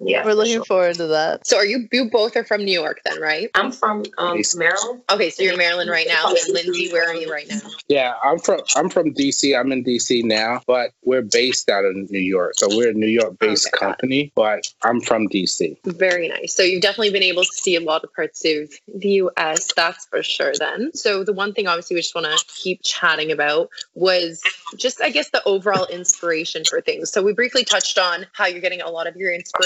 Yeah, 0.00 0.24
We're 0.24 0.34
looking 0.34 0.54
sure. 0.54 0.64
forward 0.64 0.94
to 0.96 1.08
that. 1.08 1.46
So, 1.46 1.56
are 1.56 1.64
you 1.64 1.88
you 1.92 2.08
both 2.10 2.36
are 2.36 2.44
from 2.44 2.64
New 2.64 2.72
York 2.72 3.00
then, 3.04 3.20
right? 3.20 3.50
I'm 3.54 3.72
from 3.72 4.04
um, 4.16 4.40
Maryland. 4.54 5.02
Okay, 5.10 5.30
so 5.30 5.42
you're 5.42 5.52
in 5.52 5.58
Maryland 5.58 5.90
right 5.90 6.06
now, 6.06 6.26
and 6.28 6.54
Lindsay, 6.54 6.88
where 6.92 7.08
are 7.08 7.14
you 7.14 7.30
right 7.30 7.48
now? 7.48 7.60
Yeah, 7.88 8.14
I'm 8.22 8.38
from 8.38 8.60
I'm 8.76 8.90
from 8.90 9.12
DC. 9.12 9.58
I'm 9.58 9.72
in 9.72 9.82
DC 9.82 10.22
now, 10.22 10.60
but 10.66 10.92
we're 11.04 11.22
based 11.22 11.68
out 11.68 11.84
of 11.84 11.96
New 12.10 12.20
York. 12.20 12.54
So 12.56 12.68
we're 12.76 12.90
a 12.90 12.94
New 12.94 13.08
York-based 13.08 13.68
Okay. 13.74 13.78
company, 13.78 14.32
but 14.36 14.72
I'm 14.82 15.00
from 15.00 15.28
DC. 15.28 15.76
Very 15.84 16.28
nice. 16.28 16.54
So 16.54 16.62
you've 16.62 16.82
definitely 16.82 17.10
been 17.10 17.22
able 17.22 17.42
to 17.42 17.52
see 17.52 17.74
a 17.74 17.80
lot 17.80 18.04
of 18.04 18.14
parts 18.14 18.44
of 18.44 18.70
the 18.94 19.08
US, 19.08 19.72
that's 19.72 20.06
for 20.06 20.22
sure 20.22 20.52
then. 20.58 20.92
So 20.94 21.24
the 21.24 21.32
one 21.32 21.54
thing 21.54 21.66
obviously 21.66 21.94
we 21.94 22.02
just 22.02 22.14
want 22.14 22.26
to 22.26 22.44
keep 22.46 22.82
chatting 22.84 23.32
about 23.32 23.70
was 23.94 24.42
just 24.76 25.00
I 25.02 25.10
guess 25.10 25.30
the 25.30 25.42
overall 25.44 25.86
inspiration 25.86 26.64
for 26.64 26.80
things. 26.80 27.10
So 27.10 27.22
we 27.22 27.32
briefly 27.32 27.64
touched 27.64 27.98
on 27.98 28.26
how 28.32 28.46
you're 28.46 28.60
getting 28.60 28.82
a 28.82 28.90
lot 28.90 29.06
of 29.06 29.16
your 29.16 29.32
inspiration 29.32 29.57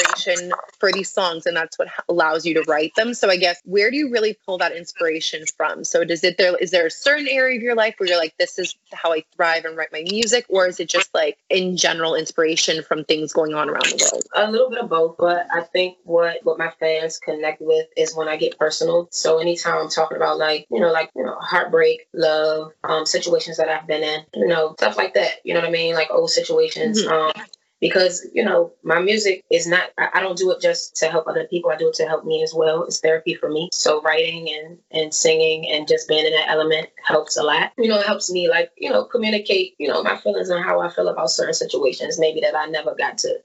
for 0.79 0.93
these 0.93 1.11
songs 1.11 1.47
and 1.47 1.57
that's 1.57 1.79
what 1.79 1.89
allows 2.09 2.45
you 2.47 2.55
to 2.55 2.63
write 2.63 2.95
them. 2.97 3.15
So 3.15 3.31
I 3.31 3.37
guess 3.37 3.61
where 3.65 3.91
do 3.91 3.97
you 3.97 4.11
really 4.11 4.37
pull 4.47 4.59
that 4.59 4.75
inspiration 4.75 5.45
from? 5.57 5.85
So 5.85 6.05
does 6.05 6.25
it 6.25 6.37
there 6.39 6.57
is 6.57 6.71
there 6.71 6.87
a 6.87 6.91
certain 6.91 7.29
area 7.29 7.57
of 7.57 7.63
your 7.63 7.75
life 7.75 7.95
where 7.99 8.09
you're 8.09 8.19
like 8.19 8.35
this 8.39 8.59
is 8.59 8.75
how 8.93 9.13
I 9.13 9.25
thrive 9.37 9.65
and 9.65 9.77
write 9.77 9.93
my 9.93 10.05
music 10.09 10.47
or 10.49 10.67
is 10.67 10.81
it 10.81 10.89
just 10.89 11.13
like 11.15 11.39
in 11.49 11.77
general 11.77 12.15
inspiration 12.15 12.83
from 12.83 13.05
things 13.05 13.33
going 13.33 13.55
on 13.55 13.69
around 13.69 13.85
the 13.85 14.11
world? 14.13 14.25
A 14.35 14.51
little 14.51 14.71
bit 14.71 14.79
of 14.79 14.89
both, 14.89 15.17
but 15.19 15.47
I 15.53 15.63
think 15.63 15.99
what 16.05 16.39
what 16.43 16.59
my 16.59 16.71
fans 16.81 17.19
connect 17.19 17.61
with 17.61 17.87
is 17.97 18.15
when 18.15 18.29
I 18.29 18.37
get 18.37 18.59
personal. 18.59 19.09
So 19.11 19.39
anytime 19.39 19.79
I'm 19.79 19.91
talking 19.91 20.17
about 20.17 20.39
like 20.39 20.67
you 20.71 20.81
know 20.81 20.93
like 20.93 21.11
you 21.15 21.25
know 21.25 21.37
heartbreak, 21.41 22.09
love, 22.13 22.73
um, 22.85 23.07
situations 23.07 23.59
that 23.59 23.69
I've 23.69 23.87
been 23.87 24.03
in, 24.03 24.21
you 24.35 24.47
know 24.47 24.75
stuff 24.79 24.97
like 24.97 25.15
that. 25.15 25.45
You 25.45 25.55
know 25.55 25.61
what 25.61 25.69
I 25.69 25.73
mean? 25.73 25.95
Like 25.95 26.11
old 26.11 26.31
situations. 26.31 27.05
Um, 27.05 27.33
because 27.83 28.25
you 28.33 28.45
know 28.45 28.73
my 28.85 29.01
music 29.01 29.45
is 29.51 29.67
not. 29.67 29.91
I, 29.99 30.21
don't 30.21 30.39
do 30.39 30.53
it 30.53 30.63
just 30.63 30.97
to 30.99 31.09
help 31.09 31.27
other 31.27 31.49
people. 31.49 31.71
I 31.71 31.77
do 31.77 31.89
it 31.89 31.95
to 31.95 32.07
help 32.07 32.25
me 32.25 32.43
as 32.45 32.55
well. 32.55 32.85
It's 32.85 33.01
therapy 33.01 33.35
for 33.35 33.51
me. 33.51 33.69
So 33.73 34.01
writing 34.01 34.49
and 34.49 34.79
and 34.93 35.13
singing 35.13 35.69
and 35.69 35.89
just 35.89 36.09
being 36.09 36.25
in 36.25 36.33
that 36.33 36.49
element 36.49 36.89
helps 37.05 37.37
a 37.37 37.43
lot. 37.43 37.73
You 37.77 37.89
know, 37.89 37.99
it 37.99 38.07
helps 38.07 38.31
me 38.31 38.49
like 38.49 38.71
you 38.79 38.89
know 38.89 39.05
communicate. 39.05 39.75
You 39.79 39.89
know 39.89 40.03
my 40.03 40.17
feelings 40.17 40.49
and 40.49 40.65
how 40.65 40.81
I 40.81 40.91
feel 40.91 41.09
about 41.09 41.31
certain 41.31 41.55
situations. 41.55 42.21
Maybe 42.21 42.41
that 42.43 42.57
I 42.57 42.67
never 42.67 42.95
got 42.95 43.19
to 43.19 43.41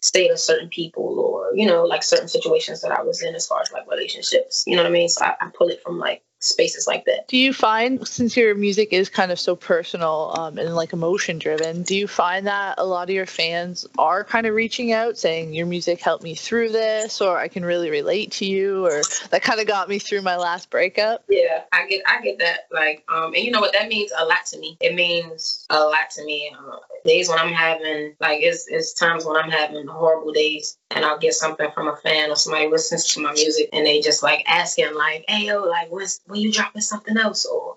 say 0.00 0.26
to 0.28 0.36
certain 0.36 0.68
people 0.68 1.20
or 1.20 1.54
you 1.54 1.66
know 1.66 1.84
like 1.84 2.02
certain 2.02 2.26
situations 2.26 2.80
that 2.80 2.90
i 2.90 3.02
was 3.02 3.22
in 3.22 3.36
as 3.36 3.46
far 3.46 3.60
as 3.60 3.70
like 3.70 3.88
relationships 3.88 4.64
you 4.66 4.74
know 4.74 4.82
what 4.82 4.88
i 4.88 4.92
mean 4.92 5.08
so 5.08 5.24
i, 5.24 5.36
I 5.40 5.48
pull 5.56 5.68
it 5.68 5.80
from 5.80 6.00
like 6.00 6.24
spaces 6.42 6.86
like 6.86 7.04
that. 7.06 7.28
Do 7.28 7.36
you 7.36 7.52
find, 7.52 8.06
since 8.06 8.36
your 8.36 8.54
music 8.54 8.92
is 8.92 9.08
kind 9.08 9.32
of 9.32 9.38
so 9.38 9.56
personal 9.56 10.34
um, 10.36 10.58
and 10.58 10.74
like 10.74 10.92
emotion 10.92 11.38
driven, 11.38 11.82
do 11.82 11.96
you 11.96 12.08
find 12.08 12.46
that 12.46 12.74
a 12.78 12.84
lot 12.84 13.08
of 13.08 13.14
your 13.14 13.26
fans 13.26 13.86
are 13.98 14.24
kind 14.24 14.46
of 14.46 14.54
reaching 14.54 14.92
out 14.92 15.16
saying, 15.16 15.54
Your 15.54 15.66
music 15.66 16.00
helped 16.00 16.24
me 16.24 16.34
through 16.34 16.70
this, 16.70 17.20
or 17.20 17.38
I 17.38 17.48
can 17.48 17.64
really 17.64 17.90
relate 17.90 18.32
to 18.32 18.44
you, 18.44 18.84
or 18.86 19.02
that 19.30 19.42
kind 19.42 19.60
of 19.60 19.66
got 19.66 19.88
me 19.88 19.98
through 19.98 20.22
my 20.22 20.36
last 20.36 20.70
breakup? 20.70 21.24
Yeah, 21.28 21.62
I 21.72 21.86
get 21.86 22.02
I 22.06 22.20
get 22.20 22.38
that. 22.40 22.66
Like, 22.70 23.04
um, 23.12 23.34
and 23.34 23.44
you 23.44 23.50
know 23.50 23.60
what 23.60 23.72
that 23.72 23.88
means 23.88 24.12
a 24.16 24.24
lot 24.24 24.44
to 24.46 24.58
me. 24.58 24.76
It 24.80 24.94
means 24.94 25.66
a 25.70 25.78
lot 25.78 26.10
to 26.16 26.24
me. 26.24 26.52
Uh, 26.56 26.76
days 27.04 27.28
when 27.28 27.38
I'm 27.38 27.52
having 27.52 28.14
like 28.20 28.40
it's 28.42 28.66
it's 28.68 28.92
times 28.92 29.24
when 29.24 29.36
I'm 29.36 29.50
having 29.50 29.86
horrible 29.86 30.32
days 30.32 30.78
and 30.94 31.04
I'll 31.04 31.18
get 31.18 31.34
something 31.34 31.70
from 31.72 31.88
a 31.88 31.96
fan 31.96 32.30
or 32.30 32.36
somebody 32.36 32.68
listens 32.68 33.06
to 33.14 33.20
my 33.20 33.32
music 33.32 33.68
and 33.72 33.86
they 33.86 34.00
just 34.00 34.22
like 34.22 34.44
asking 34.46 34.94
like, 34.94 35.24
hey 35.28 35.46
yo, 35.46 35.62
like 35.64 35.90
when's 35.90 36.20
when 36.26 36.40
you 36.40 36.52
dropping 36.52 36.82
something 36.82 37.16
else 37.16 37.44
or 37.46 37.76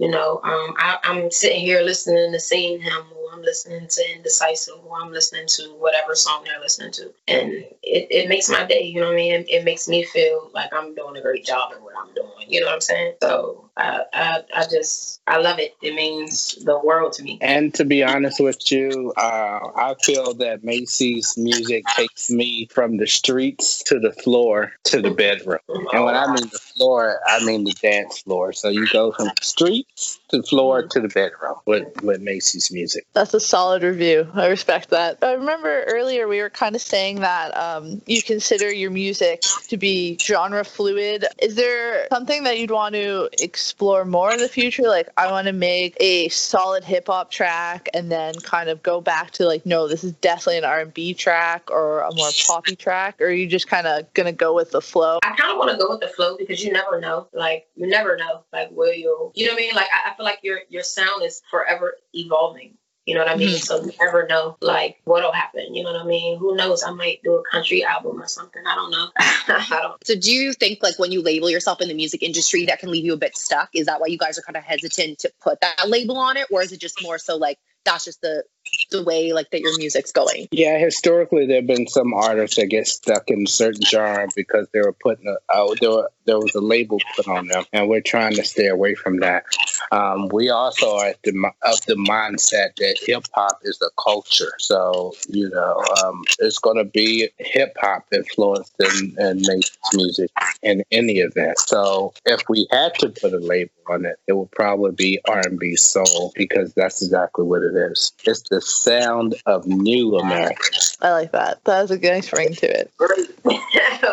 you 0.00 0.08
know, 0.08 0.40
um, 0.42 0.74
I, 0.78 0.98
am 1.04 1.30
sitting 1.30 1.60
here 1.60 1.82
listening 1.82 2.32
to 2.32 2.40
seeing 2.40 2.80
Him, 2.80 3.04
or 3.14 3.34
I'm 3.34 3.42
listening 3.42 3.86
to 3.86 4.12
Indecisive, 4.16 4.82
or 4.82 4.96
I'm 4.98 5.12
listening 5.12 5.46
to 5.46 5.74
whatever 5.78 6.14
song 6.14 6.44
they're 6.44 6.58
listening 6.58 6.92
to. 6.92 7.12
And 7.28 7.52
it, 7.82 8.08
it 8.10 8.28
makes 8.28 8.48
my 8.48 8.64
day, 8.64 8.84
you 8.84 9.00
know 9.00 9.08
what 9.08 9.12
I 9.12 9.16
mean? 9.16 9.34
It, 9.34 9.50
it 9.50 9.64
makes 9.64 9.88
me 9.88 10.04
feel 10.04 10.50
like 10.54 10.72
I'm 10.72 10.94
doing 10.94 11.16
a 11.18 11.20
great 11.20 11.44
job 11.44 11.72
in 11.76 11.82
what 11.82 11.94
I'm 12.00 12.14
doing, 12.14 12.48
you 12.48 12.60
know 12.60 12.68
what 12.68 12.76
I'm 12.76 12.80
saying? 12.80 13.14
So 13.20 13.69
I, 13.80 14.04
I, 14.12 14.42
I 14.54 14.66
just, 14.66 15.20
I 15.26 15.38
love 15.38 15.58
it. 15.58 15.74
It 15.82 15.94
means 15.94 16.56
the 16.56 16.78
world 16.78 17.14
to 17.14 17.22
me. 17.22 17.38
And 17.40 17.72
to 17.74 17.84
be 17.84 18.02
honest 18.04 18.40
with 18.40 18.70
you, 18.70 19.12
uh, 19.16 19.68
I 19.74 19.94
feel 20.02 20.34
that 20.34 20.62
Macy's 20.62 21.34
music 21.38 21.84
takes 21.96 22.30
me 22.30 22.66
from 22.70 22.98
the 22.98 23.06
streets 23.06 23.82
to 23.84 23.98
the 23.98 24.12
floor 24.12 24.72
to 24.84 25.00
the 25.00 25.10
bedroom. 25.10 25.60
And 25.92 26.04
when 26.04 26.14
I 26.14 26.26
mean 26.26 26.48
the 26.52 26.58
floor, 26.58 27.20
I 27.26 27.42
mean 27.44 27.64
the 27.64 27.72
dance 27.72 28.20
floor. 28.20 28.52
So 28.52 28.68
you 28.68 28.86
go 28.92 29.12
from 29.12 29.26
the 29.26 29.44
street 29.44 29.86
to 30.28 30.38
the 30.38 30.42
floor 30.42 30.82
to 30.82 31.00
the 31.00 31.08
bedroom 31.08 31.56
with, 31.66 32.02
with 32.02 32.20
Macy's 32.20 32.70
music. 32.70 33.06
That's 33.14 33.34
a 33.34 33.40
solid 33.40 33.82
review. 33.82 34.28
I 34.34 34.48
respect 34.48 34.90
that. 34.90 35.18
I 35.22 35.32
remember 35.32 35.84
earlier 35.84 36.28
we 36.28 36.40
were 36.40 36.50
kind 36.50 36.76
of 36.76 36.82
saying 36.82 37.20
that 37.20 37.56
um, 37.56 38.02
you 38.06 38.22
consider 38.22 38.70
your 38.72 38.90
music 38.90 39.42
to 39.68 39.76
be 39.76 40.18
genre 40.20 40.64
fluid. 40.64 41.24
Is 41.40 41.54
there 41.54 42.06
something 42.12 42.44
that 42.44 42.58
you'd 42.58 42.70
want 42.70 42.94
to 42.94 43.30
explore 43.70 44.04
more 44.04 44.32
in 44.32 44.38
the 44.38 44.48
future? 44.48 44.82
Like, 44.82 45.08
I 45.16 45.30
want 45.30 45.46
to 45.46 45.52
make 45.52 45.96
a 46.00 46.28
solid 46.28 46.82
hip 46.82 47.06
hop 47.06 47.30
track 47.30 47.88
and 47.94 48.10
then 48.10 48.34
kind 48.34 48.68
of 48.68 48.82
go 48.82 49.00
back 49.00 49.30
to 49.32 49.46
like, 49.46 49.64
no, 49.64 49.86
this 49.86 50.02
is 50.02 50.12
definitely 50.14 50.58
an 50.58 50.64
R&B 50.64 51.14
track 51.14 51.70
or 51.70 52.00
a 52.00 52.12
more 52.16 52.30
poppy 52.48 52.74
track, 52.74 53.20
or 53.20 53.26
are 53.26 53.30
you 53.30 53.46
just 53.46 53.68
kind 53.68 53.86
of 53.86 54.12
gonna 54.14 54.32
go 54.32 54.52
with 54.52 54.72
the 54.72 54.80
flow? 54.80 55.20
I 55.22 55.36
kind 55.36 55.52
of 55.52 55.58
want 55.58 55.70
to 55.70 55.76
go 55.76 55.88
with 55.88 56.00
the 56.00 56.08
flow 56.08 56.36
because 56.36 56.64
you 56.64 56.72
never 56.72 57.00
know. 57.00 57.28
Like, 57.32 57.68
you 57.76 57.86
never 57.86 58.16
know. 58.16 58.42
Like, 58.52 58.70
will 58.72 58.92
you'll, 58.92 59.32
you 59.36 59.46
know 59.46 59.52
what 59.52 59.60
I 59.60 59.62
mean? 59.62 59.74
Like, 59.76 59.88
I, 59.92 60.10
I 60.10 60.16
feel 60.16 60.24
like 60.24 60.40
your 60.42 60.60
your 60.68 60.82
sound 60.82 61.22
is 61.22 61.40
forever 61.48 61.96
evolving. 62.12 62.76
You 63.06 63.14
know 63.14 63.20
what 63.20 63.30
I 63.30 63.36
mean? 63.36 63.48
Mm-hmm. 63.48 63.56
So 63.56 63.84
you 63.84 63.92
never 64.00 64.26
know 64.26 64.56
like 64.60 65.00
what'll 65.04 65.32
happen. 65.32 65.74
You 65.74 65.82
know 65.82 65.92
what 65.92 66.02
I 66.02 66.06
mean? 66.06 66.38
Who 66.38 66.54
knows? 66.54 66.84
I 66.84 66.90
might 66.90 67.22
do 67.24 67.34
a 67.34 67.42
country 67.50 67.84
album 67.84 68.20
or 68.20 68.28
something. 68.28 68.62
I 68.66 68.74
don't 68.74 68.90
know. 68.90 69.08
I 69.18 69.78
don't. 69.82 70.06
So 70.06 70.14
do 70.14 70.30
you 70.32 70.52
think 70.52 70.82
like 70.82 70.98
when 70.98 71.10
you 71.10 71.22
label 71.22 71.50
yourself 71.50 71.80
in 71.80 71.88
the 71.88 71.94
music 71.94 72.22
industry 72.22 72.66
that 72.66 72.78
can 72.78 72.90
leave 72.90 73.04
you 73.04 73.14
a 73.14 73.18
bit 73.18 73.36
stuck? 73.36 73.70
Is 73.74 73.86
that 73.86 74.00
why 74.00 74.08
you 74.08 74.18
guys 74.18 74.38
are 74.38 74.42
kind 74.42 74.56
of 74.56 74.64
hesitant 74.64 75.20
to 75.20 75.32
put 75.42 75.60
that 75.62 75.88
label 75.88 76.18
on 76.18 76.36
it? 76.36 76.46
Or 76.50 76.62
is 76.62 76.72
it 76.72 76.80
just 76.80 77.02
more 77.02 77.18
so 77.18 77.36
like 77.36 77.58
that's 77.84 78.04
just 78.04 78.20
the 78.20 78.44
the 78.90 79.02
way 79.02 79.32
like 79.32 79.50
that 79.50 79.60
your 79.60 79.76
music's 79.78 80.12
going. 80.12 80.48
Yeah, 80.50 80.78
historically 80.78 81.46
there 81.46 81.56
have 81.56 81.66
been 81.66 81.86
some 81.86 82.14
artists 82.14 82.56
that 82.56 82.66
get 82.66 82.86
stuck 82.86 83.28
in 83.28 83.46
certain 83.46 83.82
genre 83.82 84.28
because 84.34 84.68
they 84.72 84.80
were 84.80 84.92
putting 84.92 85.26
a 85.28 85.74
there, 85.80 85.90
were, 85.90 86.10
there 86.26 86.38
was 86.38 86.54
a 86.54 86.60
label 86.60 86.98
put 87.16 87.28
on 87.28 87.48
them, 87.48 87.64
and 87.72 87.88
we're 87.88 88.00
trying 88.00 88.34
to 88.34 88.44
stay 88.44 88.66
away 88.66 88.94
from 88.94 89.20
that. 89.20 89.44
Um, 89.92 90.28
we 90.32 90.50
also 90.50 90.96
are 90.96 91.14
the, 91.24 91.50
of 91.62 91.84
the 91.86 91.94
mindset 91.94 92.76
that 92.76 92.96
hip 93.00 93.24
hop 93.34 93.58
is 93.62 93.80
a 93.82 93.90
culture, 94.02 94.52
so 94.58 95.14
you 95.28 95.48
know 95.50 95.82
um, 96.04 96.22
it's 96.38 96.58
going 96.58 96.76
to 96.76 96.84
be 96.84 97.28
hip 97.38 97.76
hop 97.80 98.06
influenced 98.12 98.74
in, 98.80 99.16
in 99.18 99.60
music 99.94 100.30
in 100.62 100.82
any 100.90 101.18
event. 101.18 101.58
So 101.58 102.12
if 102.24 102.42
we 102.48 102.66
had 102.70 102.94
to 102.96 103.08
put 103.08 103.32
a 103.32 103.38
label 103.38 103.72
on 103.88 104.04
it, 104.04 104.16
it 104.26 104.34
would 104.34 104.50
probably 104.52 104.92
be 104.92 105.20
R 105.28 105.40
and 105.40 105.58
B 105.58 105.76
soul 105.76 106.32
because 106.34 106.72
that's 106.74 107.02
exactly 107.02 107.44
what 107.44 107.62
it 107.62 107.74
is. 107.74 108.12
It's 108.24 108.48
the 108.48 108.59
sound 108.60 109.34
of 109.46 109.66
new 109.66 110.16
America. 110.16 110.62
I 111.00 111.12
like 111.12 111.32
that. 111.32 111.64
That 111.64 111.76
has 111.76 111.90
a 111.90 111.98
nice 111.98 112.32
ring 112.32 112.54
to 112.54 112.80
it. 112.80 112.92
that 112.98 114.10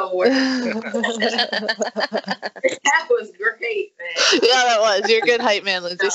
was 3.09 3.31
great, 3.37 3.93
man. 3.97 4.41
Yeah, 4.41 4.63
that 4.63 4.79
was. 4.79 5.09
You're 5.09 5.23
a 5.23 5.25
good 5.25 5.41
hype 5.41 5.63
man, 5.63 5.83
Lindsay. 5.83 6.07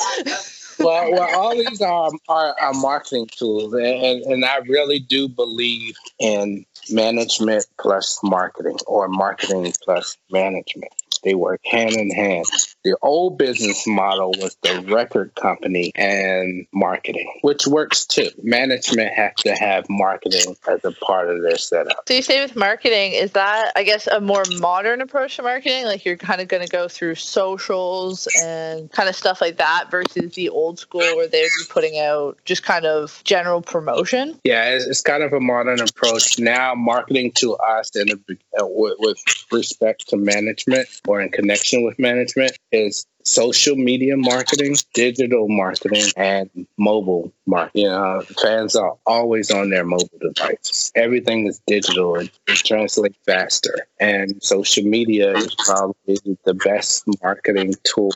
well, 0.78 1.10
well, 1.12 1.38
all 1.38 1.54
these 1.54 1.80
are, 1.80 2.10
are, 2.28 2.56
are 2.60 2.74
marketing 2.74 3.28
tools, 3.28 3.72
and, 3.74 4.22
and 4.22 4.44
I 4.44 4.58
really 4.58 4.98
do 4.98 5.28
believe 5.28 5.96
in 6.18 6.64
management 6.90 7.66
plus 7.78 8.18
marketing 8.22 8.78
or 8.86 9.08
marketing 9.08 9.72
plus 9.84 10.16
management. 10.30 10.92
They 11.22 11.34
work 11.34 11.60
hand 11.64 11.92
in 11.92 12.10
hand. 12.10 12.44
The 12.84 12.96
old 13.00 13.38
business 13.38 13.86
model 13.86 14.32
was 14.38 14.56
the 14.62 14.84
record 14.88 15.34
company 15.36 15.92
and 15.94 16.66
marketing, 16.72 17.32
which 17.42 17.66
works 17.66 18.06
too. 18.06 18.30
Management 18.42 19.12
has 19.14 19.34
to 19.38 19.54
have 19.54 19.88
marketing 19.88 20.56
as 20.66 20.84
a 20.84 20.90
part 20.90 21.30
of 21.30 21.42
their 21.42 21.58
setup. 21.58 22.08
So 22.08 22.14
you 22.14 22.22
say 22.22 22.42
with 22.42 22.56
marketing, 22.56 23.12
is 23.12 23.32
that 23.32 23.72
I 23.76 23.84
guess 23.84 24.08
a 24.08 24.20
more 24.20 24.42
modern 24.58 25.00
approach 25.00 25.36
to 25.36 25.42
marketing? 25.42 25.84
Like 25.84 26.04
you're 26.04 26.16
kind 26.16 26.40
of 26.40 26.48
going 26.48 26.64
to 26.64 26.68
go 26.68 26.88
through 26.88 27.14
socials 27.14 28.26
and 28.42 28.90
kind 28.90 29.08
of 29.08 29.14
stuff 29.14 29.40
like 29.40 29.58
that 29.58 29.90
versus 29.90 30.34
the 30.34 30.48
old 30.48 30.80
school 30.80 31.00
where 31.00 31.28
they'd 31.28 31.42
be 31.42 31.64
putting 31.68 31.98
out 32.00 32.38
just 32.44 32.64
kind 32.64 32.84
of 32.84 33.22
general 33.24 33.62
promotion? 33.62 34.40
Yeah, 34.42 34.70
it's, 34.70 34.86
it's 34.86 35.02
kind 35.02 35.22
of 35.22 35.32
a 35.32 35.40
modern 35.40 35.80
approach. 35.80 36.40
Now 36.40 36.74
marketing 36.74 37.32
to 37.36 37.54
us 37.54 37.94
and 37.94 38.24
with, 38.58 38.96
with 38.98 39.18
respect 39.52 40.08
to 40.08 40.16
management 40.16 40.88
or 41.12 41.20
in 41.20 41.28
connection 41.28 41.82
with 41.82 41.98
management 41.98 42.56
is 42.72 43.04
social 43.24 43.76
media 43.76 44.16
marketing, 44.16 44.76
digital 44.94 45.48
marketing, 45.48 46.10
and 46.16 46.50
mobile 46.76 47.32
marketing. 47.46 47.82
You 47.82 47.88
know, 47.88 48.22
fans 48.42 48.76
are 48.76 48.96
always 49.06 49.50
on 49.50 49.70
their 49.70 49.84
mobile 49.84 50.18
devices. 50.20 50.92
Everything 50.94 51.46
is 51.46 51.60
digital 51.66 52.16
and 52.16 52.30
it 52.48 52.56
translates 52.56 53.18
faster. 53.26 53.86
And 54.00 54.42
social 54.42 54.84
media 54.84 55.32
is 55.36 55.54
probably 55.54 56.18
the 56.44 56.54
best 56.54 57.04
marketing 57.22 57.74
tool 57.84 58.12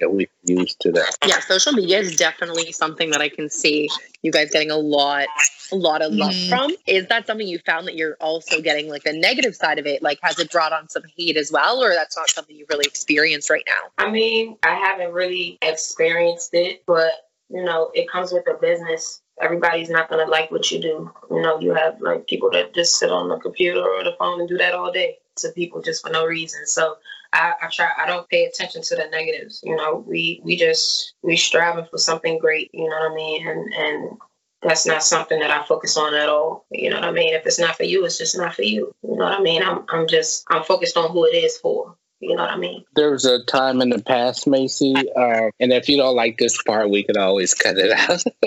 that 0.00 0.12
we 0.12 0.26
can 0.26 0.58
use 0.58 0.74
today. 0.74 1.02
Yeah, 1.26 1.40
social 1.40 1.72
media 1.72 1.98
is 1.98 2.16
definitely 2.16 2.72
something 2.72 3.10
that 3.10 3.20
I 3.20 3.28
can 3.28 3.50
see 3.50 3.88
you 4.22 4.32
guys 4.32 4.50
getting 4.50 4.70
a 4.70 4.76
lot 4.76 5.26
a 5.72 5.76
lot 5.76 6.02
of 6.02 6.12
love 6.12 6.32
mm. 6.32 6.48
from. 6.48 6.70
Is 6.86 7.06
that 7.08 7.26
something 7.26 7.46
you 7.46 7.58
found 7.58 7.86
that 7.86 7.94
you're 7.94 8.16
also 8.20 8.60
getting 8.60 8.88
like 8.88 9.04
the 9.04 9.12
negative 9.12 9.54
side 9.54 9.78
of 9.78 9.86
it? 9.86 10.02
Like 10.02 10.18
has 10.22 10.38
it 10.38 10.50
brought 10.50 10.72
on 10.72 10.88
some 10.88 11.02
hate 11.16 11.36
as 11.36 11.52
well, 11.52 11.82
or 11.82 11.90
that's 11.90 12.16
not 12.16 12.30
something 12.30 12.56
you've 12.56 12.68
really 12.68 12.86
experienced 12.86 13.50
right 13.50 13.64
now? 13.66 14.04
I 14.04 14.10
mean, 14.10 14.37
I 14.62 14.74
haven't 14.74 15.12
really 15.12 15.58
experienced 15.62 16.50
it, 16.52 16.82
but 16.86 17.12
you 17.48 17.64
know, 17.64 17.90
it 17.94 18.10
comes 18.10 18.32
with 18.32 18.44
the 18.44 18.58
business. 18.60 19.22
Everybody's 19.40 19.90
not 19.90 20.10
gonna 20.10 20.26
like 20.26 20.50
what 20.50 20.70
you 20.70 20.80
do. 20.80 21.10
You 21.30 21.42
know, 21.42 21.60
you 21.60 21.74
have 21.74 22.00
like 22.00 22.26
people 22.26 22.50
that 22.52 22.74
just 22.74 22.98
sit 22.98 23.10
on 23.10 23.28
the 23.28 23.38
computer 23.38 23.80
or 23.80 24.04
the 24.04 24.16
phone 24.18 24.40
and 24.40 24.48
do 24.48 24.58
that 24.58 24.74
all 24.74 24.92
day 24.92 25.18
to 25.36 25.50
people 25.52 25.80
just 25.80 26.04
for 26.04 26.10
no 26.10 26.26
reason. 26.26 26.66
So 26.66 26.96
I, 27.32 27.54
I, 27.62 27.68
try 27.72 27.90
I 27.96 28.06
don't 28.06 28.28
pay 28.28 28.44
attention 28.44 28.82
to 28.82 28.96
the 28.96 29.08
negatives. 29.10 29.60
You 29.62 29.76
know, 29.76 30.04
we 30.06 30.40
we 30.44 30.56
just 30.56 31.14
we 31.22 31.36
striving 31.36 31.86
for 31.90 31.98
something 31.98 32.38
great, 32.38 32.70
you 32.72 32.88
know 32.88 32.96
what 32.96 33.12
I 33.12 33.14
mean? 33.14 33.46
And 33.46 33.72
and 33.72 34.18
that's 34.62 34.86
not 34.86 35.04
something 35.04 35.38
that 35.40 35.50
I 35.50 35.64
focus 35.64 35.96
on 35.96 36.14
at 36.14 36.28
all. 36.28 36.66
You 36.70 36.90
know 36.90 36.96
what 36.96 37.08
I 37.08 37.12
mean? 37.12 37.34
If 37.34 37.46
it's 37.46 37.60
not 37.60 37.76
for 37.76 37.84
you, 37.84 38.04
it's 38.04 38.18
just 38.18 38.36
not 38.36 38.54
for 38.54 38.62
you. 38.62 38.92
You 39.02 39.16
know 39.16 39.24
what 39.24 39.38
I 39.38 39.42
mean? 39.42 39.62
I'm 39.62 39.84
I'm 39.88 40.08
just 40.08 40.44
I'm 40.48 40.64
focused 40.64 40.96
on 40.96 41.12
who 41.12 41.26
it 41.26 41.34
is 41.36 41.58
for. 41.58 41.96
You 42.20 42.34
know 42.34 42.42
what 42.42 42.50
I 42.50 42.56
mean? 42.56 42.84
There 42.96 43.12
was 43.12 43.24
a 43.24 43.44
time 43.44 43.80
in 43.80 43.90
the 43.90 44.02
past, 44.02 44.48
Macy, 44.48 44.94
uh, 45.14 45.50
and 45.60 45.72
if 45.72 45.88
you 45.88 45.96
don't 45.96 46.16
like 46.16 46.36
this 46.36 46.60
part, 46.62 46.90
we 46.90 47.04
can 47.04 47.16
always 47.16 47.54
cut 47.54 47.76
it 47.78 47.92
out. 47.92 48.24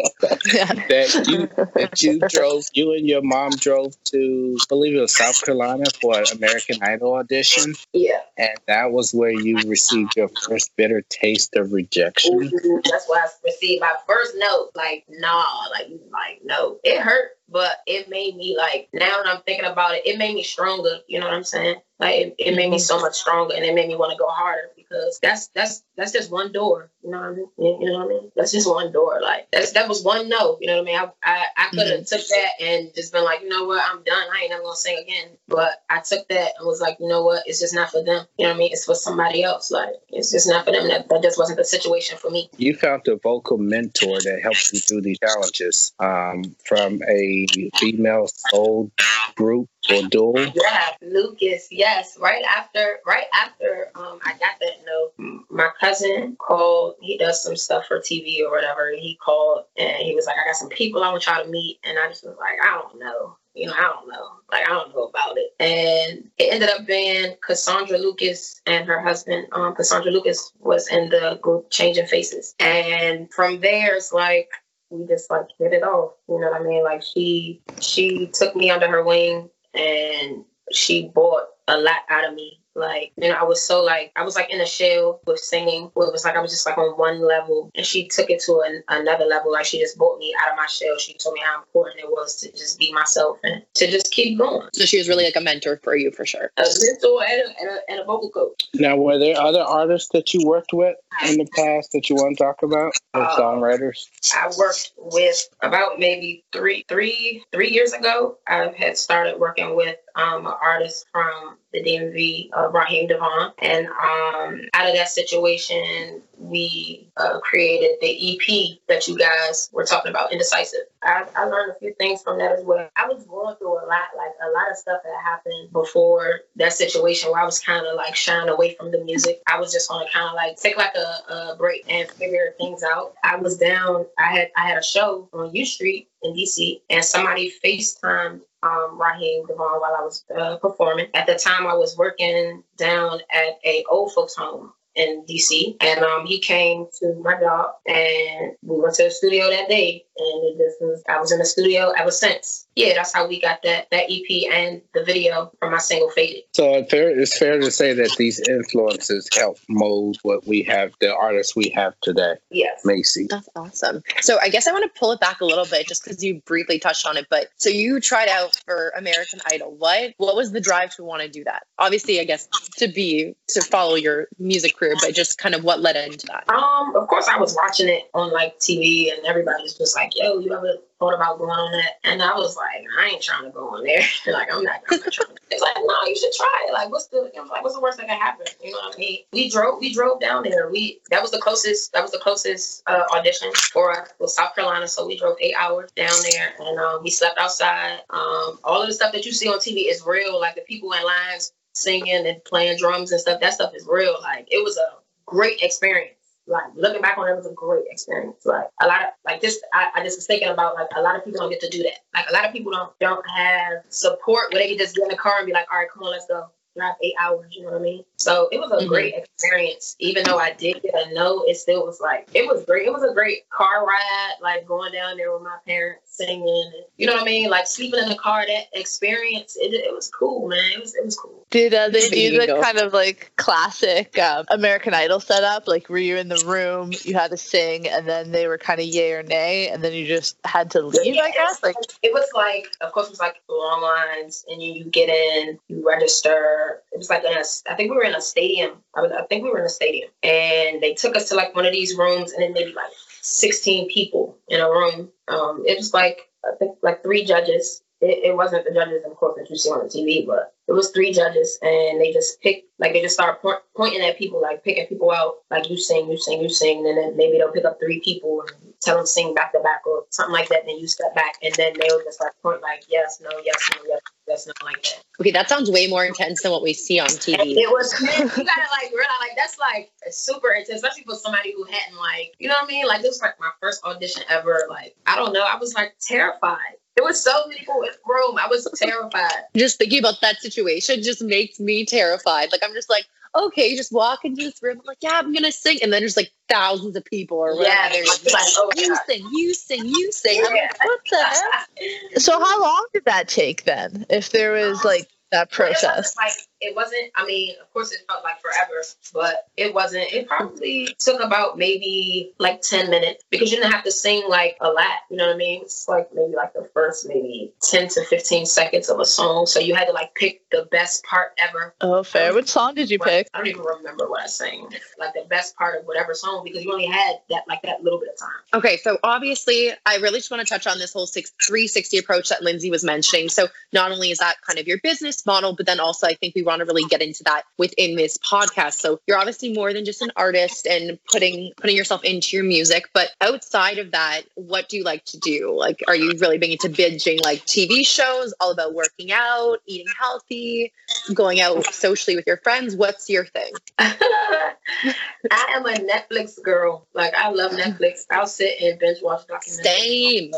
that 0.89 1.25
you 1.27 1.47
that 1.75 2.01
you 2.03 2.19
drove, 2.27 2.65
you 2.73 2.93
and 2.93 3.07
your 3.07 3.21
mom 3.21 3.51
drove 3.51 3.95
to, 4.05 4.57
I 4.61 4.65
believe 4.67 4.95
it 4.95 4.99
was 4.99 5.15
South 5.15 5.41
Carolina 5.43 5.85
for 6.01 6.17
an 6.17 6.25
American 6.35 6.79
Idol 6.81 7.13
audition. 7.13 7.75
Yeah, 7.93 8.19
and 8.37 8.57
that 8.67 8.91
was 8.91 9.13
where 9.13 9.31
you 9.31 9.57
received 9.65 10.17
your 10.17 10.27
first 10.27 10.75
bitter 10.75 11.01
taste 11.09 11.55
of 11.55 11.71
rejection. 11.71 12.39
Mm-hmm. 12.39 12.89
That's 12.89 13.07
why 13.07 13.21
I 13.21 13.27
received 13.45 13.79
my 13.79 13.95
first 14.05 14.33
note. 14.35 14.71
Like, 14.75 15.05
nah, 15.07 15.45
like, 15.71 15.87
like 16.11 16.41
no, 16.43 16.77
it 16.83 16.99
hurt 16.99 17.37
but 17.51 17.81
it 17.85 18.09
made 18.09 18.35
me 18.35 18.55
like 18.57 18.89
now 18.93 19.21
that 19.23 19.27
I'm 19.27 19.41
thinking 19.41 19.65
about 19.65 19.95
it, 19.95 20.07
it 20.07 20.17
made 20.17 20.33
me 20.33 20.43
stronger. 20.43 20.99
You 21.07 21.19
know 21.19 21.27
what 21.27 21.35
I'm 21.35 21.43
saying? 21.43 21.77
Like 21.99 22.15
it, 22.15 22.35
it 22.39 22.55
made 22.55 22.71
me 22.71 22.79
so 22.79 22.99
much 22.99 23.13
stronger, 23.13 23.53
and 23.53 23.63
it 23.63 23.75
made 23.75 23.87
me 23.87 23.95
want 23.95 24.11
to 24.11 24.17
go 24.17 24.27
harder 24.27 24.69
because 24.75 25.19
that's 25.21 25.47
that's 25.49 25.83
that's 25.95 26.11
just 26.11 26.31
one 26.31 26.51
door. 26.51 26.89
You 27.03 27.11
know 27.11 27.19
what 27.19 27.27
I 27.27 27.31
mean? 27.33 27.47
You, 27.59 27.91
know 27.91 27.99
what 27.99 28.05
I 28.05 28.09
mean? 28.09 28.31
That's 28.35 28.51
just 28.51 28.67
one 28.67 28.91
door. 28.91 29.19
Like 29.21 29.47
that's 29.51 29.73
that 29.73 29.87
was 29.87 30.03
one 30.03 30.27
no. 30.27 30.57
You 30.59 30.67
know 30.67 30.81
what 30.81 30.81
I 30.81 30.85
mean? 30.85 30.97
I 30.97 31.11
I, 31.23 31.45
I 31.57 31.69
could 31.69 31.87
have 31.87 32.05
took 32.05 32.21
that 32.27 32.49
and 32.59 32.93
just 32.95 33.13
been 33.13 33.23
like, 33.23 33.41
you 33.41 33.49
know 33.49 33.65
what, 33.65 33.83
I'm 33.87 34.03
done. 34.03 34.23
I 34.33 34.41
ain't 34.41 34.49
never 34.49 34.63
gonna 34.63 34.75
sing 34.75 34.97
again. 34.97 35.37
But 35.47 35.83
I 35.89 35.99
took 35.99 36.27
that 36.29 36.53
and 36.57 36.65
was 36.65 36.81
like, 36.81 36.97
you 36.99 37.07
know 37.07 37.23
what, 37.23 37.43
it's 37.45 37.59
just 37.59 37.75
not 37.75 37.91
for 37.91 38.03
them. 38.03 38.25
You 38.37 38.45
know 38.45 38.49
what 38.49 38.55
I 38.55 38.59
mean? 38.59 38.71
It's 38.71 38.85
for 38.85 38.95
somebody 38.95 39.43
else. 39.43 39.69
Like 39.69 39.93
it's 40.09 40.31
just 40.31 40.49
not 40.49 40.65
for 40.65 40.71
them. 40.71 40.87
That 40.87 41.07
that 41.09 41.21
just 41.21 41.37
wasn't 41.37 41.59
the 41.59 41.65
situation 41.65 42.17
for 42.17 42.31
me. 42.31 42.49
You 42.57 42.75
found 42.75 43.07
a 43.07 43.15
vocal 43.15 43.59
mentor 43.59 44.19
that 44.21 44.39
helped 44.41 44.73
you 44.73 44.79
through 44.79 45.01
these 45.01 45.19
challenges 45.19 45.93
um, 45.99 46.55
from 46.65 47.01
a 47.07 47.40
female 47.47 48.27
soul 48.27 48.91
group 49.35 49.69
or 49.89 50.07
duel. 50.07 50.33
Yeah, 50.37 50.87
Lucas. 51.01 51.67
Yes, 51.71 52.17
right 52.19 52.43
after, 52.43 52.99
right 53.05 53.25
after 53.33 53.91
um, 53.95 54.19
I 54.23 54.31
got 54.33 54.59
that 54.59 54.85
note, 54.85 55.43
my 55.49 55.69
cousin 55.79 56.35
called. 56.39 56.95
He 57.01 57.17
does 57.17 57.43
some 57.43 57.55
stuff 57.55 57.85
for 57.87 57.99
TV 57.99 58.41
or 58.45 58.51
whatever. 58.51 58.91
He 58.91 59.17
called 59.23 59.65
and 59.77 59.97
he 59.97 60.15
was 60.15 60.25
like, 60.25 60.35
"I 60.37 60.47
got 60.47 60.55
some 60.55 60.69
people 60.69 61.03
I 61.03 61.11
want 61.11 61.25
y'all 61.25 61.43
to 61.43 61.49
meet," 61.49 61.79
and 61.83 61.97
I 61.97 62.07
just 62.07 62.25
was 62.25 62.37
like, 62.39 62.57
"I 62.61 62.79
don't 62.79 62.99
know." 62.99 63.37
You 63.53 63.67
know, 63.67 63.73
I 63.73 63.81
don't 63.81 64.07
know. 64.07 64.29
Like, 64.49 64.65
I 64.65 64.69
don't 64.69 64.95
know 64.95 65.03
about 65.03 65.37
it. 65.37 65.53
And 65.59 66.29
it 66.37 66.53
ended 66.53 66.69
up 66.69 66.87
being 66.87 67.35
Cassandra 67.45 67.97
Lucas 67.97 68.61
and 68.65 68.87
her 68.87 69.01
husband. 69.01 69.47
Um, 69.51 69.75
Cassandra 69.75 70.09
Lucas 70.09 70.53
was 70.59 70.87
in 70.87 71.09
the 71.09 71.37
group 71.41 71.69
Changing 71.69 72.07
Faces. 72.07 72.55
And 72.59 73.31
from 73.33 73.59
there, 73.59 73.95
it's 73.95 74.13
like, 74.13 74.51
we 74.91 75.07
just 75.07 75.29
like 75.29 75.47
hit 75.57 75.73
it 75.73 75.83
off. 75.83 76.13
You 76.27 76.39
know 76.39 76.51
what 76.51 76.61
I 76.61 76.63
mean? 76.63 76.83
Like 76.83 77.01
she 77.01 77.61
she 77.79 78.29
took 78.33 78.55
me 78.55 78.69
under 78.69 78.87
her 78.87 79.03
wing 79.03 79.49
and 79.73 80.43
she 80.71 81.07
bought 81.07 81.45
a 81.67 81.77
lot 81.77 82.01
out 82.09 82.27
of 82.27 82.33
me. 82.35 82.60
Like, 82.75 83.11
you 83.17 83.29
know, 83.29 83.35
I 83.35 83.43
was 83.43 83.61
so 83.61 83.83
like, 83.83 84.11
I 84.15 84.23
was 84.23 84.35
like 84.35 84.49
in 84.49 84.61
a 84.61 84.65
shell 84.65 85.21
with 85.25 85.39
singing. 85.39 85.91
Where 85.93 86.07
it 86.07 86.11
was 86.11 86.23
like, 86.25 86.35
I 86.35 86.41
was 86.41 86.51
just 86.51 86.65
like 86.65 86.77
on 86.77 86.97
one 86.97 87.21
level. 87.21 87.69
And 87.75 87.85
she 87.85 88.07
took 88.07 88.29
it 88.29 88.41
to 88.43 88.61
an, 88.65 88.83
another 88.87 89.25
level. 89.25 89.51
Like, 89.51 89.65
she 89.65 89.79
just 89.79 89.97
brought 89.97 90.19
me 90.19 90.33
out 90.41 90.51
of 90.51 90.57
my 90.57 90.67
shell. 90.67 90.97
She 90.97 91.13
told 91.15 91.33
me 91.33 91.41
how 91.43 91.59
important 91.59 91.99
it 91.99 92.09
was 92.09 92.35
to 92.41 92.51
just 92.51 92.79
be 92.79 92.93
myself 92.93 93.37
and 93.43 93.63
to 93.75 93.91
just 93.91 94.11
keep 94.11 94.37
going. 94.37 94.67
So 94.73 94.85
she 94.85 94.97
was 94.97 95.09
really 95.09 95.25
like 95.25 95.35
a 95.35 95.41
mentor 95.41 95.79
for 95.83 95.95
you 95.95 96.11
for 96.11 96.25
sure. 96.25 96.51
A 96.57 96.61
mentor 96.61 97.23
and 97.23 97.41
a, 97.41 97.59
and 97.59 97.69
a, 97.69 97.79
and 97.89 97.99
a 97.99 98.03
vocal 98.05 98.29
coach. 98.29 98.69
Now, 98.75 98.95
were 98.95 99.17
there 99.17 99.37
other 99.37 99.61
artists 99.61 100.09
that 100.13 100.33
you 100.33 100.45
worked 100.45 100.73
with 100.73 100.95
in 101.27 101.37
the 101.37 101.47
past 101.55 101.91
that 101.91 102.09
you 102.09 102.15
want 102.15 102.37
to 102.37 102.43
talk 102.43 102.63
about? 102.63 102.93
Or 103.13 103.21
Uh, 103.21 103.37
songwriters? 103.37 104.07
I 104.33 104.49
worked 104.57 104.93
with 104.97 105.49
about 105.61 105.99
maybe 105.99 106.45
three, 106.53 106.85
three, 106.87 107.43
three 107.51 107.69
years 107.69 107.93
ago. 107.93 108.37
I 108.47 108.73
had 108.77 108.97
started 108.97 109.39
working 109.39 109.75
with 109.75 109.97
um, 110.15 110.45
an 110.45 110.53
artist 110.61 111.05
from 111.11 111.57
the 111.73 111.81
DMV, 111.81 112.49
uh, 112.55 112.69
Raheem 112.69 113.07
DeVaughn, 113.07 113.53
and 113.59 113.87
um, 113.87 114.61
out 114.73 114.89
of 114.89 114.95
that 114.95 115.09
situation, 115.09 116.21
we 116.37 117.07
uh, 117.17 117.39
created 117.39 117.91
the 118.01 118.33
EP 118.33 118.79
that 118.87 119.07
you 119.07 119.17
guys 119.17 119.69
were 119.71 119.85
talking 119.85 120.09
about, 120.09 120.31
Indecisive. 120.31 120.81
I, 121.03 121.25
I 121.35 121.45
learned 121.45 121.71
a 121.71 121.79
few 121.79 121.93
things 121.93 122.21
from 122.21 122.39
that 122.39 122.51
as 122.51 122.63
well. 122.63 122.89
I 122.95 123.07
was 123.07 123.23
going 123.25 123.55
through 123.57 123.73
a 123.73 123.85
lot, 123.85 124.09
like 124.17 124.33
a 124.43 124.51
lot 124.51 124.69
of 124.69 124.77
stuff 124.77 125.01
that 125.03 125.23
happened 125.23 125.71
before 125.71 126.41
that 126.57 126.73
situation 126.73 127.31
where 127.31 127.41
I 127.41 127.45
was 127.45 127.59
kind 127.59 127.85
of 127.85 127.95
like 127.95 128.15
shying 128.15 128.49
away 128.49 128.75
from 128.75 128.91
the 128.91 129.03
music. 129.03 129.41
I 129.47 129.59
was 129.59 129.71
just 129.71 129.89
going 129.89 130.05
to 130.05 130.11
kind 130.11 130.27
of 130.27 130.35
like 130.35 130.57
take 130.57 130.77
like 130.77 130.95
a, 130.95 131.33
a 131.33 131.55
break 131.57 131.85
and 131.89 132.09
figure 132.09 132.53
things 132.57 132.83
out. 132.83 133.13
I 133.23 133.37
was 133.37 133.57
down. 133.57 134.05
I 134.17 134.27
had 134.27 134.51
I 134.57 134.67
had 134.67 134.77
a 134.77 134.83
show 134.83 135.29
on 135.33 135.53
U 135.55 135.65
Street 135.65 136.09
in 136.23 136.33
DC, 136.33 136.81
and 136.89 137.03
somebody 137.03 137.53
FaceTimed 137.63 138.41
um, 138.63 138.99
Raheem 138.99 139.45
DeVaughn 139.47 139.79
while 139.79 139.95
I 139.97 140.03
was 140.03 140.23
uh, 140.35 140.57
performing. 140.57 141.07
At 141.13 141.27
the 141.27 141.35
time, 141.35 141.67
I 141.67 141.75
was 141.75 141.97
working 141.97 142.63
down 142.77 143.19
at 143.31 143.59
a 143.65 143.83
old 143.89 144.13
folks 144.13 144.35
home 144.35 144.73
in 144.95 145.25
DC, 145.27 145.77
and 145.81 145.99
um, 146.03 146.25
he 146.25 146.39
came 146.39 146.87
to 146.99 147.15
my 147.23 147.39
job, 147.39 147.71
and 147.87 148.53
we 148.61 148.79
went 148.79 148.95
to 148.95 149.05
the 149.05 149.11
studio 149.11 149.49
that 149.49 149.69
day, 149.69 150.05
and 150.21 150.43
it 150.45 150.63
just 150.63 150.81
was. 150.81 151.03
I 151.07 151.19
was 151.19 151.31
in 151.31 151.39
the 151.39 151.45
studio 151.45 151.91
ever 151.97 152.11
since. 152.11 152.67
Yeah, 152.75 152.93
that's 152.95 153.13
how 153.13 153.27
we 153.27 153.41
got 153.41 153.63
that 153.63 153.89
that 153.91 154.05
EP 154.09 154.51
and 154.51 154.81
the 154.93 155.03
video 155.03 155.51
from 155.59 155.71
my 155.71 155.79
single 155.79 156.09
"Faded." 156.09 156.43
So 156.53 156.75
it's 156.75 156.91
fair, 156.91 157.19
it's 157.19 157.37
fair 157.37 157.59
to 157.59 157.71
say 157.71 157.93
that 157.93 158.15
these 158.17 158.39
influences 158.39 159.29
help 159.35 159.57
mold 159.69 160.17
what 160.23 160.47
we 160.47 160.63
have, 160.63 160.93
the 160.99 161.13
artists 161.13 161.55
we 161.55 161.69
have 161.75 161.93
today. 162.01 162.35
Yes. 162.49 162.81
Macy. 162.85 163.27
That's 163.29 163.49
awesome. 163.55 164.03
So 164.21 164.37
I 164.41 164.49
guess 164.49 164.67
I 164.67 164.71
want 164.71 164.83
to 164.83 164.99
pull 164.99 165.11
it 165.11 165.19
back 165.19 165.41
a 165.41 165.45
little 165.45 165.65
bit 165.65 165.87
just 165.87 166.03
because 166.03 166.23
you 166.23 166.41
briefly 166.45 166.79
touched 166.79 167.05
on 167.05 167.17
it. 167.17 167.27
But 167.29 167.47
so 167.57 167.69
you 167.69 167.99
tried 167.99 168.29
out 168.29 168.61
for 168.65 168.89
American 168.97 169.39
Idol. 169.51 169.75
What 169.77 170.13
what 170.17 170.35
was 170.35 170.51
the 170.51 170.61
drive 170.61 170.95
to 170.95 171.03
want 171.03 171.21
to 171.21 171.29
do 171.29 171.43
that? 171.45 171.63
Obviously, 171.77 172.19
I 172.19 172.23
guess 172.23 172.47
to 172.77 172.87
be 172.87 173.35
to 173.49 173.61
follow 173.61 173.95
your 173.95 174.27
music 174.39 174.77
career, 174.77 174.95
but 175.01 175.13
just 175.13 175.37
kind 175.37 175.55
of 175.55 175.63
what 175.63 175.81
led 175.81 175.95
into 175.95 176.27
that. 176.27 176.49
Um, 176.49 176.95
of 176.95 177.07
course, 177.07 177.27
I 177.27 177.37
was 177.39 177.55
watching 177.55 177.89
it 177.89 178.09
on 178.13 178.31
like 178.31 178.59
TV, 178.59 179.11
and 179.11 179.25
everybody's 179.25 179.73
just 179.73 179.95
like, 179.95 180.10
"Yo, 180.15 180.39
you 180.39 180.53
ever 180.53 180.77
thought 180.99 181.13
about 181.13 181.37
going 181.37 181.51
on 181.51 181.71
that?" 181.71 181.99
And 182.03 182.21
I 182.21 182.35
was 182.35 182.55
like, 182.55 182.83
"I 182.99 183.07
ain't 183.07 183.21
trying 183.21 183.45
to 183.45 183.49
go 183.49 183.69
on 183.69 183.83
there. 183.83 184.01
like, 184.33 184.51
I'm 184.51 184.63
not, 184.63 184.81
I'm 184.89 184.99
not 184.99 185.11
trying." 185.11 185.37
It's 185.49 185.61
like, 185.61 185.75
"No, 185.83 185.95
you 186.05 186.15
should 186.15 186.33
try 186.33 186.65
it. 186.67 186.73
Like, 186.73 186.89
what's 186.91 187.07
the, 187.07 187.31
I'm 187.37 187.47
like, 187.47 187.63
what's 187.63 187.75
the 187.75 187.81
worst 187.81 187.97
that 187.97 188.07
can 188.07 188.19
happen? 188.19 188.47
You 188.63 188.71
know 188.71 188.77
what 188.79 188.95
I 188.95 188.99
mean?" 188.99 189.19
We 189.33 189.49
drove, 189.49 189.79
we 189.79 189.93
drove 189.93 190.19
down 190.19 190.43
there. 190.43 190.69
We 190.69 191.01
that 191.09 191.21
was 191.21 191.31
the 191.31 191.39
closest, 191.39 191.93
that 191.93 192.01
was 192.01 192.11
the 192.11 192.19
closest 192.19 192.83
uh, 192.87 193.03
audition 193.13 193.51
for 193.71 193.91
us 193.91 194.09
was 194.19 194.35
South 194.35 194.55
Carolina. 194.55 194.87
So 194.87 195.05
we 195.07 195.17
drove 195.17 195.37
eight 195.39 195.55
hours 195.57 195.91
down 195.95 196.15
there, 196.31 196.53
and 196.59 196.79
um, 196.79 197.03
we 197.03 197.09
slept 197.09 197.39
outside. 197.39 197.99
Um, 198.09 198.59
all 198.63 198.81
of 198.81 198.87
the 198.87 198.93
stuff 198.93 199.11
that 199.13 199.25
you 199.25 199.31
see 199.31 199.49
on 199.49 199.59
TV 199.59 199.89
is 199.89 200.03
real. 200.05 200.39
Like 200.39 200.55
the 200.55 200.61
people 200.61 200.91
in 200.93 201.03
lines 201.03 201.53
singing 201.73 202.27
and 202.27 202.43
playing 202.43 202.77
drums 202.77 203.11
and 203.11 203.21
stuff. 203.21 203.39
That 203.41 203.53
stuff 203.53 203.73
is 203.75 203.87
real. 203.89 204.15
Like 204.21 204.47
it 204.51 204.63
was 204.63 204.77
a 204.77 205.01
great 205.25 205.61
experience. 205.61 206.15
Like 206.51 206.65
looking 206.75 207.01
back 207.01 207.17
on 207.17 207.27
it, 207.29 207.35
was 207.35 207.47
a 207.47 207.53
great 207.53 207.85
experience. 207.89 208.45
Like 208.45 208.67
a 208.81 208.87
lot 208.87 209.03
of 209.03 209.09
like 209.25 209.41
this, 209.41 209.59
I, 209.73 209.89
I 209.95 210.03
just 210.03 210.17
was 210.17 210.27
thinking 210.27 210.49
about 210.49 210.75
like 210.75 210.87
a 210.95 211.01
lot 211.01 211.15
of 211.15 211.23
people 211.23 211.39
don't 211.39 211.49
get 211.49 211.61
to 211.61 211.69
do 211.69 211.83
that. 211.83 211.99
Like 212.13 212.29
a 212.29 212.33
lot 212.33 212.45
of 212.45 212.51
people 212.51 212.71
don't 212.71 212.91
don't 212.99 213.27
have 213.29 213.83
support 213.89 214.51
where 214.51 214.61
they 214.61 214.69
can 214.69 214.77
just 214.77 214.95
get 214.95 215.03
in 215.03 215.09
the 215.09 215.15
car 215.17 215.37
and 215.37 215.45
be 215.45 215.53
like, 215.53 215.67
all 215.71 215.79
right, 215.79 215.87
come 215.91 216.03
on, 216.03 216.11
let's 216.11 216.27
go. 216.27 216.47
Drive 216.75 216.95
eight 217.03 217.15
hours, 217.19 217.53
you 217.55 217.63
know 217.63 217.71
what 217.71 217.79
I 217.79 217.83
mean? 217.83 218.03
So 218.21 218.47
it 218.51 218.59
was 218.59 218.71
a 218.71 218.85
Mhm. 218.85 218.87
great 218.87 219.13
experience. 219.15 219.95
Even 219.99 220.23
though 220.23 220.37
I 220.37 220.51
did 220.51 220.81
get 220.81 220.93
a 220.93 221.13
no, 221.13 221.43
it 221.43 221.55
still 221.55 221.85
was 221.85 221.99
like 221.99 222.27
it 222.33 222.47
was 222.47 222.63
great. 222.65 222.87
It 222.87 222.93
was 222.93 223.03
a 223.03 223.13
great 223.13 223.49
car 223.49 223.85
ride, 223.85 224.35
like 224.41 224.65
going 224.65 224.91
down 224.93 225.17
there 225.17 225.31
with 225.33 225.41
my 225.41 225.57
parents 225.65 226.15
singing, 226.15 226.47
and, 226.47 226.85
you 226.97 227.07
know 227.07 227.13
what 227.13 227.23
I 227.23 227.25
mean? 227.25 227.49
Like 227.49 227.67
sleeping 227.67 227.99
in 227.99 228.09
the 228.09 228.15
car. 228.15 228.45
That 228.45 228.67
experience, 228.73 229.55
it, 229.59 229.73
it 229.73 229.93
was 229.93 230.07
cool, 230.09 230.47
man. 230.47 230.71
It 230.73 230.79
was 230.79 230.95
it 230.95 231.03
was 231.03 231.17
cool. 231.17 231.45
Did 231.49 231.73
uh, 231.73 231.89
they 231.89 232.09
do 232.09 232.19
you 232.19 232.39
the 232.39 232.61
kind 232.61 232.77
of 232.77 232.93
like 232.93 233.33
classic 233.35 234.17
um, 234.17 234.45
American 234.49 234.93
Idol 234.93 235.19
setup? 235.19 235.67
Like, 235.67 235.89
were 235.89 235.97
you 235.97 236.17
in 236.17 236.29
the 236.29 236.43
room, 236.45 236.91
you 237.03 237.13
had 237.13 237.31
to 237.31 237.37
sing, 237.37 237.87
and 237.87 238.07
then 238.07 238.31
they 238.31 238.47
were 238.47 238.57
kind 238.57 238.79
of 238.79 238.85
yay 238.85 239.11
or 239.13 239.23
nay, 239.23 239.67
and 239.67 239.83
then 239.83 239.93
you 239.93 240.05
just 240.05 240.37
had 240.45 240.71
to 240.71 240.81
leave, 240.81 241.17
I 241.21 241.31
guess? 241.31 241.61
Like, 241.61 241.75
it 242.03 242.13
was 242.13 242.27
like, 242.33 242.71
of 242.79 242.93
course, 242.93 243.07
it 243.07 243.11
was 243.11 243.19
like 243.19 243.35
long 243.49 243.81
lines, 243.81 244.45
and 244.47 244.61
you, 244.61 244.73
you 244.73 244.85
get 244.85 245.09
in, 245.09 245.59
you 245.67 245.85
register. 245.85 246.81
It 246.91 246.97
was 246.97 247.09
like 247.09 247.23
in 247.23 247.31
a, 247.33 247.43
I 247.71 247.75
think 247.75 247.89
we 247.89 247.95
were 247.95 248.03
in 248.03 248.15
a 248.15 248.21
stadium. 248.21 248.83
I, 248.95 249.01
was, 249.01 249.11
I 249.11 249.23
think 249.23 249.43
we 249.43 249.49
were 249.49 249.59
in 249.59 249.65
a 249.65 249.69
stadium, 249.69 250.09
and 250.23 250.81
they 250.81 250.93
took 250.93 251.15
us 251.15 251.29
to 251.29 251.35
like 251.35 251.55
one 251.55 251.65
of 251.65 251.71
these 251.71 251.95
rooms, 251.95 252.33
and 252.33 252.43
then 252.43 252.53
maybe 252.53 252.73
like 252.73 252.91
sixteen 253.21 253.89
people 253.89 254.37
in 254.47 254.59
a 254.59 254.69
room. 254.69 255.09
Um, 255.27 255.63
it 255.65 255.77
was 255.77 255.93
like 255.93 256.29
I 256.45 256.55
think 256.57 256.77
like 256.81 257.01
three 257.01 257.23
judges. 257.23 257.81
It, 258.01 258.25
it 258.25 258.35
wasn't 258.35 258.65
the 258.65 258.73
judges, 258.73 259.03
of 259.05 259.15
course, 259.15 259.37
that 259.37 259.49
you 259.49 259.55
see 259.55 259.69
on 259.69 259.83
the 259.83 259.89
TV, 259.89 260.25
but 260.25 260.53
it 260.67 260.73
was 260.73 260.91
three 260.91 261.11
judges, 261.11 261.59
and 261.61 261.99
they 261.99 262.11
just 262.11 262.41
picked 262.41 262.67
like 262.79 262.93
they 262.93 263.01
just 263.01 263.13
started 263.13 263.39
point, 263.41 263.59
pointing 263.75 264.01
at 264.01 264.17
people, 264.17 264.41
like 264.41 264.63
picking 264.63 264.87
people 264.87 265.11
out, 265.11 265.35
like 265.51 265.69
you 265.69 265.77
sing, 265.77 266.09
you 266.09 266.17
sing, 266.17 266.41
you 266.41 266.49
sing, 266.49 266.87
and 266.87 266.97
then 266.97 267.17
maybe 267.17 267.37
they'll 267.37 267.51
pick 267.51 267.65
up 267.65 267.77
three 267.79 267.99
people 267.99 268.41
and 268.41 268.73
tell 268.81 268.97
them 268.97 269.05
sing 269.05 269.35
back 269.35 269.51
to 269.51 269.59
back 269.59 269.85
or 269.85 270.05
something 270.09 270.33
like 270.33 270.49
that. 270.49 270.61
And 270.61 270.69
then 270.69 270.79
you 270.79 270.87
step 270.87 271.13
back, 271.13 271.35
and 271.43 271.53
then 271.55 271.73
they'll 271.79 272.03
just 272.03 272.19
like 272.19 272.31
point 272.41 272.61
like 272.61 272.83
yes, 272.89 273.21
no, 273.21 273.29
yes, 273.45 273.69
no, 273.75 273.81
yes, 273.87 273.99
yes, 274.27 274.47
no, 274.47 274.53
like 274.65 274.81
that. 274.81 275.03
Okay, 275.19 275.31
that 275.31 275.49
sounds 275.49 275.69
way 275.69 275.87
more 275.87 276.03
intense 276.03 276.41
than 276.41 276.51
what 276.51 276.63
we 276.63 276.73
see 276.73 276.99
on 276.99 277.07
And 277.09 277.19
TV. 277.19 277.57
it 277.57 277.69
was 277.69 277.93
you 278.01 278.07
gotta 278.07 278.67
like 278.71 278.91
realize 278.91 279.19
like 279.19 279.37
that's 279.37 279.59
like 279.59 279.91
super 280.09 280.51
intense, 280.51 280.81
especially 280.81 281.03
for 281.03 281.15
somebody 281.15 281.53
who 281.55 281.63
hadn't 281.65 281.97
like 281.97 282.33
you 282.39 282.47
know 282.47 282.55
what 282.55 282.65
I 282.65 282.67
mean. 282.67 282.87
Like 282.87 283.01
this 283.01 283.09
was 283.09 283.21
like 283.21 283.39
my 283.39 283.51
first 283.59 283.83
audition 283.83 284.23
ever. 284.29 284.65
Like 284.69 284.95
I 285.05 285.15
don't 285.15 285.33
know, 285.33 285.43
I 285.43 285.57
was 285.57 285.73
like 285.75 285.95
terrified. 286.01 286.80
There 286.95 287.05
was 287.05 287.23
so 287.23 287.47
many 287.47 287.59
people 287.59 287.81
in 287.81 287.89
the 287.91 288.13
room. 288.13 288.37
I 288.37 288.47
was 288.47 288.67
terrified. 288.75 289.43
Just 289.55 289.77
thinking 289.77 289.99
about 289.99 290.21
that 290.21 290.37
situation 290.37 291.01
just 291.03 291.21
makes 291.21 291.59
me 291.59 291.85
terrified. 291.85 292.51
Like 292.51 292.61
I'm 292.63 292.73
just 292.73 292.89
like, 292.89 293.05
okay, 293.35 293.69
you 293.69 293.77
just 293.77 293.91
walk 293.91 294.25
into 294.25 294.43
this 294.43 294.61
room. 294.61 294.79
I'm 294.79 294.85
like, 294.85 294.97
yeah, 295.01 295.13
I'm 295.13 295.33
gonna 295.33 295.51
sing, 295.51 295.79
and 295.81 295.91
then 295.91 296.01
there's 296.01 296.17
like 296.17 296.31
thousands 296.49 296.95
of 296.95 297.05
people 297.05 297.37
or 297.37 297.55
whatever. 297.55 297.73
Yeah, 297.73 297.89
They're 297.89 298.03
they're 298.03 298.03
just 298.03 298.33
like, 298.33 298.43
oh 298.57 298.71
you 298.75 298.89
God. 298.89 298.99
sing, 299.07 299.27
you 299.31 299.53
sing, 299.53 299.85
you 299.85 300.11
sing. 300.11 300.43
I'm 300.45 300.53
like, 300.53 300.83
what 300.83 300.99
the 301.09 301.23
heck? 301.23 302.17
so 302.21 302.39
how 302.39 302.61
long 302.61 302.85
did 302.93 303.05
that 303.05 303.27
take 303.27 303.63
then? 303.63 304.05
If 304.09 304.31
there 304.31 304.51
was 304.53 304.83
like 304.83 305.07
that 305.31 305.51
process? 305.51 306.15
like 306.17 306.33
it 306.61 306.75
wasn't. 306.75 307.11
I 307.15 307.25
mean, 307.25 307.55
of 307.61 307.71
course, 307.73 307.91
it 307.91 307.99
felt 308.07 308.23
like 308.23 308.39
forever, 308.41 308.83
but 309.13 309.47
it 309.57 309.73
wasn't. 309.73 310.13
It 310.13 310.27
probably 310.27 310.95
took 310.99 311.21
about 311.21 311.57
maybe 311.57 312.33
like 312.37 312.61
ten 312.61 312.89
minutes 312.89 313.23
because 313.29 313.51
you 313.51 313.57
didn't 313.57 313.71
have 313.71 313.83
to 313.83 313.91
sing 313.91 314.23
like 314.29 314.57
a 314.61 314.69
lot. 314.69 314.99
You 315.09 315.17
know 315.17 315.27
what 315.27 315.35
I 315.35 315.37
mean? 315.37 315.63
It's 315.63 315.87
like 315.87 316.09
maybe 316.13 316.35
like 316.35 316.53
the 316.53 316.69
first 316.73 317.07
maybe 317.07 317.51
ten 317.61 317.87
to 317.89 318.05
fifteen 318.05 318.45
seconds 318.45 318.89
of 318.89 318.99
a 318.99 319.05
song, 319.05 319.47
so 319.47 319.59
you 319.59 319.75
had 319.75 319.85
to 319.85 319.93
like 319.93 320.13
pick 320.13 320.43
the 320.51 320.67
best 320.71 321.03
part 321.03 321.31
ever. 321.37 321.73
Oh, 321.81 322.03
fair. 322.03 322.29
Um, 322.29 322.35
Which 322.35 322.49
song 322.49 322.75
did 322.75 322.91
you 322.91 322.99
pick? 322.99 323.27
I 323.33 323.39
don't 323.39 323.47
even 323.47 323.61
remember 323.61 324.07
what 324.09 324.21
I 324.21 324.27
sang. 324.27 324.69
Like 324.99 325.13
the 325.13 325.25
best 325.27 325.55
part 325.55 325.79
of 325.79 325.85
whatever 325.85 326.13
song 326.13 326.43
because 326.43 326.63
you 326.63 326.71
only 326.71 326.85
had 326.85 327.15
that 327.29 327.43
like 327.47 327.63
that 327.63 327.83
little 327.83 327.99
bit 327.99 328.09
of 328.09 328.19
time. 328.19 328.29
Okay, 328.53 328.77
so 328.77 328.99
obviously, 329.03 329.71
I 329.85 329.97
really 329.97 330.19
just 330.19 330.29
want 330.29 330.45
to 330.45 330.51
touch 330.51 330.67
on 330.67 330.77
this 330.77 330.93
whole 330.93 331.07
six, 331.07 331.31
360 331.41 331.97
approach 331.97 332.29
that 332.29 332.43
Lindsay 332.43 332.69
was 332.69 332.83
mentioning. 332.83 333.29
So, 333.29 333.47
not 333.73 333.91
only 333.91 334.11
is 334.11 334.19
that 334.19 334.35
kind 334.41 334.59
of 334.59 334.67
your 334.67 334.79
business 334.79 335.25
model, 335.25 335.55
but 335.55 335.65
then 335.65 335.79
also 335.79 336.07
I 336.07 336.13
think 336.13 336.35
we 336.35 336.43
want 336.43 336.50
to 336.59 336.65
really 336.65 336.83
get 336.89 337.01
into 337.01 337.23
that 337.25 337.43
within 337.57 337.95
this 337.95 338.17
podcast. 338.17 338.73
So, 338.73 338.99
you're 339.07 339.17
obviously 339.17 339.53
more 339.53 339.73
than 339.73 339.85
just 339.85 340.01
an 340.01 340.11
artist 340.15 340.67
and 340.67 340.99
putting 341.11 341.51
putting 341.57 341.75
yourself 341.75 342.03
into 342.03 342.35
your 342.35 342.45
music, 342.45 342.89
but 342.93 343.09
outside 343.21 343.77
of 343.77 343.91
that, 343.91 344.21
what 344.35 344.69
do 344.69 344.77
you 344.77 344.83
like 344.83 345.05
to 345.05 345.19
do? 345.19 345.55
Like, 345.55 345.83
are 345.87 345.95
you 345.95 346.13
really 346.19 346.37
big 346.37 346.51
into 346.51 346.69
binging 346.69 347.23
like 347.23 347.45
TV 347.45 347.85
shows, 347.85 348.33
all 348.39 348.51
about 348.51 348.73
working 348.73 349.11
out, 349.11 349.57
eating 349.65 349.91
healthy, 349.99 350.73
going 351.13 351.41
out 351.41 351.65
socially 351.65 352.15
with 352.15 352.27
your 352.27 352.37
friends? 352.37 352.75
What's 352.75 353.09
your 353.09 353.25
thing? 353.25 353.51
I 353.79 355.53
am 355.55 355.65
a 355.65 355.73
Netflix 355.73 356.41
girl. 356.41 356.87
Like 356.93 357.13
I 357.15 357.29
love 357.29 357.51
Netflix. 357.51 358.05
I'll 358.11 358.27
sit 358.27 358.59
and 358.61 358.79
binge 358.79 359.01
watch 359.01 359.27
documentaries 359.27 359.63
Same. 359.63 360.31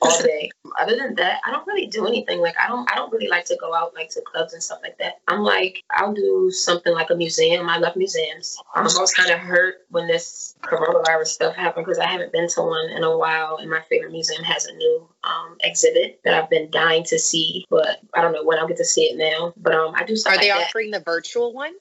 All 0.00 0.22
day. 0.22 0.50
Other 0.78 0.96
than 0.96 1.14
that, 1.16 1.40
I 1.44 1.50
don't 1.50 1.66
really 1.66 1.86
do 1.86 2.06
anything. 2.06 2.40
Like 2.40 2.56
I 2.58 2.68
don't 2.68 2.90
I 2.90 2.96
don't 2.96 3.12
really 3.12 3.28
like 3.28 3.46
to 3.46 3.56
go 3.60 3.74
out 3.74 3.94
like 3.94 4.10
to 4.10 4.20
clubs 4.22 4.52
and 4.52 4.62
stuff 4.62 4.80
like 4.82 4.98
that. 4.98 5.20
I'm 5.28 5.40
like 5.40 5.82
I'll 5.90 6.12
do 6.12 6.50
something 6.50 6.92
like 6.92 7.10
a 7.10 7.14
museum. 7.14 7.68
I 7.68 7.78
love 7.78 7.96
museums. 7.96 8.56
Um, 8.74 8.80
I 8.80 8.82
was 8.82 8.94
always 8.96 9.12
kind 9.12 9.30
of 9.30 9.38
hurt 9.38 9.76
when 9.90 10.06
this 10.06 10.54
coronavirus 10.62 11.28
stuff 11.28 11.54
happened 11.54 11.86
because 11.86 11.98
I 11.98 12.06
haven't 12.06 12.32
been 12.32 12.48
to 12.48 12.62
one 12.62 12.90
in 12.90 13.02
a 13.04 13.16
while, 13.16 13.56
and 13.56 13.70
my 13.70 13.80
favorite 13.88 14.12
museum 14.12 14.42
has 14.44 14.66
a 14.66 14.74
new 14.74 15.08
um, 15.24 15.56
exhibit 15.62 16.20
that 16.24 16.34
I've 16.34 16.50
been 16.50 16.70
dying 16.70 17.04
to 17.04 17.18
see, 17.18 17.64
but 17.70 18.00
I 18.14 18.22
don't 18.22 18.32
know 18.32 18.44
when 18.44 18.58
I'll 18.58 18.68
get 18.68 18.76
to 18.78 18.84
see 18.84 19.04
it 19.04 19.16
now. 19.16 19.52
But 19.56 19.74
um, 19.74 19.94
I 19.94 20.04
do 20.04 20.16
stuff 20.16 20.32
Are 20.32 20.36
like 20.36 20.42
they 20.42 20.48
that. 20.48 20.68
offering 20.68 20.90
the 20.90 21.00
virtual 21.00 21.52
one? 21.52 21.72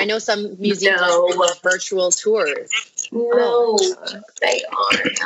I 0.00 0.04
know 0.04 0.18
some 0.18 0.56
museums 0.58 1.00
No. 1.00 1.26
offer 1.26 1.60
virtual 1.62 2.10
tours. 2.10 2.70
No, 3.12 3.78
they 4.40 4.62
aren't. 4.70 5.18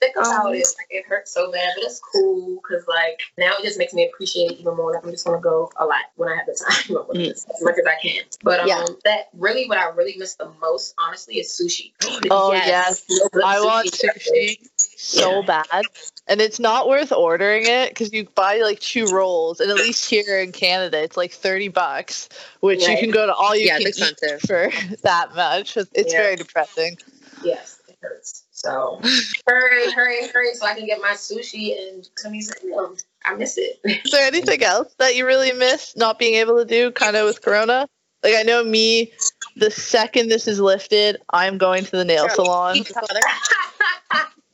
Think 0.00 0.16
about 0.16 0.54
it. 0.54 0.66
Like 0.78 0.86
it 0.90 1.04
hurts 1.06 1.32
so 1.32 1.50
bad, 1.50 1.72
but 1.76 1.84
it's 1.84 2.00
cool 2.00 2.60
because 2.62 2.86
like 2.88 3.20
now 3.36 3.52
it 3.58 3.64
just 3.64 3.78
makes 3.78 3.92
me 3.92 4.08
appreciate 4.08 4.52
it 4.52 4.60
even 4.60 4.76
more. 4.76 4.92
Like 4.92 5.04
I'm 5.04 5.10
just 5.10 5.26
gonna 5.26 5.40
go 5.40 5.70
a 5.76 5.84
lot 5.84 6.02
when 6.16 6.28
I 6.28 6.36
have 6.36 6.46
the 6.46 6.54
time, 6.88 6.96
as 7.30 7.46
much 7.60 7.74
as 7.78 7.86
I 7.86 7.96
can. 8.00 8.24
But 8.42 8.60
um, 8.60 8.68
Yeah. 8.68 8.86
that 9.04 9.28
really 9.34 9.68
what 9.68 9.78
I 9.78 9.88
really 9.90 10.14
miss 10.16 10.34
the 10.36 10.50
most, 10.60 10.94
honestly, 10.98 11.38
is 11.38 11.48
sushi. 11.48 11.92
Oh, 12.30 12.52
Yes. 12.52 13.04
yes. 13.08 13.28
I 13.44 13.60
want 13.60 13.88
sushi 13.92 14.58
so 15.02 15.42
bad. 15.42 15.86
And 16.28 16.40
it's 16.40 16.60
not 16.60 16.88
worth 16.88 17.12
ordering 17.12 17.66
it 17.66 17.90
because 17.90 18.12
you 18.12 18.28
buy 18.34 18.58
like 18.58 18.78
two 18.80 19.08
rolls, 19.12 19.60
and 19.60 19.70
at 19.70 19.76
least 19.76 20.08
here 20.08 20.38
in 20.38 20.52
Canada, 20.52 21.02
it's 21.02 21.16
like 21.16 21.32
30 21.32 21.68
bucks, 21.68 22.28
which 22.60 22.86
you 22.86 22.96
can 22.96 23.10
go 23.10 23.26
to 23.26 23.34
all 23.34 23.56
you 23.56 23.66
Yeah, 23.66 23.78
can 23.78 23.88
it's 23.88 23.98
expensive. 24.00 24.40
for 24.42 24.70
that 25.02 25.34
much. 25.34 25.76
It's 25.76 26.12
Yeah. 26.12 26.16
very 26.18 26.36
depressing. 26.36 26.96
Yes, 27.44 27.80
it 27.88 27.98
hurts. 28.00 28.44
So 28.52 29.00
hurry, 29.46 29.90
hurry, 29.90 30.28
hurry, 30.28 30.54
so 30.54 30.64
I 30.64 30.74
can 30.74 30.86
get 30.86 31.00
my 31.00 31.12
sushi 31.14 31.76
and 31.76 32.08
museum. 32.30 32.96
I 33.24 33.34
miss 33.34 33.58
it. 33.58 33.80
Is 33.84 34.12
there 34.12 34.26
anything 34.26 34.62
else 34.62 34.94
that 34.98 35.16
you 35.16 35.26
really 35.26 35.52
miss 35.52 35.96
not 35.96 36.18
being 36.18 36.34
able 36.34 36.56
to 36.58 36.64
do 36.64 36.92
kind 36.92 37.16
of 37.16 37.26
with 37.26 37.42
Corona? 37.42 37.88
Like, 38.22 38.34
I 38.36 38.42
know 38.42 38.62
me, 38.62 39.12
the 39.56 39.70
second 39.72 40.28
this 40.28 40.46
is 40.46 40.60
lifted, 40.60 41.20
I'm 41.30 41.58
going 41.58 41.84
to 41.84 41.90
the 41.90 42.04
nail 42.04 42.28
salon. 42.28 42.84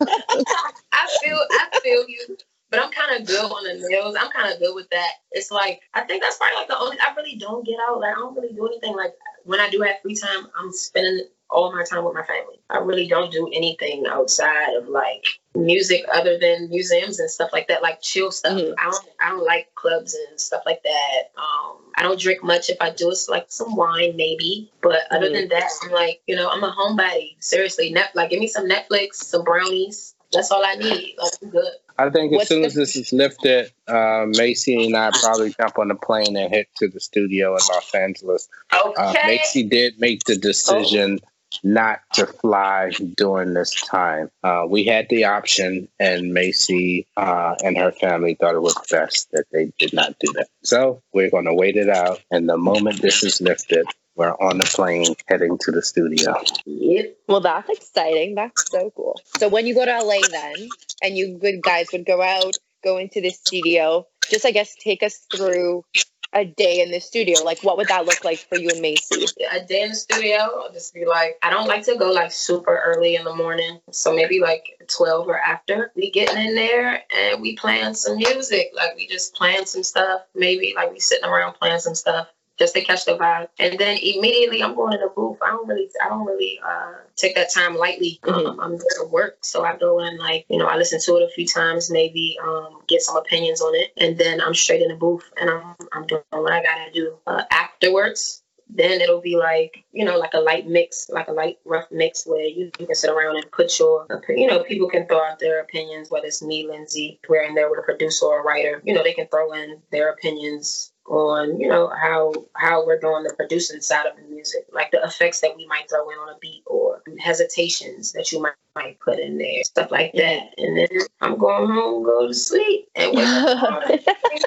I 0.01 1.09
feel 1.23 1.39
I 1.51 1.81
feel 1.83 2.05
you. 2.09 2.37
But 2.71 2.81
I'm 2.81 2.91
kind 2.91 3.19
of 3.19 3.27
good 3.27 3.41
on 3.41 3.65
the 3.65 3.89
nails. 3.89 4.15
I'm 4.19 4.31
kind 4.31 4.53
of 4.53 4.61
good 4.61 4.75
with 4.75 4.91
that. 4.91 5.11
It's 5.33 5.51
like 5.51 5.81
I 5.95 6.03
think 6.03 6.23
that's 6.23 6.37
probably 6.37 6.57
like 6.57 6.69
the 6.69 6.79
only. 6.79 6.99
I 7.01 7.15
really 7.17 7.37
don't 7.37 7.65
get 7.67 7.77
out. 7.89 8.01
Like 8.01 8.15
I 8.15 8.19
don't 8.19 8.35
really 8.37 8.53
do 8.53 8.67
anything. 8.67 8.95
Like 8.95 9.15
when 9.45 9.61
I 9.61 9.71
do 9.71 9.81
have 9.81 10.01
free 10.03 10.15
time, 10.15 10.49
I'm 10.59 10.73
spending 10.73 11.29
all 11.51 11.73
my 11.73 11.85
time 11.85 12.05
with 12.05 12.15
my 12.15 12.23
family. 12.25 12.61
I 12.71 12.79
really 12.79 13.07
don't 13.09 13.33
do 13.33 13.49
anything 13.53 14.05
outside 14.09 14.75
of 14.75 14.89
like 14.89 15.25
music, 15.55 16.05
other 16.13 16.39
than 16.39 16.69
museums 16.69 17.19
and 17.21 17.31
stuff 17.31 17.51
like 17.53 17.69
that. 17.69 17.83
Like 17.83 18.01
chill 18.03 18.31
stuff. 18.31 18.53
Mhm. 18.59 18.75
I 18.79 18.85
don't. 18.91 19.05
I 19.21 19.29
don't 19.31 19.45
like 19.45 19.75
clubs 19.75 20.15
and 20.15 20.39
stuff 20.41 20.63
like 20.67 20.83
that. 20.83 21.23
Um, 21.37 21.77
I 21.97 22.03
don't 22.03 22.21
drink 22.21 22.43
much. 22.45 22.69
If 22.71 22.77
I 22.81 22.91
do, 22.91 23.11
it's 23.11 23.29
like 23.29 23.47
some 23.49 23.77
wine 23.77 24.15
maybe. 24.17 24.71
But 24.83 25.01
other 25.11 25.29
Mhm. 25.31 25.33
than 25.35 25.49
that, 25.49 25.71
I'm 25.83 25.91
like 25.91 26.21
you 26.27 26.37
know 26.37 26.49
I'm 26.49 26.63
a 26.65 26.71
homebody. 26.73 27.37
Seriously, 27.41 27.91
net 27.93 28.11
like 28.15 28.31
give 28.31 28.41
me 28.41 28.49
some 28.49 28.69
Netflix, 28.69 29.15
some 29.15 29.45
brownies. 29.45 30.15
That's 30.33 30.51
all 30.51 30.65
I 30.65 30.75
need. 30.75 31.17
Like 31.19 31.33
I'm 31.43 31.49
good. 31.51 31.73
I 32.01 32.11
think 32.11 32.33
as 32.33 32.37
What's 32.37 32.49
soon 32.49 32.61
the- 32.61 32.67
as 32.69 32.75
this 32.75 32.95
is 32.95 33.13
lifted, 33.13 33.73
uh, 33.89 34.25
Macy 34.29 34.85
and 34.87 34.97
I 34.97 35.11
probably 35.21 35.53
jump 35.59 35.79
on 35.81 35.89
the 35.89 35.97
plane 35.97 36.37
and 36.37 36.55
head 36.55 36.67
to 36.77 36.87
the 36.87 37.01
studio 37.01 37.57
in 37.57 37.61
Los 37.73 37.93
Angeles. 37.95 38.49
Uh, 38.71 38.93
Okay. 38.97 39.27
Macy 39.27 39.65
did 39.65 39.99
make 39.99 40.23
the 40.25 40.37
decision 40.37 41.19
not 41.63 42.01
to 42.15 42.27
fly 42.27 42.91
during 43.17 43.55
this 43.55 43.75
time. 43.75 44.31
Uh, 44.43 44.65
we 44.69 44.85
had 44.85 45.09
the 45.09 45.25
option, 45.25 45.89
and 45.99 46.33
Macy 46.33 47.07
uh, 47.17 47.55
and 47.65 47.77
her 47.77 47.93
family 47.93 48.35
thought 48.35 48.55
it 48.55 48.63
was 48.63 48.77
best 48.91 49.31
that 49.33 49.45
they 49.53 49.73
did 49.79 49.93
not 49.93 50.19
do 50.19 50.33
that. 50.35 50.49
So 50.63 51.03
we're 51.13 51.31
going 51.31 51.47
to 51.47 51.55
wait 51.55 51.77
it 51.77 51.89
out. 51.89 52.21
And 52.31 52.49
the 52.49 52.57
moment 52.57 53.01
this 53.01 53.25
is 53.25 53.41
lifted, 53.41 53.87
we're 54.15 54.33
on 54.33 54.59
the 54.59 54.65
plane 54.65 55.15
heading 55.27 55.59
to 55.59 55.71
the 55.71 55.83
studio. 55.83 56.43
Yep. 56.67 57.17
Well, 57.29 57.41
that's 57.41 57.71
exciting. 57.71 58.35
That's 58.35 58.71
so 58.71 58.91
cool. 58.95 59.21
So 59.39 59.49
when 59.49 59.67
you 59.67 59.75
go 59.75 59.85
to 59.85 60.03
LA 60.03 60.21
then, 60.31 60.69
and 61.03 61.17
you 61.17 61.39
good 61.39 61.63
guys 61.63 61.89
would 61.93 62.05
go 62.05 62.21
out, 62.21 62.57
go 62.83 62.99
into 62.99 63.21
the 63.21 63.31
studio, 63.31 64.07
just 64.29 64.45
I 64.45 64.51
guess 64.51 64.75
take 64.75 65.03
us 65.03 65.19
through 65.33 65.85
a 66.33 66.45
day 66.45 66.81
in 66.81 66.91
the 66.91 67.01
studio. 67.01 67.43
Like 67.43 67.63
what 67.63 67.77
would 67.77 67.89
that 67.89 68.07
look 68.07 68.25
like 68.25 68.39
for 68.39 68.59
you 68.59 68.71
and 68.71 68.81
Macy? 68.81 69.27
A 69.51 69.65
day 69.65 69.83
in 69.83 69.91
the 69.91 69.95
studio, 69.95 70.37
I'll 70.37 70.73
just 70.73 70.95
be 70.95 71.05
like, 71.05 71.39
I 71.43 71.51
don't 71.51 71.67
like 71.67 71.85
to 71.85 71.97
go 71.97 72.13
like 72.13 72.33
super 72.33 72.77
early 72.85 73.17
in 73.17 73.25
the 73.25 73.35
morning. 73.35 73.81
So 73.91 74.15
maybe 74.15 74.41
like 74.41 74.81
12 74.89 75.29
or 75.29 75.39
after. 75.39 75.93
We 75.97 76.11
getting 76.11 76.47
in 76.47 76.55
there 76.55 77.03
and 77.15 77.41
we 77.41 77.57
playing 77.57 77.95
some 77.95 78.17
music. 78.17 78.71
Like 78.75 78.97
we 78.97 79.07
just 79.07 79.35
playing 79.35 79.67
some 79.67 79.83
stuff. 79.83 80.23
Maybe 80.35 80.75
like 80.77 80.93
we 80.93 81.01
sitting 81.01 81.29
around 81.29 81.55
playing 81.55 81.81
some 81.81 81.95
stuff 81.95 82.29
just 82.59 82.75
to 82.75 82.83
catch 82.83 83.05
the 83.05 83.17
vibe. 83.17 83.49
And 83.59 83.79
then 83.79 83.99
immediately 83.99 84.63
I'm 84.63 84.75
going 84.75 84.93
to 84.93 84.99
the 84.99 85.13
booth. 85.15 85.39
I 85.43 85.51
don't 85.51 85.69
really, 85.69 85.89
I 86.05 86.09
don't 86.09 86.27
really 86.27 86.61
uh, 86.65 86.95
take 87.17 87.35
that 87.37 87.53
time 87.53 87.77
lightly. 87.77 88.21
Um, 88.29 88.61
I'm 88.61 88.73
there 88.73 89.01
to 89.01 89.07
work, 89.11 89.39
so 89.41 89.65
I 89.65 89.77
go 89.77 90.01
in 90.01 90.19
like, 90.19 90.45
you 90.49 90.59
know, 90.59 90.67
I 90.67 90.77
listen 90.77 91.01
to 91.01 91.17
it 91.17 91.23
a 91.23 91.31
few 91.35 91.47
times, 91.47 91.91
maybe 91.91 92.39
um, 92.43 92.81
get 92.87 93.03
some 93.03 93.17
opinions 93.17 93.61
on 93.61 93.75
it, 93.75 93.93
and 93.97 94.19
then 94.19 94.41
I'm 94.41 94.55
straight 94.55 94.83
in 94.83 94.89
the 94.89 94.97
booth 94.97 95.31
and 95.41 95.49
I'm, 95.49 95.75
I'm 95.93 96.07
doing 96.07 96.23
what 96.31 96.53
I 96.53 96.63
gotta 96.63 96.93
do. 96.93 97.17
Uh, 97.27 97.43
afterwards, 97.51 98.43
then 98.71 99.01
it'll 99.01 99.21
be 99.21 99.37
like 99.37 99.85
you 99.93 100.05
know 100.05 100.19
like 100.19 100.35
a 100.35 100.41
light 100.41 100.67
mix 100.67 101.09
like 101.09 101.29
a 101.29 101.33
light 101.33 101.59
rough 101.65 101.87
mix 101.91 102.27
where 102.27 102.45
you, 102.45 102.71
you 102.79 102.87
can 102.87 102.95
sit 102.95 103.11
around 103.11 103.37
and 103.37 103.51
put 103.51 103.79
your 103.79 104.07
you 104.29 104.47
know 104.47 104.63
people 104.63 104.89
can 104.89 105.07
throw 105.07 105.25
out 105.25 105.39
their 105.39 105.61
opinions 105.61 106.11
whether 106.11 106.27
it's 106.27 106.43
me 106.43 106.67
lindsay 106.67 107.19
we're 107.29 107.43
in 107.43 107.55
there 107.55 107.71
with 107.71 107.79
a 107.79 107.83
producer 107.83 108.27
or 108.27 108.41
a 108.41 108.45
writer 108.45 108.83
you 108.85 108.95
know 108.95 109.03
they 109.03 109.15
can 109.15 109.27
throw 109.29 109.53
in 109.53 109.81
their 109.91 110.11
opinions 110.11 110.93
on 111.09 111.59
you 111.59 111.69
know 111.69 111.89
how 112.01 112.33
how 112.55 112.85
we're 112.87 112.99
doing 113.01 113.23
the 113.25 113.33
producing 113.35 113.81
side 113.81 114.07
of 114.07 114.17
the 114.17 114.23
music 114.23 114.67
like 114.73 114.91
the 114.91 115.03
effects 115.03 115.41
that 115.41 115.57
we 115.57 115.67
might 115.67 115.89
throw 115.89 116.09
in 116.11 116.19
on 116.19 116.29
a 116.29 116.39
beat 116.41 116.63
or 116.67 117.03
hesitations 117.19 118.13
that 118.13 118.31
you 118.31 118.41
might, 118.43 118.53
might 118.77 119.01
put 119.01 119.19
in 119.19 119.39
there 119.39 119.63
stuff 119.65 119.91
like 119.91 120.13
that 120.13 120.53
and 120.59 120.77
then 120.77 120.89
i'm 121.23 121.39
going 121.39 121.71
home 121.71 122.05
go 122.05 122.27
to 122.29 122.35
sleep 122.35 122.89
and 122.95 123.15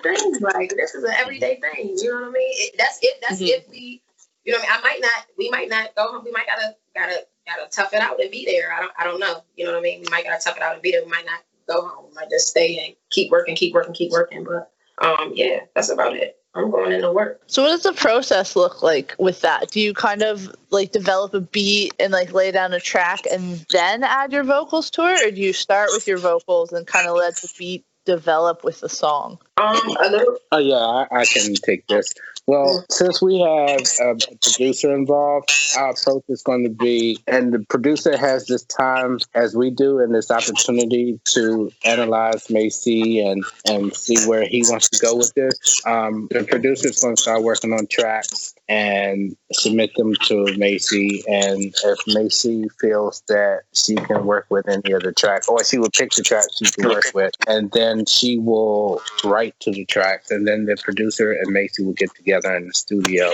things 0.04 0.42
like 0.56 0.70
this 0.76 0.96
is 0.96 1.04
an 1.04 1.14
everyday 1.18 1.60
thing. 1.60 1.96
You 1.98 2.10
know 2.10 2.22
what 2.22 2.30
I 2.30 2.32
mean? 2.32 2.52
It, 2.54 2.76
that's 2.78 3.00
it. 3.02 3.16
That's 3.22 3.42
Mhm. 3.42 3.48
if 3.50 3.70
we, 3.70 4.02
you 4.46 4.54
know, 4.54 4.60
what 4.60 4.68
I 4.70 4.72
mean, 4.72 4.80
I 4.80 4.82
might 4.82 5.02
not. 5.02 5.26
We 5.38 5.50
might 5.50 5.70
not 5.70 5.96
go 5.96 6.12
home. 6.12 6.24
We 6.24 6.32
might 6.32 6.48
gotta 6.48 6.76
gotta 6.96 7.26
gotta 7.48 7.70
tough 7.70 7.94
it 7.94 8.02
out 8.02 8.20
and 8.22 8.32
be 8.32 8.46
there. 8.46 8.74
I 8.74 8.80
don't. 8.82 8.92
I 8.98 9.04
don't 9.04 9.20
know. 9.20 9.44
You 9.56 9.66
know 9.66 9.72
what 9.72 9.80
I 9.80 9.82
mean? 9.82 10.02
We 10.02 10.08
might 10.10 10.24
gotta 10.24 10.42
tough 10.44 10.58
it 10.58 10.64
out 10.64 10.74
and 10.74 10.82
be 10.82 10.92
there. 10.92 11.04
We 11.04 11.12
might 11.12 11.26
not 11.26 11.42
go 11.68 11.88
home. 11.88 12.06
We 12.10 12.16
might 12.16 12.30
just 12.30 12.48
stay 12.48 12.78
and 12.86 12.96
keep 13.10 13.32
working, 13.32 13.56
keep 13.56 13.74
working, 13.74 13.94
keep 13.94 14.12
working. 14.12 14.44
But 14.44 14.72
um, 15.06 15.32
yeah, 15.36 15.62
that's 15.76 15.90
about 15.90 16.16
it. 16.16 16.38
I'm 16.54 16.70
going 16.70 16.92
into 16.92 17.12
work. 17.12 17.42
So 17.48 17.64
what 17.64 17.70
does 17.70 17.84
the 17.84 17.94
process 17.94 18.56
look 18.56 18.84
like 18.84 19.16
with 19.18 19.42
that? 19.42 19.72
Do 19.72 19.80
you 19.80 19.94
kind 19.94 20.22
of 20.22 20.54
like 20.70 20.92
develop 20.92 21.34
a 21.34 21.42
beat 21.42 21.94
and 22.00 22.12
like 22.12 22.34
lay 22.34 22.52
down 22.52 22.74
a 22.74 22.80
track 22.80 23.22
and 23.32 23.66
then 23.72 24.04
add 24.04 24.34
your 24.34 24.44
vocals 24.44 24.90
to 24.92 25.04
it, 25.04 25.26
or 25.26 25.32
do 25.32 25.40
you 25.40 25.54
start 25.54 25.90
with 25.94 26.08
your 26.08 26.18
vocals 26.18 26.74
and 26.74 26.86
kind 26.86 27.08
of 27.08 27.16
let 27.16 27.36
the 27.38 27.50
beat 27.58 27.86
develop 28.06 28.64
with 28.64 28.82
the 28.82 28.90
song? 28.90 29.40
Um, 29.58 29.80
a 30.02 30.10
little. 30.10 30.38
Oh 30.52 30.58
yeah, 30.58 30.76
I, 30.76 31.08
I 31.12 31.26
can 31.26 31.54
take 31.56 31.88
this. 31.88 32.14
Well, 32.48 32.84
since 32.90 33.22
we 33.22 33.40
have 33.40 33.82
a 34.02 34.16
producer 34.42 34.94
involved, 34.94 35.52
our 35.78 35.92
approach 35.92 36.24
is 36.28 36.42
going 36.42 36.64
to 36.64 36.70
be, 36.70 37.20
and 37.28 37.54
the 37.54 37.60
producer 37.60 38.18
has 38.18 38.48
this 38.48 38.64
time 38.64 39.20
as 39.34 39.56
we 39.56 39.70
do, 39.70 40.00
and 40.00 40.14
this 40.14 40.32
opportunity 40.32 41.20
to 41.34 41.72
analyze 41.86 42.50
Macy 42.50 43.20
and 43.20 43.44
and 43.66 43.96
see 43.96 44.28
where 44.28 44.44
he 44.44 44.64
wants 44.68 44.90
to 44.90 45.00
go 45.00 45.16
with 45.16 45.34
this. 45.36 45.82
Um, 45.86 46.28
the 46.32 46.44
producer 46.44 46.90
is 46.90 47.00
going 47.00 47.16
to 47.16 47.22
start 47.22 47.44
working 47.44 47.74
on 47.74 47.88
tracks 47.88 48.51
and 48.72 49.36
submit 49.52 49.94
them 49.96 50.16
to 50.16 50.46
Macy. 50.58 51.22
And 51.28 51.76
if 51.84 52.00
Macy 52.08 52.70
feels 52.80 53.22
that 53.28 53.64
she 53.74 53.96
can 53.96 54.26
work 54.26 54.46
with 54.50 54.70
any 54.70 54.94
of 54.94 55.04
the 55.04 55.12
tracks, 55.12 55.50
or 55.50 55.62
she 55.66 55.78
will 55.78 55.90
pick 55.90 56.12
the 56.12 56.24
tracks 56.24 56.58
she 56.58 56.72
can 56.72 56.88
work 56.88 57.12
with, 57.14 57.34
and 57.50 57.70
then 57.72 58.06
she 58.06 58.38
will 58.38 59.02
write 59.26 59.60
to 59.60 59.72
the 59.72 59.84
tracks, 59.86 60.32
and 60.32 60.48
then 60.48 60.66
the 60.66 60.78
producer 60.78 61.34
and 61.34 61.52
Macy 61.52 61.84
will 61.84 61.92
get 61.94 62.16
together 62.16 62.56
in 62.56 62.68
the 62.68 62.74
studio 62.74 63.30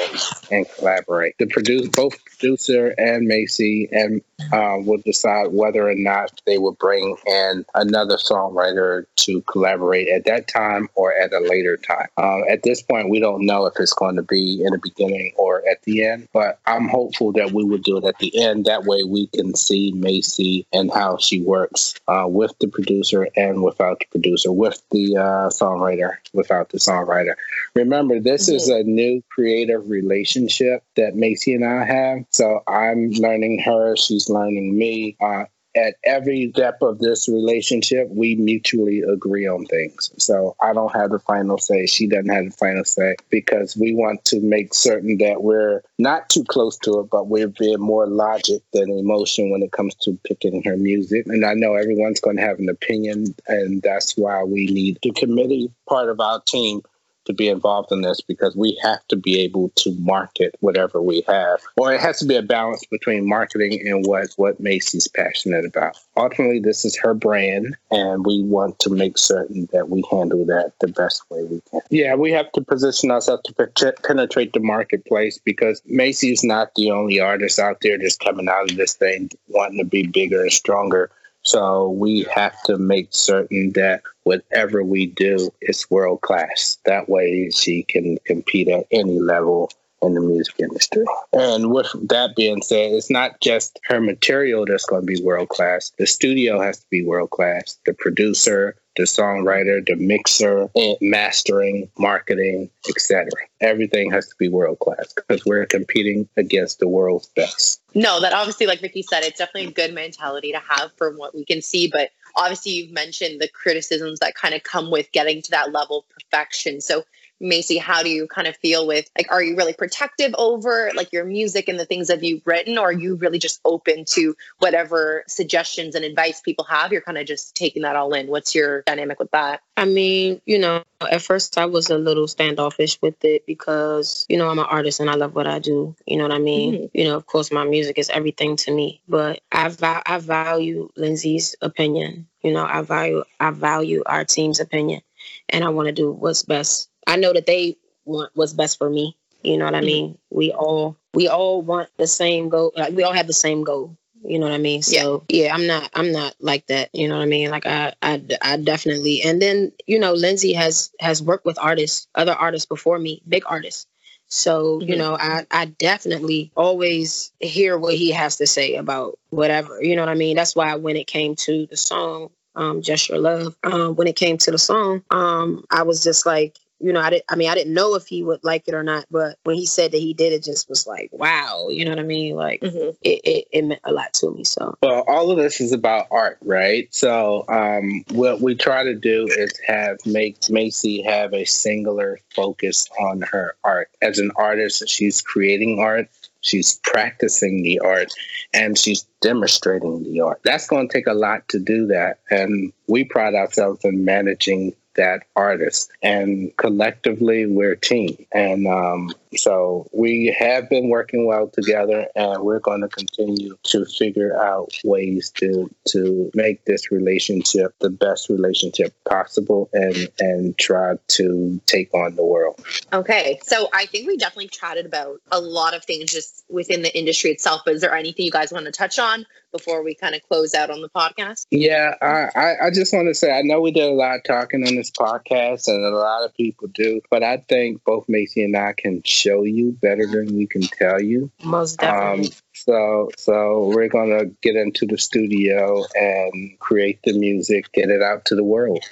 and 0.52 0.66
collaborate. 0.80 1.38
The 1.38 1.46
produce 1.46 1.88
both 1.90 2.18
producer 2.26 2.96
and 2.98 3.28
Macy 3.28 3.90
and 3.92 4.22
uh, 4.52 4.78
will 4.80 5.02
decide 5.06 5.52
whether 5.52 5.88
or 5.88 5.96
not 5.96 6.42
they 6.48 6.58
will 6.58 6.74
bring 6.74 7.16
in 7.28 7.64
another 7.76 8.18
songwriter 8.18 9.06
to 9.18 9.42
collaborate 9.44 10.08
at 10.08 10.26
that 10.26 10.48
time 10.48 10.90
or 10.96 11.14
at 11.14 11.32
a 11.32 11.40
later 11.40 11.78
time. 11.78 12.08
Uh, 12.18 12.42
at 12.50 12.64
this 12.64 12.82
point, 12.82 13.10
we 13.10 13.20
don't 13.20 13.46
know 13.46 13.68
if 13.68 13.74
it's 13.80 13.94
going 13.94 14.16
to 14.16 14.24
be 14.24 14.64
in 14.64 14.72
the 14.72 14.80
beginning 14.80 15.27
or 15.36 15.64
at 15.70 15.82
the 15.84 16.04
end, 16.04 16.28
but 16.34 16.60
I'm 16.66 16.88
hopeful 16.88 17.32
that 17.34 17.52
we 17.52 17.64
will 17.64 17.78
do 17.78 17.98
it 17.98 18.06
at 18.06 18.20
the 18.20 18.44
end. 18.44 18.66
That 18.66 18.86
way, 18.86 19.04
we 19.04 19.28
can 19.28 19.56
see 19.56 19.92
Macy 19.92 20.66
and 20.74 20.92
how 20.92 21.18
she 21.18 21.42
works 21.42 21.96
uh, 22.08 22.26
with 22.28 22.54
the 22.60 22.68
producer 22.68 23.28
and 23.36 23.64
without 23.64 24.00
the 24.00 24.06
producer, 24.12 24.52
with 24.52 24.82
the 24.92 25.18
uh, 25.18 25.50
songwriter, 25.50 26.18
without 26.34 26.70
the 26.70 26.78
songwriter. 26.78 27.36
Remember, 27.76 28.20
this 28.20 28.48
mm-hmm. 28.48 28.56
is 28.56 28.70
a 28.70 28.84
new 28.84 29.24
creative 29.30 29.90
relationship 29.90 30.84
that 30.96 31.16
Macy 31.16 31.54
and 31.54 31.66
I 31.66 31.84
have. 31.84 32.26
So 32.32 32.64
I'm 32.68 33.12
learning 33.12 33.60
her, 33.60 33.96
she's 33.96 34.30
learning 34.30 34.78
me. 34.78 35.16
Uh, 35.22 35.46
at 35.78 35.96
every 36.04 36.52
step 36.54 36.82
of 36.82 37.00
this 37.00 37.30
relationship, 37.30 38.08
we 38.10 38.36
mutually 38.36 39.02
agree 39.02 39.48
on 39.48 39.66
things. 39.66 40.12
So 40.18 40.56
I 40.62 40.74
don't 40.74 40.94
have 40.94 41.12
the 41.12 41.20
final 41.20 41.58
say. 41.58 41.86
She 41.86 42.08
doesn't 42.08 42.30
have 42.30 42.46
the 42.46 42.52
final 42.52 42.84
say 42.84 43.16
because 43.30 43.78
we 43.78 43.94
want 43.94 44.26
to 44.26 44.42
make 44.42 44.74
certain 44.74 45.18
that 45.20 45.44
we're 45.44 45.84
not 46.00 46.30
too 46.30 46.44
close 46.44 46.78
to 46.80 47.00
it, 47.02 47.10
but 47.12 47.28
we're 47.28 47.48
being 47.48 47.80
more 47.80 48.08
logic 48.08 48.62
than 48.74 48.90
emotion 48.90 49.52
when 49.52 49.62
it 49.62 49.72
comes 49.72 49.94
to 49.96 50.18
picking 50.26 50.64
her 50.64 50.78
music. 50.78 51.26
And 51.28 51.46
I 51.46 51.54
know 51.54 51.76
everyone's 51.76 52.20
going 52.20 52.38
to 52.38 52.44
have 52.44 52.60
an 52.60 52.70
opinion, 52.70 53.36
and 53.48 53.82
that's 53.82 54.18
why 54.18 54.44
we 54.44 54.66
need 54.68 54.98
the 55.04 55.12
committee 55.12 55.72
part 55.88 56.10
of 56.10 56.20
our 56.20 56.42
team 56.42 56.82
to 57.28 57.34
be 57.34 57.48
involved 57.48 57.92
in 57.92 58.02
this 58.02 58.22
because 58.22 58.56
we 58.56 58.78
have 58.82 59.06
to 59.08 59.16
be 59.16 59.40
able 59.42 59.70
to 59.76 59.94
market 60.00 60.56
whatever 60.60 61.02
we 61.02 61.24
have. 61.28 61.62
Or 61.78 61.94
it 61.94 62.02
has 62.02 62.20
to 62.20 62.26
be 62.26 62.36
a 62.36 62.42
balance 62.42 62.84
between 62.86 63.28
marketing 63.28 63.88
and 63.88 64.06
what, 64.06 64.30
what 64.38 64.60
Macy's 64.60 65.08
passionate 65.08 65.66
about. 65.66 65.98
Ultimately, 66.16 66.60
this 66.60 66.86
is 66.86 66.98
her 66.98 67.14
brand, 67.14 67.78
and 67.92 68.26
we 68.26 68.44
want 68.44 68.80
to 68.80 68.90
make 68.90 69.18
certain 69.18 69.70
that 69.72 69.90
we 69.90 70.04
handle 70.10 70.46
that 70.46 70.74
the 70.80 70.88
best 70.88 71.24
way 71.30 71.44
we 71.44 71.62
can. 71.70 71.82
Yeah, 71.90 72.16
we 72.16 72.32
have 72.32 72.52
to 72.54 72.62
position 72.62 73.12
ourselves 73.12 73.44
to 73.44 73.94
penetrate 74.04 74.54
the 74.54 74.60
marketplace 74.60 75.40
because 75.44 75.82
Macy's 75.86 76.44
not 76.44 76.74
the 76.76 76.92
only 76.92 77.20
artist 77.20 77.60
out 77.60 77.82
there 77.82 77.98
that's 77.98 78.18
coming 78.18 78.50
out 78.50 78.72
of 78.72 78.78
this 78.78 78.94
thing 78.94 79.30
wanting 79.48 79.80
to 79.80 79.86
be 79.86 80.08
bigger 80.08 80.42
and 80.42 80.52
stronger. 80.52 81.12
So 81.48 81.92
we 81.92 82.24
have 82.36 82.62
to 82.64 82.78
make 82.78 83.08
certain 83.12 83.72
that 83.72 84.02
whatever 84.24 84.84
we 84.84 85.06
do 85.06 85.50
is 85.62 85.90
world 85.90 86.20
class. 86.20 86.78
That 86.84 87.08
way 87.08 87.50
she 87.52 87.84
can 87.84 88.18
compete 88.26 88.68
at 88.68 88.86
any 88.92 89.18
level 89.18 89.70
in 90.02 90.14
the 90.14 90.22
music 90.22 90.56
industry. 90.60 91.06
And 91.34 91.72
with 91.72 91.88
that 92.10 92.36
being 92.36 92.62
said, 92.62 92.92
it's 92.92 93.10
not 93.10 93.40
just 93.42 93.80
her 93.86 94.00
material 94.00 94.66
that's 94.66 94.86
going 94.86 95.02
to 95.02 95.06
be 95.06 95.22
world 95.22 95.50
class. 95.50 95.92
The 95.98 96.08
studio 96.08 96.62
has 96.62 96.80
to 96.80 96.86
be 96.90 97.04
world 97.04 97.32
class. 97.32 97.80
The 97.86 97.94
producer, 97.94 98.76
the 98.96 99.04
songwriter, 99.04 99.86
the 99.86 99.96
mixer, 99.96 100.70
mastering, 101.02 101.90
marketing, 101.98 102.70
etc. 102.90 103.30
Everything 103.62 104.12
has 104.12 104.28
to 104.28 104.36
be 104.38 104.50
world 104.50 104.80
class 104.80 105.14
because 105.14 105.46
we're 105.46 105.66
competing 105.66 106.28
against 106.38 106.80
the 106.80 106.88
world's 106.88 107.28
best. 107.28 107.82
No, 107.96 108.20
that 108.22 108.34
obviously, 108.34 108.68
like 108.68 108.82
Vicky 108.82 109.04
said, 109.04 109.24
it's 109.24 109.40
definitely 109.40 109.70
a 109.70 109.74
good 109.74 109.94
mentality 109.94 110.52
to 110.52 110.60
have 110.60 110.92
from 110.98 111.16
what 111.16 111.36
we 111.36 111.46
can 111.46 111.62
see. 111.62 111.88
But 111.88 112.12
obviously, 112.36 112.74
you've 112.74 112.92
mentioned 112.92 113.40
the 113.40 113.48
criticisms 113.48 114.20
that 114.20 114.36
kind 114.36 114.54
of 114.54 114.64
come 114.64 114.92
with 114.92 115.12
getting 115.12 115.42
to 115.44 115.52
that 115.52 115.72
level 115.72 116.00
of 116.00 116.10
perfection. 116.10 116.82
So 116.82 117.04
Macy, 117.40 117.78
how 117.78 118.04
do 118.04 118.10
you 118.10 118.28
kind 118.28 118.48
of 118.48 118.56
feel 118.58 118.88
with 118.88 119.10
like, 119.18 119.32
are 119.32 119.42
you 119.42 119.56
really 119.56 119.74
protective 119.74 120.34
over 120.38 120.92
like 120.96 121.14
your 121.14 121.26
music 121.26 121.68
and 121.68 121.80
the 121.80 121.86
things 121.86 122.08
that 122.08 122.24
you've 122.24 122.46
written, 122.46 122.78
or 122.78 122.90
are 122.90 122.92
you 122.92 123.16
really 123.16 123.40
just 123.40 123.60
open 123.66 124.06
to 124.06 124.36
whatever 124.60 125.24
suggestions 125.28 125.96
and 125.96 126.04
advice 126.04 126.42
people 126.42 126.66
have? 126.66 126.92
You're 126.92 127.02
kind 127.02 127.18
of 127.18 127.26
just 127.26 127.56
taking 127.56 127.84
that 127.84 127.96
all 127.96 128.14
in. 128.14 128.28
What's 128.28 128.56
your 128.56 128.82
dynamic 128.84 129.20
with 129.20 129.32
that? 129.32 129.62
I 129.76 129.86
mean, 129.86 130.42
you 130.46 130.60
know, 130.60 130.84
at 131.02 131.22
first 131.22 131.58
I 131.58 131.66
was 131.66 131.90
a 131.90 131.98
little 131.98 132.28
standoffish 132.28 133.00
with 133.02 133.24
it 133.24 133.46
because, 133.46 134.26
you 134.28 134.38
know, 134.38 134.50
I'm 134.50 134.60
an 134.60 134.66
artist 134.66 135.00
and 135.00 135.10
I 135.10 135.16
love 135.16 135.36
what 135.36 135.48
I 135.48 135.60
do. 135.60 135.96
You 136.06 136.18
know 136.18 136.24
what 136.24 136.32
I 136.32 136.40
mean? 136.40 136.74
Mm-hmm. 136.74 136.98
You 136.98 137.04
know, 137.06 137.16
of 137.16 137.26
course, 137.26 137.52
my 137.52 137.64
music 137.64 138.00
is 138.00 138.10
everything 138.10 138.56
to 138.58 138.74
me, 138.74 139.02
but 139.08 139.42
I, 139.52 139.70
va- 139.70 140.04
I 140.06 140.18
value 140.18 140.90
Lindsay's 140.96 141.56
opinion. 141.62 142.28
You 142.42 142.54
know, 142.54 142.66
I 142.66 142.82
value 142.82 143.24
I 143.40 143.52
value 143.52 144.04
our 144.06 144.24
team's 144.24 144.60
opinion, 144.60 145.02
and 145.50 145.64
I 145.64 145.70
want 145.70 145.88
to 145.88 145.92
do 145.92 146.12
what's 146.12 146.44
best 146.44 146.90
I 147.08 147.16
know 147.16 147.34
that 147.34 147.46
they 147.46 147.78
want 148.06 148.32
what's 148.36 148.54
best 148.54 148.78
for 148.78 148.90
me. 148.90 149.18
You 149.44 149.58
know 149.58 149.66
what 149.66 149.76
I 149.76 149.80
mm-hmm. 149.80 149.86
mean? 149.86 150.18
We 150.30 150.52
all 150.52 150.98
we 151.14 151.28
all 151.28 151.62
want 151.62 151.90
the 151.98 152.08
same 152.08 152.50
goal. 152.50 152.74
Like 152.76 152.94
we 152.94 153.04
all 153.04 153.14
have 153.14 153.28
the 153.28 153.34
same 153.34 153.64
goal. 153.64 153.98
You 154.24 154.40
know 154.40 154.48
what 154.48 154.54
I 154.54 154.58
mean? 154.58 154.82
So 154.82 155.24
yeah. 155.30 155.46
yeah, 155.46 155.56
I'm 155.56 155.68
not 155.68 155.90
I'm 155.94 156.12
not 156.12 156.36
like 156.40 156.68
that. 156.68 156.90
You 156.94 157.08
know 157.08 157.16
what 157.16 157.24
I 157.24 157.28
mean? 157.28 157.50
Like 157.50 157.66
I, 157.66 157.94
I 158.02 158.22
I 158.42 158.58
definitely. 158.58 159.24
And 159.24 159.42
then 159.42 159.72
you 159.86 160.00
know, 160.00 160.14
Lindsay 160.14 160.54
has 160.54 160.92
has 161.00 161.22
worked 161.22 161.46
with 161.46 161.60
artists, 161.60 162.08
other 162.14 162.34
artists 162.34 162.66
before 162.66 163.00
me, 163.00 163.22
big 163.28 163.44
artists. 163.46 163.88
So, 164.28 164.80
mm-hmm. 164.80 164.90
you 164.90 164.98
know, 164.98 165.16
I, 165.18 165.46
I 165.50 165.66
definitely 165.66 166.52
always 166.56 167.32
hear 167.40 167.78
what 167.78 167.96
he 167.96 168.12
has 168.12 168.38
to 168.38 168.48
say 168.48 168.76
about 168.76 169.18
whatever. 169.30 169.82
You 169.82 169.96
know 169.96 170.02
what 170.02 170.10
I 170.10 170.16
mean? 170.16 170.36
That's 170.36 170.56
why 170.56 170.76
when 170.76 170.98
it 170.98 171.08
came 171.08 171.36
to 171.36 171.66
the 171.68 171.78
song, 171.78 172.30
um, 172.56 172.82
Just 172.82 173.08
Your 173.08 173.20
Love, 173.20 173.56
um, 173.64 173.96
when 173.96 174.08
it 174.08 174.16
came 174.16 174.38
to 174.40 174.52
the 174.52 174.58
song, 174.58 175.04
um, 175.10 175.64
I 175.72 175.84
was 175.84 176.04
just 176.04 176.26
like, 176.26 176.58
you 176.80 176.94
know, 176.94 177.00
I 177.00 177.10
didn't, 177.10 177.26
I 177.30 177.36
mean, 177.36 177.50
I 177.50 177.56
didn't 177.56 177.74
know 177.74 177.96
if 177.96 178.08
he 178.08 178.24
would 178.24 178.44
like 178.44 178.68
it 178.68 178.74
or 178.74 178.84
not, 178.84 179.06
but 179.10 179.38
when 179.44 179.56
he 179.56 179.66
said 179.66 179.92
that 179.92 179.98
he 179.98 180.14
did, 180.14 180.34
it 180.34 180.44
just 180.44 180.70
was 180.70 180.86
like, 180.86 181.10
wow, 181.12 181.70
you 181.70 181.86
know 181.86 181.92
what 181.92 182.00
I 182.00 182.04
mean? 182.04 182.36
Like 182.36 182.62
mm-hmm. 182.62 182.90
it, 183.02 183.22
it, 183.24 183.48
it, 183.52 183.66
meant 183.66 183.82
a 183.84 183.92
lot 183.92 184.14
to 184.16 184.32
me. 184.32 184.44
So, 184.44 184.78
well, 184.82 185.04
all 185.08 185.32
of 185.32 185.38
this 185.38 185.60
is 185.60 185.72
about 185.72 186.08
art, 186.12 186.38
right? 186.44 186.94
So, 186.94 187.46
um, 187.50 188.04
what 188.12 188.42
we 188.42 188.56
try 188.56 188.84
to 188.84 188.94
do 188.94 189.28
is 189.28 189.52
have 189.66 189.98
make 190.06 190.50
Macy 190.50 191.02
have 191.02 191.34
a 191.34 191.46
singular 191.46 192.20
focus 192.36 192.88
on 193.00 193.22
her 193.22 193.56
art. 193.64 193.90
As 194.02 194.20
an 194.20 194.32
artist, 194.36 194.88
she's 194.88 195.22
creating 195.22 195.80
art. 195.80 196.10
She's 196.42 196.80
practicing 196.84 197.64
the 197.64 197.80
art 197.80 198.14
and 198.54 198.78
she's 198.78 199.06
demonstrating 199.22 200.04
the 200.04 200.22
art. 200.22 200.42
That's 200.44 200.68
going 200.68 200.88
to 200.88 200.94
take 200.94 201.08
a 201.08 201.14
lot 201.14 201.48
to 201.50 201.60
do 201.60 201.88
that. 201.88 202.20
And 202.30 202.72
we 202.88 203.04
pride 203.04 203.36
ourselves 203.36 203.84
in 203.84 204.06
managing 204.06 204.76
that 204.98 205.24
artist. 205.36 205.92
And 206.02 206.56
collectively, 206.58 207.46
we're 207.46 207.74
a 207.74 207.80
team. 207.80 208.26
And 208.34 208.68
um, 208.68 209.12
so 209.36 209.88
we 209.94 210.36
have 210.38 210.70
been 210.70 210.90
working 210.90 211.26
well 211.26 211.48
together, 211.48 212.08
and 212.16 212.44
we're 212.44 212.60
going 212.60 212.82
to 212.82 212.88
continue 212.90 213.58
to 213.64 213.86
figure 213.86 214.38
out 214.38 214.74
ways 214.84 215.32
to 215.36 215.70
to 215.90 216.32
make 216.34 216.66
this 216.66 216.92
relationship 216.92 217.74
the 217.80 217.90
best 217.90 218.30
relationship 218.30 218.94
possible, 219.08 219.70
and 219.74 220.10
and 220.20 220.58
try 220.58 220.96
to 221.10 221.62
take 221.66 221.94
on 221.94 222.16
the 222.16 222.26
world. 222.26 222.60
Okay, 222.92 223.40
so 223.44 223.70
I 223.74 223.86
think 223.86 224.08
we 224.08 224.18
definitely 224.18 224.50
chatted 224.50 224.86
about 224.86 225.22
a 225.32 225.40
lot 225.40 225.76
of 225.76 225.86
things 225.86 226.12
just 226.12 226.44
within 226.50 226.82
the 226.82 226.98
industry 226.98 227.32
itself. 227.32 227.62
But 227.66 227.76
is 227.76 227.82
there 227.82 227.94
anything 227.94 228.26
you 228.26 228.32
guys 228.32 228.52
want 228.52 228.66
to 228.66 228.72
touch 228.72 229.00
on 229.00 229.07
before 229.52 229.84
we 229.84 229.96
kind 229.96 230.16
of 230.16 230.22
close 230.24 230.54
out 230.54 230.70
on 230.70 230.82
the 230.82 230.90
podcast? 230.90 231.46
Yeah, 231.52 231.96
I, 232.02 232.68
I 232.68 232.70
just 232.72 232.94
want 232.94 233.08
to 233.08 233.14
say 233.14 233.32
I 233.32 233.42
know 233.42 233.62
we 233.62 233.72
did 233.72 233.90
a 233.90 233.94
lot 233.94 234.18
of 234.18 234.24
talking 234.24 234.66
on 234.66 234.76
this 234.76 234.92
podcast, 234.92 235.68
and 235.68 235.84
a 235.84 235.90
lot 235.90 236.26
of 236.26 236.34
people 236.34 236.68
do, 236.68 237.02
but 237.10 237.24
I 237.24 237.38
think 237.50 237.84
both 237.84 238.06
Macy 238.08 238.44
and 238.44 238.56
I 238.56 238.74
can 238.78 239.02
show 239.04 239.44
you 239.44 239.72
better 239.82 240.06
than 240.06 240.36
we 240.36 240.48
can 240.48 240.62
tell 240.62 241.02
you. 241.02 241.32
Most 241.44 241.80
definitely. 241.80 242.28
Um, 242.28 242.34
so, 242.54 243.10
so 243.18 243.72
we're 243.74 243.90
gonna 243.90 244.26
get 244.42 244.56
into 244.56 244.86
the 244.86 244.98
studio 244.98 245.84
and 245.96 246.60
create 246.60 247.00
the 247.04 247.18
music, 247.18 247.72
get 247.72 247.90
it 247.90 248.02
out 248.02 248.26
to 248.26 248.36
the 248.36 248.44
world. 248.44 248.84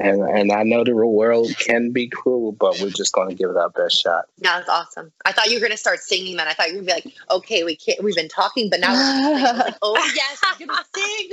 And 0.00 0.22
and 0.22 0.52
I 0.52 0.62
know 0.62 0.84
the 0.84 0.94
real 0.94 1.10
world 1.10 1.50
can 1.58 1.90
be 1.90 2.08
cruel, 2.08 2.52
but 2.52 2.78
we're 2.80 2.90
just 2.90 3.12
going 3.12 3.28
to 3.30 3.34
give 3.34 3.50
it 3.50 3.56
our 3.56 3.70
best 3.70 4.00
shot. 4.00 4.26
Yeah, 4.38 4.58
that's 4.58 4.68
awesome. 4.68 5.10
I 5.26 5.32
thought 5.32 5.48
you 5.50 5.56
were 5.58 5.60
gonna 5.66 5.76
start 5.76 5.98
singing. 6.00 6.36
Then 6.36 6.46
I 6.46 6.52
thought 6.52 6.68
you 6.68 6.76
were 6.76 6.82
gonna 6.84 7.00
be 7.02 7.08
like, 7.08 7.16
okay, 7.32 7.64
we 7.64 7.74
can't. 7.74 8.02
We've 8.04 8.14
been 8.14 8.28
talking, 8.28 8.70
but 8.70 8.78
now 8.78 8.92
we're 8.92 8.98
gonna 9.00 9.36
sing. 9.38 9.46
I 9.46 9.52
was 9.52 9.58
like, 9.64 9.74
oh 9.82 10.12
yes, 10.14 10.40
you're 10.60 10.68
gonna 10.68 10.84
sing. 10.94 11.30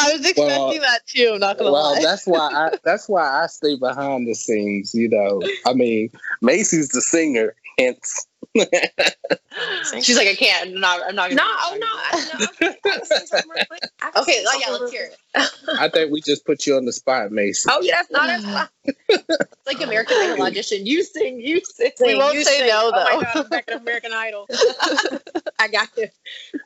I 0.00 0.12
was 0.12 0.20
expecting 0.26 0.46
Well- 0.46 0.72
that 0.80 1.00
too. 1.06 1.30
I'm 1.34 1.40
not 1.40 1.58
gonna 1.58 1.72
Well, 1.72 1.82
lie. 1.82 1.92
Well, 1.92 2.02
that's 2.02 2.26
why 2.26 2.38
I 2.50 2.70
that's 2.84 3.06
why 3.08 3.42
I 3.42 3.46
stay 3.48 3.76
behind 3.76 4.26
the 4.26 4.34
scenes. 4.34 4.94
You 4.94 5.10
know, 5.10 5.42
I 5.66 5.74
mean, 5.74 6.10
Macy's 6.40 6.88
the 6.88 7.02
singer, 7.02 7.54
hence. 7.78 8.26
She's 10.02 10.16
like, 10.16 10.26
I 10.28 10.34
can't. 10.34 10.70
I'm 10.70 10.80
not. 10.80 11.00
I'm 11.06 11.14
not 11.14 11.30
gonna. 11.30 11.42
oh 11.42 11.76
no, 11.78 11.86
I, 11.86 12.28
no. 12.40 12.46
Okay, 12.46 12.76
I 12.84 12.88
can 12.90 13.04
say 13.04 13.26
something 13.26 13.50
real 13.50 13.64
quick. 13.68 13.80
I 14.02 14.10
can 14.10 14.22
Okay, 14.22 14.32
say 14.32 14.44
oh, 14.46 14.58
yeah, 14.58 14.66
something 14.66 14.80
let's 14.82 14.92
hear 14.92 15.04
it. 15.04 15.16
I 15.34 15.88
think 15.88 16.10
we 16.12 16.20
just 16.20 16.44
put 16.44 16.66
you 16.66 16.76
on 16.76 16.84
the 16.84 16.92
spot, 16.92 17.30
Macy. 17.30 17.68
Oh 17.72 17.80
yeah, 17.82 17.96
that's 17.96 18.10
not 18.10 18.26
that's 18.26 18.44
fine. 18.44 18.68
It's 19.08 19.66
like 19.66 19.80
American 19.80 20.16
Idol 20.20 20.42
audition. 20.46 20.86
You 20.86 21.02
sing. 21.04 21.40
You 21.40 21.60
sing. 21.64 21.92
We 22.00 22.16
won't 22.16 22.34
You 22.34 22.44
say 22.44 22.58
sing. 22.58 22.68
no, 22.68 22.90
Oh 22.92 22.92
my 22.92 23.12
though. 23.14 23.20
god, 23.20 23.36
I'm 23.44 23.48
back 23.48 23.70
at 23.70 23.80
American 23.80 24.12
Idol. 24.12 24.48
I 25.58 25.68
got 25.68 25.88
you. 25.96 26.08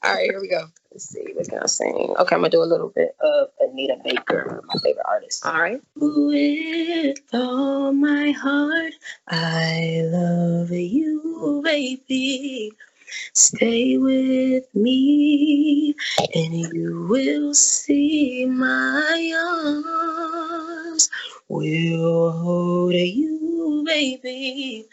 All 0.03 0.15
right, 0.15 0.31
here 0.31 0.41
we 0.41 0.49
go. 0.49 0.67
Let's 0.93 1.09
see, 1.09 1.27
what 1.35 1.49
can 1.49 1.59
I 1.63 1.67
sing? 1.67 2.15
Okay, 2.19 2.35
I'm 2.37 2.41
gonna 2.41 2.51
do 2.51 2.63
a 2.63 2.65
little 2.65 2.89
bit 2.89 3.17
of 3.21 3.49
Anita 3.61 3.97
Baker, 4.05 4.63
my 4.65 4.75
favorite 4.83 5.05
artist. 5.07 5.45
All 5.45 5.61
right. 5.61 5.81
With 5.97 7.19
all 7.33 7.93
my 7.93 8.31
heart, 8.31 8.93
I 9.29 10.03
love 10.05 10.71
you, 10.71 11.61
baby. 11.65 12.73
Stay 13.33 13.99
with 13.99 14.65
me, 14.75 15.95
and 16.35 16.55
you 16.75 17.07
will 17.09 17.55
see 17.55 18.47
my 18.47 19.33
arms 19.37 21.11
will 21.49 22.33
hold 22.33 22.95
you, 22.95 23.83
baby. 23.87 24.87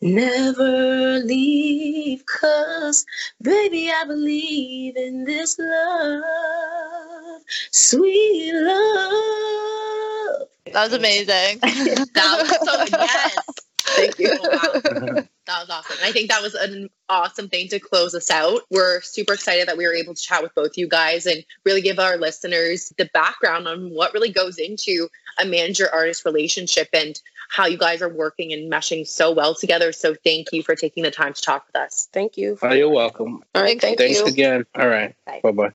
Never 0.00 1.20
leave, 1.20 2.24
cause 2.26 3.06
baby, 3.40 3.90
I 3.90 4.04
believe 4.04 4.96
in 4.96 5.24
this 5.24 5.58
love, 5.58 7.40
sweet 7.70 8.52
love. 8.54 10.48
That 10.72 10.84
was 10.84 10.92
amazing. 10.92 11.60
That 12.14 12.36
was 12.42 12.58
so 12.64 12.84
yes. 12.98 13.62
Thank 13.96 14.18
you. 14.18 14.30
Oh, 14.42 14.80
wow. 15.14 15.24
That 15.46 15.60
was 15.60 15.70
awesome. 15.70 15.96
And 16.00 16.08
I 16.08 16.12
think 16.12 16.30
that 16.30 16.42
was 16.42 16.54
an 16.54 16.88
awesome 17.08 17.48
thing 17.48 17.68
to 17.68 17.78
close 17.78 18.14
us 18.14 18.30
out. 18.30 18.62
We're 18.70 19.02
super 19.02 19.34
excited 19.34 19.68
that 19.68 19.76
we 19.76 19.86
were 19.86 19.94
able 19.94 20.14
to 20.14 20.22
chat 20.22 20.42
with 20.42 20.54
both 20.54 20.78
you 20.78 20.88
guys 20.88 21.26
and 21.26 21.44
really 21.64 21.82
give 21.82 21.98
our 21.98 22.16
listeners 22.16 22.92
the 22.96 23.10
background 23.12 23.68
on 23.68 23.90
what 23.90 24.14
really 24.14 24.32
goes 24.32 24.58
into 24.58 25.08
a 25.38 25.44
manager 25.44 25.88
artist 25.92 26.24
relationship 26.24 26.88
and 26.94 27.20
how 27.50 27.66
you 27.66 27.76
guys 27.76 28.00
are 28.00 28.08
working 28.08 28.52
and 28.52 28.72
meshing 28.72 29.06
so 29.06 29.32
well 29.32 29.54
together. 29.54 29.92
So 29.92 30.14
thank 30.14 30.52
you 30.52 30.62
for 30.62 30.74
taking 30.74 31.02
the 31.02 31.10
time 31.10 31.34
to 31.34 31.42
talk 31.42 31.66
with 31.66 31.76
us. 31.76 32.08
Thank 32.12 32.38
you. 32.38 32.58
Oh, 32.62 32.72
you're 32.72 32.88
welcome. 32.88 33.44
All 33.54 33.62
right, 33.62 33.80
thank 33.80 33.98
Thanks 33.98 34.20
you. 34.20 34.26
again. 34.26 34.64
All 34.74 34.88
right. 34.88 35.14
Bye. 35.26 35.40
Bye 35.42 35.50
bye. 35.52 35.72